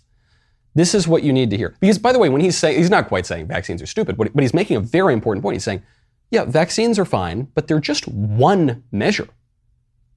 this 0.73 0.95
is 0.95 1.07
what 1.07 1.23
you 1.23 1.33
need 1.33 1.49
to 1.49 1.57
hear. 1.57 1.75
Because, 1.79 1.99
by 1.99 2.13
the 2.13 2.19
way, 2.19 2.29
when 2.29 2.41
he's 2.41 2.57
saying, 2.57 2.77
he's 2.77 2.89
not 2.89 3.07
quite 3.07 3.25
saying 3.25 3.47
vaccines 3.47 3.81
are 3.81 3.87
stupid, 3.87 4.17
but, 4.17 4.29
he's 4.39 4.53
making 4.53 4.77
a 4.77 4.79
very 4.81 5.13
important 5.13 5.43
point. 5.43 5.55
He's 5.55 5.63
saying, 5.63 5.83
yeah, 6.29 6.45
vaccines 6.45 6.97
are 6.97 7.05
fine, 7.05 7.49
but 7.55 7.67
they're 7.67 7.79
just 7.79 8.07
one 8.07 8.83
measure. 8.91 9.27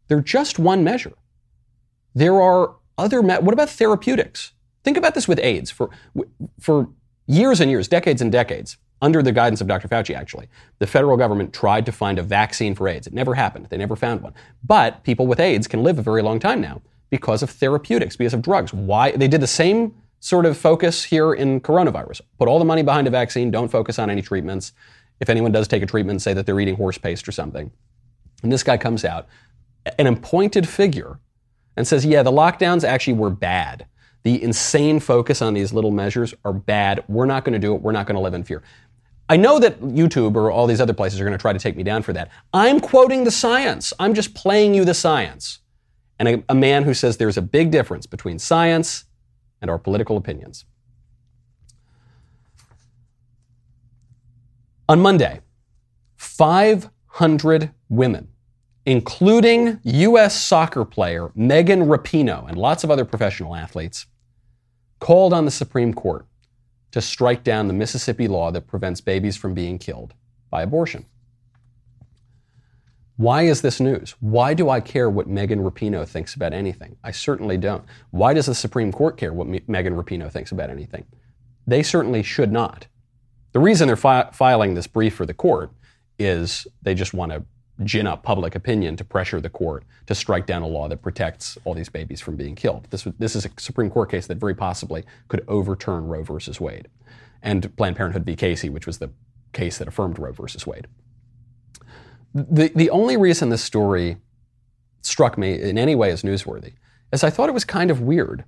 They're 0.07 0.21
just 0.21 0.59
one 0.59 0.85
measure. 0.85 1.15
There 2.15 2.41
are 2.41 2.77
other, 2.97 3.23
me- 3.23 3.35
what 3.35 3.53
about 3.53 3.69
therapeutics? 3.69 4.53
Think 4.85 4.97
about 4.97 5.15
this 5.15 5.27
with 5.27 5.41
AIDS. 5.41 5.71
For, 5.71 5.91
for 6.61 6.89
years 7.27 7.61
and 7.61 7.71
years, 7.71 7.89
decades 7.89 8.23
and 8.23 8.31
decades, 8.31 8.77
under 9.03 9.23
the 9.23 9.33
guidance 9.33 9.61
of 9.61 9.67
Dr. 9.67 9.89
Fauci, 9.89 10.15
actually, 10.15 10.49
the 10.79 10.87
federal 10.87 11.17
government 11.17 11.53
tried 11.53 11.85
to 11.87 11.93
find 11.93 12.19
a 12.19 12.23
vaccine 12.23 12.75
for 12.75 12.89
AIDS. 12.89 13.07
It 13.07 13.13
never 13.13 13.35
happened. 13.35 13.67
They 13.67 13.77
never 13.77 13.97
found 13.97 14.23
one. 14.23 14.35
But 14.63 15.03
people 15.03 15.27
with 15.27 15.41
AIDS 15.41 15.67
can 15.67 15.83
live 15.83 15.99
a 15.99 16.03
very 16.03 16.23
long 16.23 16.39
time 16.39 16.61
now 16.61 16.81
because 17.11 17.43
of 17.43 17.51
therapeutics, 17.51 18.17
because 18.17 18.35
of 18.35 18.41
drugs. 18.41 18.73
Why? 18.73 19.11
They 19.13 19.29
did 19.29 19.41
the 19.41 19.47
same 19.47 19.95
sort 20.25 20.47
of 20.47 20.57
focus 20.57 21.05
here 21.05 21.35
in 21.35 21.61
coronavirus. 21.61 22.23
Put 22.39 22.49
all 22.49 22.59
the 22.59 22.65
money 22.65 22.81
behind 22.81 23.07
a 23.07 23.11
vaccine, 23.11 23.51
don't 23.51 23.69
focus 23.69 23.99
on 23.99 24.09
any 24.09 24.23
treatments. 24.23 24.73
If 25.21 25.29
anyone 25.29 25.53
does 25.53 25.69
take 25.69 25.83
a 25.83 25.87
treatment, 25.87 26.23
say 26.23 26.33
that 26.33 26.47
they're 26.47 26.59
eating 26.59 26.77
horse 26.77 26.97
paste 26.97 27.29
or 27.29 27.33
something. 27.33 27.71
And 28.43 28.51
this 28.51 28.63
guy 28.63 28.79
comes 28.79 29.05
out, 29.05 29.27
an 29.99 30.07
appointed 30.07 30.67
figure, 30.67 31.21
and 31.77 31.87
says, 31.87 32.07
yeah, 32.07 32.23
the 32.23 32.33
lockdowns 32.33 32.85
actually 32.85 33.13
were 33.13 33.29
bad. 33.29 33.85
The 34.23 34.43
insane 34.43 34.99
focus 34.99 35.43
on 35.43 35.53
these 35.53 35.75
little 35.75 35.91
measures 35.91 36.33
are 36.43 36.55
bad. 36.55 37.05
We're 37.07 37.27
not 37.27 37.45
going 37.45 37.53
to 37.53 37.59
do 37.59 37.75
it. 37.75 37.83
We're 37.83 37.93
not 37.93 38.07
going 38.07 38.17
to 38.17 38.23
live 38.23 38.33
in 38.33 38.45
fear. 38.45 38.63
I 39.29 39.37
know 39.37 39.59
that 39.59 39.79
YouTube 39.83 40.37
or 40.37 40.51
all 40.51 40.67
these 40.67 40.81
other 40.81 40.95
places 40.95 41.21
are 41.21 41.25
going 41.25 41.37
to 41.37 41.43
try 41.43 41.53
to 41.53 41.59
take 41.59 41.77
me 41.77 41.83
down 41.83 42.03
for 42.03 42.15
that. 42.15 42.31
I'm 42.55 42.81
quoting 42.81 43.25
the 43.25 43.31
science. 43.31 43.93
I'm 43.99 44.15
just 44.15 44.35
playing 44.35 44.73
you 44.73 44.87
the 44.87 44.95
science. 44.95 45.59
And 46.19 46.29
a, 46.29 46.45
a 46.49 46.55
man 46.55 46.85
who 46.85 46.95
says 46.95 47.19
there's 47.19 47.37
a 47.37 47.43
big 47.43 47.71
difference 47.71 48.07
between 48.07 48.39
science 48.39 49.05
and 49.65 49.71
our 49.71 49.79
political 49.79 50.19
opinions. 50.19 50.67
On 54.91 55.01
Monday, 55.01 55.41
500 56.17 57.71
women, 57.89 58.29
including 58.85 59.81
U.S. 59.83 60.39
soccer 60.39 60.85
player 60.85 61.31
Megan 61.35 61.87
Rapinoe 61.87 62.47
and 62.47 62.59
lots 62.59 62.85
of 62.85 62.91
other 62.91 63.07
professional 63.07 63.57
athletes, 63.57 64.05
called 65.01 65.33
on 65.33 65.47
the 65.47 65.51
Supreme 65.51 65.95
Court 65.95 66.27
to 66.91 67.01
strike 67.01 67.43
down 67.43 67.67
the 67.67 67.73
Mississippi 67.73 68.29
law 68.29 68.51
that 68.51 68.67
prevents 68.67 69.01
babies 69.01 69.35
from 69.35 69.55
being 69.55 69.79
killed 69.79 70.13
by 70.51 70.61
abortion. 70.61 71.07
Why 73.17 73.43
is 73.43 73.63
this 73.63 73.79
news? 73.79 74.17
Why 74.21 74.55
do 74.55 74.69
I 74.69 74.81
care 74.81 75.09
what 75.09 75.29
Megan 75.29 75.61
Rapinoe 75.61 76.07
thinks 76.07 76.35
about 76.35 76.53
anything? 76.53 76.97
I 77.05 77.13
certainly 77.13 77.57
don't. 77.57 77.85
Why 78.11 78.35
does 78.35 78.47
the 78.47 78.55
Supreme 78.55 78.91
Court 78.91 79.17
care 79.17 79.33
what 79.33 79.47
Megan 79.47 79.95
Rapinoe 79.95 80.33
thinks 80.33 80.51
about 80.51 80.71
anything? 80.71 81.05
They 81.67 81.83
certainly 81.83 82.25
should 82.25 82.51
not. 82.51 82.89
The 83.53 83.61
reason 83.61 83.87
they're 83.87 83.97
fi- 83.97 84.31
filing 84.33 84.75
this 84.75 84.89
brief 84.89 85.15
for 85.15 85.27
the 85.27 85.35
court 85.35 85.71
is 86.19 86.67
they 86.83 86.95
just 86.95 87.15
want 87.15 87.31
to 87.31 87.45
gin 87.85 88.07
up 88.07 88.23
public 88.25 88.55
opinion 88.55 88.97
to 88.97 89.05
pressure 89.05 89.41
the 89.41 89.51
court 89.51 89.85
to 90.07 90.15
strike 90.15 90.47
down 90.47 90.63
a 90.63 90.67
law 90.67 90.89
that 90.89 91.03
protects 91.03 91.57
all 91.65 91.75
these 91.75 91.89
babies 91.89 92.21
from 92.21 92.37
being 92.37 92.57
killed. 92.57 92.89
This, 92.91 93.07
this 93.19 93.37
is 93.37 93.47
a 93.47 93.51
Supreme 93.59 93.91
Court 93.91 94.11
case 94.11 94.27
that 94.27 94.39
very 94.39 94.55
possibly 94.55 95.05
could 95.29 95.45
overturn 95.47 96.07
Roe 96.07 96.25
versus 96.25 96.61
Wade 96.61 96.89
and 97.43 97.75
Planned 97.77 97.97
Parenthood 97.97 98.25
v. 98.25 98.35
Casey, 98.35 98.69
which 98.69 98.87
was 98.87 98.99
the 98.99 99.11
case 99.53 99.79
that 99.79 99.87
affirmed 99.87 100.19
Roe 100.19 100.33
versus 100.33 100.67
Wade. 100.67 100.89
The, 102.35 102.73
the 102.75 102.91
only 102.91 103.17
reason 103.17 103.49
this 103.49 103.63
story 103.63 104.17
struck 105.03 105.39
me 105.39 105.61
in 105.61 105.79
any 105.79 105.95
way 105.95 106.11
as 106.11 106.23
newsworthy 106.23 106.73
is 107.13 107.23
I 107.23 107.31
thought 107.31 107.49
it 107.49 107.53
was 107.53 107.65
kind 107.65 107.91
of 107.91 108.01
weird 108.01 108.45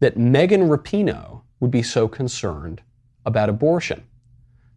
that 0.00 0.16
Megan 0.16 0.68
Rapinoe 0.68 1.42
would 1.60 1.70
be 1.70 1.82
so 1.82 2.08
concerned 2.08 2.82
about 3.24 3.48
abortion. 3.48 4.04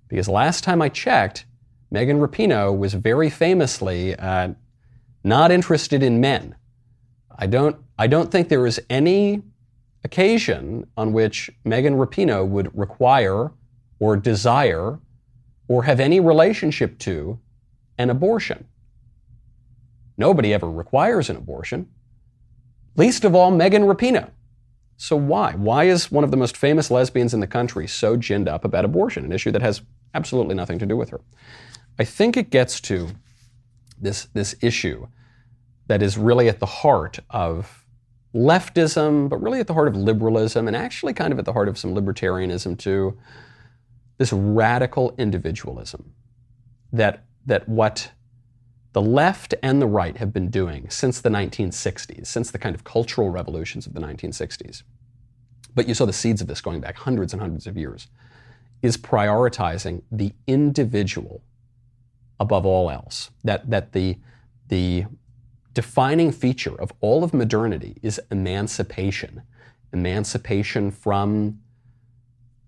Because 0.08 0.28
last 0.28 0.64
time 0.64 0.82
I 0.82 0.90
checked, 0.90 1.46
Megan 1.90 2.20
Rapinoe 2.20 2.78
was 2.78 2.94
very 2.94 3.30
famously 3.30 4.16
uh, 4.16 4.50
not 5.24 5.52
interested 5.52 6.04
in 6.04 6.22
men. 6.22 6.56
I 7.38 7.48
don't, 7.48 7.78
I 7.98 8.08
don't 8.08 8.32
think 8.32 8.50
there 8.50 8.68
is 8.68 8.80
any 8.90 9.42
occasion 10.04 10.88
on 10.98 11.14
which 11.14 11.50
Megan 11.64 11.96
Rapinoe 11.96 12.48
would 12.48 12.76
require 12.78 13.52
or 14.00 14.18
desire 14.18 15.00
or 15.68 15.84
have 15.84 16.00
any 16.00 16.20
relationship 16.20 16.98
to 17.00 17.40
an 18.02 18.10
abortion. 18.10 18.68
Nobody 20.18 20.54
ever 20.54 20.70
requires 20.70 21.30
an 21.30 21.38
abortion, 21.38 21.88
least 22.95 23.24
of 23.24 23.36
all 23.36 23.52
Megan 23.52 23.84
Rapinoe. 23.84 24.32
So 24.97 25.16
why? 25.16 25.54
Why 25.54 25.86
is 25.86 26.12
one 26.12 26.24
of 26.24 26.32
the 26.32 26.38
most 26.38 26.58
famous 26.58 26.91
lesbians 26.91 27.34
in 27.34 27.39
the 27.39 27.47
country 27.47 27.88
so 27.88 28.18
ginned 28.18 28.47
up 28.47 28.66
about 28.66 28.86
abortion, 28.86 29.26
an 29.26 29.32
issue 29.32 29.52
that 29.52 29.62
has 29.62 29.82
absolutely 30.14 30.56
nothing 30.56 30.80
to 30.80 30.86
do 30.86 30.97
with 30.97 31.10
her? 31.10 31.22
I 31.97 32.04
think 32.04 32.38
it 32.38 32.49
gets 32.49 32.80
to 32.82 33.10
this, 33.99 34.26
this 34.34 34.56
issue 34.62 35.08
that 35.88 36.02
is 36.02 36.18
really 36.18 36.49
at 36.49 36.60
the 36.60 36.66
heart 36.66 37.20
of 37.30 37.86
leftism, 38.34 39.28
but 39.30 39.41
really 39.41 39.60
at 39.60 39.68
the 39.68 39.74
heart 39.74 39.88
of 39.88 39.95
liberalism, 39.95 40.68
and 40.68 40.76
actually 40.76 41.14
kind 41.14 41.34
of 41.34 41.39
at 41.39 41.45
the 41.45 41.54
heart 41.54 41.68
of 41.68 41.78
some 41.78 41.93
libertarianism 41.93 42.78
too. 42.78 43.18
This 44.18 44.32
radical 44.32 45.16
individualism 45.18 46.14
that 46.93 47.26
that 47.46 47.68
what 47.68 48.12
the 48.94 49.02
left 49.02 49.54
and 49.64 49.82
the 49.82 49.88
right 49.88 50.18
have 50.18 50.34
been 50.34 50.50
doing 50.50 50.89
since 50.89 51.22
the 51.22 51.30
1960s, 51.30 52.28
since 52.28 52.52
the 52.52 52.60
kind 52.60 52.76
of 52.76 52.84
cultural 52.84 53.30
revolutions 53.30 53.88
of 53.88 53.94
the 53.94 54.02
1960s, 54.02 54.84
but 55.74 55.88
you 55.88 55.94
saw 55.94 56.06
the 56.06 56.14
seeds 56.14 56.42
of 56.42 56.48
this 56.48 56.62
going 56.62 56.82
back 56.82 56.98
hundreds 56.98 57.34
and 57.34 57.42
hundreds 57.42 57.68
of 57.68 57.78
years, 57.78 58.08
is 58.82 58.98
prioritizing 58.98 60.02
the 60.12 60.34
individual 60.48 61.42
above 62.39 62.66
all 62.66 62.89
else. 62.89 63.30
That, 63.44 63.70
that 63.70 63.94
the, 63.94 64.18
the 64.68 65.06
defining 65.74 66.32
feature 66.32 66.80
of 66.80 66.92
all 67.00 67.24
of 67.24 67.34
modernity 67.34 67.98
is 68.02 68.20
emancipation. 68.32 69.44
Emancipation 69.94 70.92
from 70.92 71.60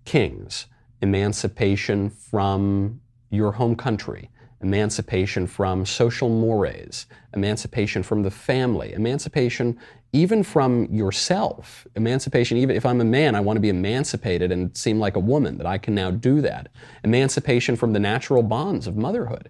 kings, 0.05 0.67
emancipation 1.01 2.09
from 2.09 3.01
your 3.30 3.53
home 3.53 3.76
country, 3.76 4.30
emancipation 4.64 5.45
from 5.45 5.86
social 5.86 6.30
mores, 6.30 7.05
emancipation 7.34 8.01
from 8.01 8.24
the 8.24 8.32
family, 8.32 8.93
emancipation 8.93 9.78
even 10.14 10.43
from 10.43 10.86
yourself. 10.86 11.88
Emancipation, 11.95 12.57
even 12.57 12.76
if 12.76 12.86
I'm 12.86 13.01
a 13.01 13.05
man, 13.05 13.34
I 13.34 13.39
want 13.39 13.57
to 13.57 13.61
be 13.61 13.70
emancipated 13.70 14.51
and 14.51 14.76
seem 14.78 14.99
like 14.99 15.16
a 15.16 15.20
woman, 15.20 15.57
that 15.57 15.66
I 15.66 15.80
can 15.80 15.95
now 15.95 16.11
do 16.11 16.39
that. 16.41 16.70
Emancipation 17.03 17.76
from 17.76 17.93
the 17.93 17.99
natural 17.99 18.43
bonds 18.43 18.86
of 18.86 18.95
motherhood. 18.95 19.49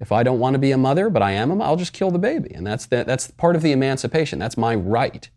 If 0.00 0.12
I 0.12 0.22
don't 0.22 0.38
want 0.38 0.54
to 0.54 0.60
be 0.60 0.70
a 0.70 0.78
mother, 0.78 1.10
but 1.10 1.22
I 1.22 1.32
am 1.32 1.50
a 1.50 1.56
mother, 1.56 1.68
I'll 1.68 1.76
just 1.76 1.92
kill 1.92 2.12
the 2.12 2.18
baby. 2.20 2.52
And 2.54 2.64
that's, 2.64 2.86
the, 2.86 3.02
that's 3.02 3.30
part 3.32 3.56
of 3.56 3.62
the 3.62 3.72
emancipation. 3.72 4.38
That's 4.38 4.56
my 4.56 4.76
right. 4.76 5.28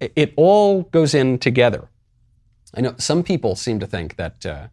It, 0.00 0.12
it 0.16 0.34
all 0.36 0.82
goes 0.82 1.14
in 1.14 1.38
together. 1.38 1.88
I 2.74 2.80
know 2.80 2.94
some 2.98 3.22
people 3.22 3.54
seem 3.54 3.78
to 3.78 3.86
think 3.86 4.16
that, 4.16 4.44
uh, 4.44 4.66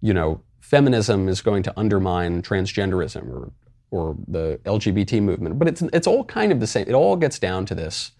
you 0.00 0.14
know, 0.14 0.42
feminism 0.70 1.28
is 1.28 1.40
going 1.40 1.64
to 1.64 1.72
undermine 1.76 2.40
transgenderism 2.42 3.28
or, 3.28 3.52
or 3.90 4.16
the 4.28 4.60
LGBT 4.64 5.20
movement. 5.20 5.58
But 5.58 5.66
it's, 5.66 5.82
it's 5.82 6.06
all 6.06 6.24
kind 6.24 6.52
of 6.52 6.60
the 6.60 6.66
same. 6.66 6.86
It 6.86 6.94
all 6.94 7.16
gets 7.16 7.40
down 7.40 7.66
to 7.66 7.74
this 7.74 8.12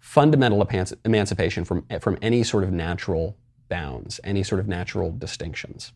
fundamental 0.00 0.66
emancipation 1.04 1.66
from, 1.66 1.84
from 2.00 2.16
any 2.22 2.42
sort 2.42 2.64
of 2.64 2.72
natural 2.72 3.36
bounds, 3.68 4.20
any 4.24 4.42
sort 4.42 4.58
of 4.58 4.68
natural 4.68 5.12
distinctions. 5.12 5.92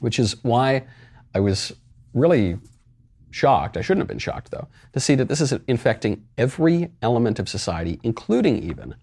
Which 0.00 0.18
is 0.18 0.42
why 0.42 0.86
I 1.36 1.40
was 1.40 1.72
really 2.12 2.58
shocked, 3.30 3.76
I 3.76 3.82
shouldn't 3.82 4.00
have 4.00 4.08
been 4.08 4.18
shocked 4.18 4.50
though, 4.50 4.66
to 4.92 4.98
see 4.98 5.14
that 5.14 5.28
this 5.28 5.40
is 5.40 5.52
infecting 5.68 6.24
every 6.36 6.90
element 7.00 7.38
of 7.38 7.48
society, 7.48 8.00
including 8.02 8.60
even 8.64 8.96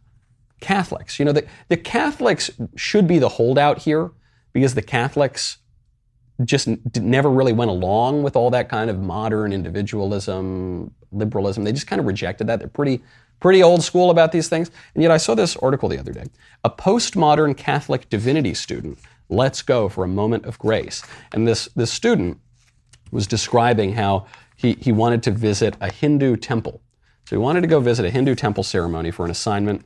Catholics. 0.59 1.17
You 1.17 1.23
know, 1.23 1.31
the, 1.31 1.45
the 1.69 1.77
Catholics 1.77 2.51
should 2.75 3.07
be 3.07 3.19
the 3.19 3.29
holdout 3.29 3.83
here 3.83 4.11
because 4.51 4.75
the 4.75 4.81
Catholics 4.81 5.59
just 6.45 6.67
never 6.95 7.29
really 7.29 7.53
went 7.53 7.71
along 7.71 8.23
with 8.23 8.35
all 8.35 8.49
that 8.51 8.69
kind 8.69 8.89
of 8.89 8.99
modern 8.99 9.51
individualism, 9.51 10.93
liberalism. 11.11 11.63
They 11.63 11.71
just 11.71 11.87
kind 11.87 11.99
of 11.99 12.05
rejected 12.05 12.47
that. 12.47 12.59
They're 12.59 12.67
pretty, 12.67 13.01
pretty 13.39 13.63
old 13.63 13.83
school 13.83 14.11
about 14.11 14.31
these 14.31 14.47
things. 14.47 14.69
And 14.93 15.01
yet 15.01 15.11
I 15.11 15.17
saw 15.17 15.33
this 15.35 15.55
article 15.57 15.89
the 15.89 15.97
other 15.97 16.13
day. 16.13 16.25
A 16.63 16.69
postmodern 16.69 17.57
Catholic 17.57 18.09
divinity 18.09 18.53
student 18.53 18.99
lets 19.29 19.61
go 19.61 19.89
for 19.89 20.03
a 20.03 20.07
moment 20.07 20.45
of 20.45 20.59
grace. 20.59 21.03
And 21.33 21.47
this, 21.47 21.67
this 21.75 21.91
student 21.91 22.39
was 23.11 23.25
describing 23.25 23.93
how 23.93 24.27
he, 24.55 24.73
he 24.73 24.91
wanted 24.91 25.23
to 25.23 25.31
visit 25.31 25.75
a 25.81 25.91
Hindu 25.91 26.37
temple. 26.37 26.81
So 27.25 27.35
he 27.35 27.37
wanted 27.37 27.61
to 27.61 27.67
go 27.67 27.79
visit 27.79 28.05
a 28.05 28.09
Hindu 28.09 28.35
temple 28.35 28.63
ceremony 28.63 29.11
for 29.11 29.25
an 29.25 29.31
assignment 29.31 29.85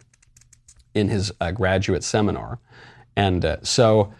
in 0.94 1.10
his 1.10 1.32
uh, 1.40 1.52
graduate 1.52 2.04
seminar. 2.04 2.60
And 3.16 3.44
uh, 3.44 3.58
so 3.64 4.14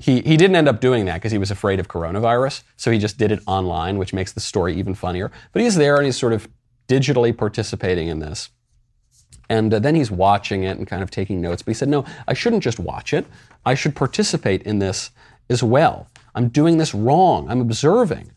he, 0.00 0.22
he 0.22 0.38
didn't 0.38 0.56
end 0.56 0.66
up 0.66 0.80
doing 0.80 1.04
that 1.04 1.16
because 1.16 1.30
he 1.30 1.36
was 1.36 1.50
afraid 1.50 1.78
of 1.78 1.86
coronavirus. 1.86 2.62
So 2.78 2.90
he 2.90 2.98
just 2.98 3.18
did 3.18 3.30
it 3.30 3.40
online, 3.46 3.98
which 3.98 4.14
makes 4.14 4.32
the 4.32 4.40
story 4.40 4.74
even 4.76 4.94
funnier. 4.94 5.30
But 5.52 5.60
he's 5.60 5.74
there 5.74 5.96
and 5.96 6.06
he's 6.06 6.16
sort 6.16 6.32
of 6.32 6.48
digitally 6.88 7.36
participating 7.36 8.08
in 8.08 8.18
this. 8.18 8.48
And 9.50 9.74
uh, 9.74 9.78
then 9.78 9.94
he's 9.94 10.10
watching 10.10 10.64
it 10.64 10.78
and 10.78 10.86
kind 10.86 11.02
of 11.02 11.10
taking 11.10 11.42
notes. 11.42 11.60
But 11.60 11.72
he 11.72 11.74
said, 11.74 11.90
no, 11.90 12.06
I 12.26 12.32
shouldn't 12.32 12.62
just 12.62 12.78
watch 12.78 13.12
it. 13.12 13.26
I 13.66 13.74
should 13.74 13.94
participate 13.94 14.62
in 14.62 14.78
this 14.78 15.10
as 15.50 15.62
well. 15.62 16.08
I'm 16.34 16.48
doing 16.48 16.78
this 16.78 16.94
wrong. 16.94 17.50
I'm 17.50 17.60
observing, 17.60 18.32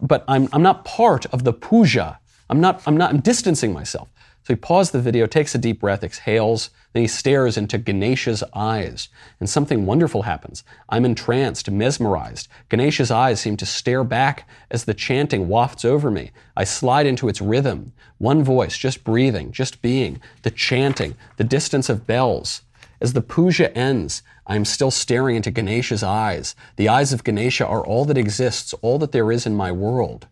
but 0.00 0.24
I'm, 0.28 0.48
I'm 0.52 0.62
not 0.62 0.84
part 0.84 1.26
of 1.26 1.42
the 1.42 1.52
puja. 1.52 2.20
I'm 2.48 2.60
not, 2.60 2.80
I'm 2.86 2.96
not, 2.96 3.10
I'm 3.10 3.20
distancing 3.20 3.72
myself. 3.72 4.08
So 4.48 4.54
he 4.54 4.60
paused 4.60 4.92
the 4.92 5.00
video, 5.02 5.26
takes 5.26 5.54
a 5.54 5.58
deep 5.58 5.78
breath, 5.78 6.02
exhales, 6.02 6.70
then 6.94 7.02
he 7.02 7.06
stares 7.06 7.58
into 7.58 7.76
Ganesha's 7.76 8.42
eyes, 8.54 9.10
and 9.38 9.46
something 9.46 9.84
wonderful 9.84 10.22
happens. 10.22 10.64
I'm 10.88 11.04
entranced, 11.04 11.70
mesmerized. 11.70 12.48
Ganesha's 12.70 13.10
eyes 13.10 13.40
seem 13.40 13.58
to 13.58 13.66
stare 13.66 14.04
back 14.04 14.48
as 14.70 14.86
the 14.86 14.94
chanting 14.94 15.48
wafts 15.48 15.84
over 15.84 16.10
me. 16.10 16.30
I 16.56 16.64
slide 16.64 17.04
into 17.04 17.28
its 17.28 17.42
rhythm. 17.42 17.92
One 18.16 18.42
voice, 18.42 18.78
just 18.78 19.04
breathing, 19.04 19.52
just 19.52 19.82
being, 19.82 20.18
the 20.44 20.50
chanting, 20.50 21.14
the 21.36 21.44
distance 21.44 21.90
of 21.90 22.06
bells. 22.06 22.62
As 23.02 23.12
the 23.12 23.20
puja 23.20 23.76
ends, 23.76 24.22
I 24.46 24.56
am 24.56 24.64
still 24.64 24.90
staring 24.90 25.36
into 25.36 25.50
Ganesha's 25.50 26.02
eyes. 26.02 26.56
The 26.76 26.88
eyes 26.88 27.12
of 27.12 27.22
Ganesha 27.22 27.66
are 27.66 27.84
all 27.84 28.06
that 28.06 28.16
exists, 28.16 28.72
all 28.80 28.98
that 29.00 29.12
there 29.12 29.30
is 29.30 29.44
in 29.44 29.54
my 29.54 29.70
world. 29.70 30.26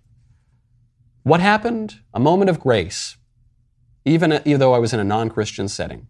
What 1.23 1.41
happened? 1.41 1.97
A 2.15 2.19
moment 2.19 2.49
of 2.49 2.61
grace, 2.61 3.19
even, 4.07 4.41
though 4.59 4.73
I 4.73 4.79
was 4.79 4.95
in 4.95 5.01
a 5.01 5.05
non 5.05 5.29
Christian 5.29 5.69
setting. 5.69 6.07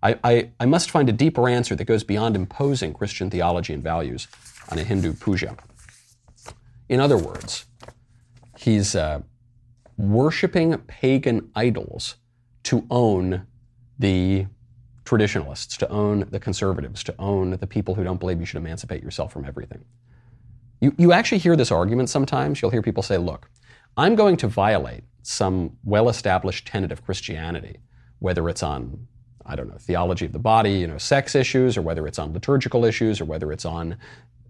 I, 0.00 0.18
I, 0.22 0.50
I, 0.60 0.66
must 0.66 0.90
find 0.92 1.08
a 1.08 1.12
deeper 1.12 1.48
answer 1.48 1.74
that 1.74 1.84
goes 1.84 2.04
beyond 2.04 2.36
imposing 2.36 2.94
Christian 2.94 3.30
theology 3.30 3.74
and 3.74 3.82
values 3.82 4.28
on 4.70 4.78
a 4.78 4.84
Hindu 4.84 5.14
puja. 5.14 5.56
In 6.88 7.00
other 7.00 7.18
words, 7.18 7.66
he's 8.56 8.94
uh, 8.94 9.22
worshiping 9.96 10.78
pagan 10.86 11.50
idols 11.56 12.14
to 12.62 12.86
own 12.92 13.44
the 13.98 14.46
traditionalists, 15.04 15.76
to 15.78 15.88
own 15.88 16.28
the 16.30 16.38
conservatives, 16.38 17.02
to 17.02 17.14
own 17.18 17.50
the 17.50 17.66
people 17.66 17.96
who 17.96 18.04
don't 18.04 18.20
believe 18.20 18.38
you 18.38 18.46
should 18.46 18.58
emancipate 18.58 19.02
yourself 19.02 19.32
from 19.32 19.44
everything. 19.44 19.84
You, 20.80 20.94
you 20.96 21.12
actually 21.12 21.38
hear 21.38 21.56
this 21.56 21.72
argument 21.72 22.08
sometimes. 22.08 22.62
You'll 22.62 22.70
hear 22.70 22.82
people 22.82 23.02
say, 23.02 23.18
look, 23.18 23.50
I'm 23.96 24.14
going 24.14 24.36
to 24.36 24.46
violate 24.46 25.02
some 25.28 25.76
well 25.84 26.08
established 26.08 26.66
tenet 26.66 26.90
of 26.90 27.04
Christianity, 27.04 27.76
whether 28.18 28.48
it's 28.48 28.62
on, 28.62 29.06
I 29.44 29.56
don't 29.56 29.68
know, 29.68 29.76
theology 29.76 30.24
of 30.24 30.32
the 30.32 30.38
body, 30.38 30.72
you 30.72 30.86
know, 30.86 30.96
sex 30.96 31.34
issues, 31.34 31.76
or 31.76 31.82
whether 31.82 32.06
it's 32.06 32.18
on 32.18 32.32
liturgical 32.32 32.86
issues, 32.86 33.20
or 33.20 33.26
whether 33.26 33.52
it's 33.52 33.66
on, 33.66 33.98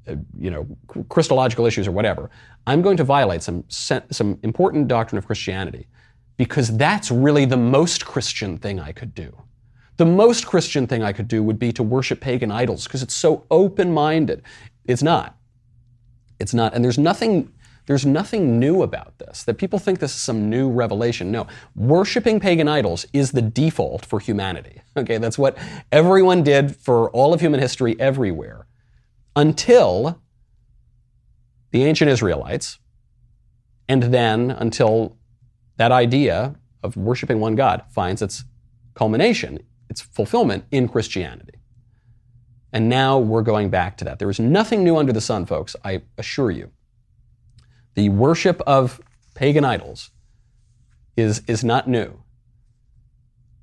uh, 0.06 0.14
you 0.38 0.52
know, 0.52 0.68
Christological 1.08 1.66
issues, 1.66 1.88
or 1.88 1.90
whatever. 1.90 2.30
I'm 2.68 2.80
going 2.80 2.96
to 2.96 3.02
violate 3.02 3.42
some, 3.42 3.64
some 3.68 4.38
important 4.44 4.86
doctrine 4.86 5.18
of 5.18 5.26
Christianity 5.26 5.88
because 6.36 6.76
that's 6.76 7.10
really 7.10 7.44
the 7.44 7.56
most 7.56 8.06
Christian 8.06 8.56
thing 8.56 8.78
I 8.78 8.92
could 8.92 9.16
do. 9.16 9.36
The 9.96 10.06
most 10.06 10.46
Christian 10.46 10.86
thing 10.86 11.02
I 11.02 11.12
could 11.12 11.26
do 11.26 11.42
would 11.42 11.58
be 11.58 11.72
to 11.72 11.82
worship 11.82 12.20
pagan 12.20 12.52
idols 12.52 12.84
because 12.84 13.02
it's 13.02 13.14
so 13.14 13.44
open 13.50 13.92
minded. 13.92 14.44
It's 14.84 15.02
not. 15.02 15.36
It's 16.38 16.54
not. 16.54 16.72
And 16.72 16.84
there's 16.84 16.98
nothing. 16.98 17.52
There's 17.88 18.04
nothing 18.04 18.58
new 18.60 18.82
about 18.82 19.18
this, 19.18 19.44
that 19.44 19.54
people 19.54 19.78
think 19.78 19.98
this 19.98 20.14
is 20.14 20.20
some 20.20 20.50
new 20.50 20.68
revelation. 20.68 21.32
No, 21.32 21.46
worshiping 21.74 22.38
pagan 22.38 22.68
idols 22.68 23.06
is 23.14 23.32
the 23.32 23.40
default 23.40 24.04
for 24.04 24.20
humanity. 24.20 24.82
Okay, 24.98 25.18
that's 25.18 25.38
what 25.38 25.56
everyone 25.92 26.42
did 26.42 26.74
for 26.74 27.08
all 27.10 27.32
of 27.32 27.40
human 27.40 27.60
history 27.60 27.98
everywhere 28.00 28.66
until 29.36 30.20
the 31.70 31.84
ancient 31.84 32.10
Israelites, 32.10 32.80
and 33.88 34.02
then 34.02 34.50
until 34.50 35.16
that 35.76 35.92
idea 35.92 36.56
of 36.82 36.96
worshiping 36.96 37.38
one 37.38 37.54
God 37.54 37.84
finds 37.90 38.22
its 38.22 38.44
culmination 38.94 39.60
its 39.88 40.00
fulfillment 40.00 40.64
in 40.70 40.88
Christianity. 40.88 41.54
And 42.72 42.88
now 42.88 43.18
we're 43.18 43.42
going 43.42 43.70
back 43.70 43.96
to 43.98 44.04
that. 44.04 44.18
There 44.18 44.28
is 44.28 44.38
nothing 44.38 44.84
new 44.84 44.98
under 44.98 45.12
the 45.12 45.20
sun, 45.20 45.46
folks, 45.46 45.74
I 45.84 46.02
assure 46.18 46.50
you. 46.50 46.70
The 47.98 48.10
worship 48.10 48.62
of 48.64 49.00
pagan 49.34 49.64
idols 49.64 50.12
is, 51.16 51.42
is 51.48 51.64
not 51.64 51.88
new. 51.88 52.22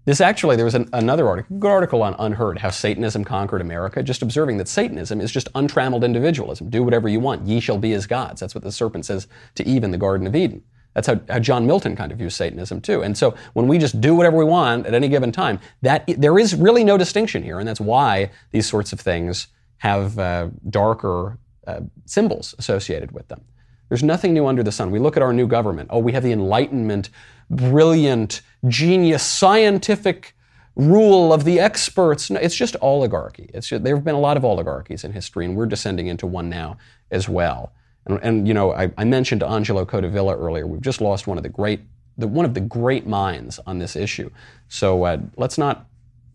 This 0.04 0.20
actually, 0.20 0.58
there 0.58 0.66
was 0.66 0.76
an, 0.76 0.90
another 0.92 1.26
article, 1.26 1.58
good 1.58 1.72
article 1.72 2.04
on 2.04 2.16
UnHerd, 2.16 2.58
how 2.58 2.70
Satanism 2.70 3.24
conquered 3.24 3.62
America, 3.62 4.04
just 4.04 4.22
observing 4.22 4.58
that 4.58 4.68
Satanism 4.68 5.22
is 5.22 5.32
just 5.32 5.48
untrammeled 5.56 6.04
individualism. 6.04 6.70
Do 6.70 6.84
whatever 6.84 7.08
you 7.08 7.22
want. 7.22 7.48
Ye 7.48 7.62
shall 7.62 7.78
be 7.78 7.94
as 7.94 8.08
gods. 8.08 8.42
That's 8.42 8.54
what 8.54 8.66
the 8.66 8.74
serpent 8.74 9.06
says 9.06 9.30
to 9.56 9.66
Eve 9.66 9.86
in 9.86 9.92
the 9.92 9.98
Garden 9.98 10.28
of 10.28 10.36
Eden. 10.36 10.62
That's 10.96 11.08
how, 11.08 11.22
how, 11.30 11.40
John 11.40 11.66
Milton 11.66 11.96
kind 11.96 12.12
of 12.12 12.18
views 12.18 12.36
Satanism 12.36 12.82
too. 12.82 13.04
And 13.04 13.18
so 13.18 13.36
when 13.54 13.70
we 13.70 13.78
just 13.78 14.02
do 14.02 14.16
whatever 14.16 14.36
we 14.36 14.44
want 14.44 14.86
at 14.86 14.94
any 14.94 15.08
given 15.08 15.32
time, 15.32 15.62
that 15.82 16.04
there 16.18 16.38
is 16.38 16.56
really 16.56 16.84
no 16.84 16.98
distinction 16.98 17.42
here, 17.42 17.58
and 17.58 17.66
that's 17.66 17.80
why 17.80 18.32
these 18.52 18.68
sorts 18.68 18.92
of 18.92 19.00
things 19.00 19.48
have 19.78 20.20
uh, 20.20 20.50
darker 20.70 21.40
uh, 21.66 21.80
symbols 22.04 22.54
associated 22.60 23.14
with 23.14 23.30
them. 23.30 23.46
There's 23.90 24.04
nothing 24.04 24.34
new 24.34 24.48
under 24.48 24.64
the 24.64 24.72
sun. 24.72 24.92
We 24.92 25.00
look 25.00 25.16
at 25.18 25.24
our 25.24 25.34
new 25.34 25.48
government. 25.48 25.90
Oh, 25.92 26.00
we 26.00 26.12
have 26.14 26.24
the 26.24 26.32
Enlightenment, 26.32 27.10
brilliant, 27.50 28.42
genius, 28.68 29.24
scientific 29.24 30.36
rule 30.76 31.32
of 31.32 31.44
the 31.44 31.60
experts. 31.60 32.30
No, 32.30 32.40
it's 32.40 32.56
just 32.56 32.76
oligarchy. 32.82 33.50
It's 33.54 33.68
just, 33.68 33.84
there 33.84 33.96
have 33.96 34.04
been 34.04 34.16
a 34.16 34.20
lot 34.20 34.38
of 34.38 34.44
oligarchies 34.44 35.04
in 35.04 35.14
history, 35.14 35.46
and 35.46 35.56
we're 35.56 35.68
descending 35.68 36.08
into 36.08 36.28
one 36.28 36.50
now 36.50 36.78
as 37.12 37.30
well. 37.30 37.74
And, 38.06 38.20
and 38.22 38.48
you 38.48 38.54
know, 38.54 38.74
I, 38.74 38.92
I, 38.98 39.04
mentioned 39.04 39.42
Angelo 39.44 39.86
Codevilla 39.86 40.38
earlier. 40.38 40.68
We've 40.68 40.82
just 40.82 41.02
lost 41.02 41.28
one 41.28 41.38
of 41.38 41.44
the 41.44 41.50
great, 41.50 41.82
the, 42.18 42.28
one 42.28 42.46
of 42.46 42.54
the 42.54 42.62
great 42.62 43.08
minds 43.08 43.60
on 43.66 43.80
this 43.80 43.96
issue. 43.96 44.30
So 44.68 45.04
uh, 45.04 45.18
let's 45.38 45.58
not 45.58 45.88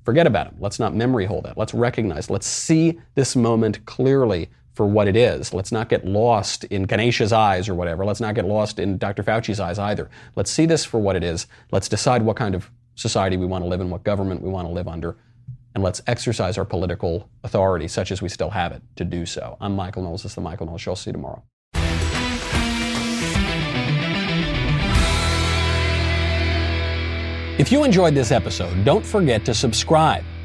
forget 0.04 0.26
about 0.26 0.48
him. 0.48 0.56
Let's 0.58 0.78
not 0.78 0.94
memory 0.94 1.26
hold 1.26 1.44
that. 1.44 1.56
Let's 1.56 1.74
recognize. 1.74 2.30
Let's 2.30 2.46
see 2.46 2.98
this 3.14 3.36
moment 3.36 3.84
clearly 3.86 4.48
for 4.74 4.86
what 4.86 5.08
it 5.08 5.16
is. 5.16 5.52
Let's 5.52 5.72
not 5.72 5.88
get 5.88 6.04
lost 6.06 6.64
in 6.64 6.84
Ganesha's 6.84 7.32
eyes 7.32 7.68
or 7.68 7.74
whatever. 7.74 8.04
Let's 8.04 8.20
not 8.20 8.34
get 8.34 8.44
lost 8.44 8.78
in 8.78 8.98
Dr. 8.98 9.22
Fauci's 9.22 9.60
eyes 9.60 9.78
either. 9.78 10.08
Let's 10.36 10.50
see 10.50 10.66
this 10.66 10.84
for 10.84 11.00
what 11.00 11.16
it 11.16 11.24
is. 11.24 11.46
Let's 11.72 11.88
decide 11.88 12.22
what 12.22 12.36
kind 12.36 12.54
of 12.54 12.70
society 12.94 13.36
we 13.36 13.46
want 13.46 13.64
to 13.64 13.68
live 13.68 13.80
in, 13.80 13.90
what 13.90 14.04
government 14.04 14.42
we 14.42 14.50
want 14.50 14.68
to 14.68 14.72
live 14.72 14.88
under, 14.88 15.16
and 15.74 15.82
let's 15.82 16.02
exercise 16.06 16.58
our 16.58 16.64
political 16.64 17.28
authority, 17.44 17.88
such 17.88 18.10
as 18.10 18.20
we 18.20 18.28
still 18.28 18.50
have 18.50 18.72
it, 18.72 18.82
to 18.96 19.04
do 19.04 19.24
so. 19.24 19.56
I'm 19.60 19.74
Michael 19.74 20.02
Knowles. 20.02 20.22
This 20.22 20.32
is 20.32 20.36
the 20.36 20.40
Michael 20.40 20.66
Knowles 20.66 20.80
Show. 20.80 20.94
See 20.94 21.10
you 21.10 21.12
tomorrow. 21.12 21.42
If 27.58 27.70
you 27.70 27.84
enjoyed 27.84 28.14
this 28.14 28.32
episode, 28.32 28.84
don't 28.84 29.04
forget 29.04 29.44
to 29.44 29.54
subscribe. 29.54 30.24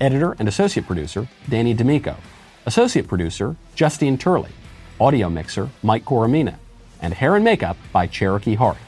Editor 0.00 0.34
and 0.38 0.48
associate 0.48 0.86
producer, 0.86 1.28
Danny 1.50 1.74
D'Amico. 1.74 2.16
Associate 2.64 3.06
producer, 3.06 3.56
Justine 3.74 4.16
Turley. 4.16 4.50
Audio 4.98 5.28
mixer, 5.28 5.68
Mike 5.82 6.04
Coromina. 6.06 6.56
And 7.02 7.12
hair 7.12 7.36
and 7.36 7.44
makeup 7.44 7.76
by 7.92 8.06
Cherokee 8.06 8.54
Hart. 8.54 8.78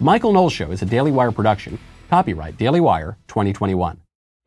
Michael 0.00 0.32
Knowles 0.32 0.54
Show 0.54 0.70
is 0.70 0.80
a 0.80 0.86
Daily 0.86 1.10
Wire 1.10 1.32
production. 1.32 1.78
Copyright 2.08 2.56
Daily 2.56 2.80
Wire 2.80 3.18
2021. 3.28 3.98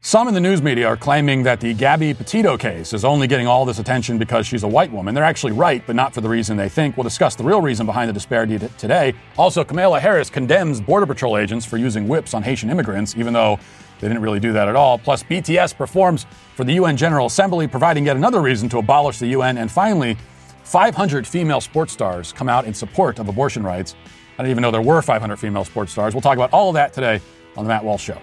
Some 0.01 0.28
in 0.28 0.34
the 0.34 0.39
news 0.39 0.61
media 0.61 0.88
are 0.88 0.95
claiming 0.95 1.43
that 1.43 1.59
the 1.59 1.74
Gabby 1.74 2.13
Petito 2.13 2.55
case 2.55 2.93
is 2.93 3.03
only 3.03 3.28
getting 3.28 3.47
all 3.47 3.65
this 3.65 3.80
attention 3.80 4.18
because 4.18 4.45
she's 4.45 4.63
a 4.63 4.68
white 4.68 4.91
woman. 4.91 5.13
They're 5.15 5.24
actually 5.24 5.53
right, 5.53 5.84
but 5.86 5.95
not 5.95 6.13
for 6.13 6.22
the 6.22 6.30
reason 6.30 6.55
they 6.55 6.70
think. 6.70 6.95
We'll 6.97 7.03
discuss 7.03 7.36
the 7.36 7.43
real 7.43 7.61
reason 7.61 7.86
behind 7.86 8.07
the 8.07 8.13
disparity 8.13 8.59
t- 8.59 8.68
today. 8.78 9.15
Also, 9.38 9.63
Kamala 9.63 9.99
Harris 9.99 10.30
condemns 10.30 10.80
Border 10.80 11.07
Patrol 11.07 11.36
agents 11.38 11.65
for 11.65 11.78
using 11.78 12.07
whips 12.07 12.34
on 12.36 12.43
Haitian 12.43 12.70
immigrants, 12.70 13.18
even 13.18 13.34
though 13.34 13.59
they 13.99 14.07
didn't 14.07 14.21
really 14.21 14.39
do 14.39 14.53
that 14.53 14.67
at 14.67 14.75
all. 14.75 14.97
Plus, 14.97 15.23
BTS 15.23 15.75
performs 15.75 16.25
for 16.55 16.63
the 16.63 16.73
UN 16.73 16.97
General 16.97 17.27
Assembly, 17.27 17.67
providing 17.67 18.05
yet 18.05 18.15
another 18.15 18.41
reason 18.41 18.69
to 18.69 18.77
abolish 18.77 19.19
the 19.19 19.27
UN. 19.27 19.57
And 19.57 19.71
finally, 19.71 20.17
500 20.63 21.25
female 21.25 21.61
sports 21.61 21.93
stars 21.93 22.33
come 22.33 22.49
out 22.49 22.65
in 22.65 22.73
support 22.73 23.19
of 23.19 23.29
abortion 23.29 23.63
rights. 23.63 23.95
I 24.37 24.43
didn't 24.43 24.51
even 24.51 24.61
know 24.61 24.71
there 24.71 24.81
were 24.81 25.01
500 25.01 25.37
female 25.37 25.65
sports 25.65 25.91
stars. 25.91 26.13
We'll 26.13 26.21
talk 26.21 26.35
about 26.35 26.53
all 26.53 26.69
of 26.69 26.73
that 26.75 26.93
today 26.93 27.21
on 27.55 27.63
The 27.63 27.69
Matt 27.69 27.83
Walsh 27.83 28.03
Show. 28.03 28.21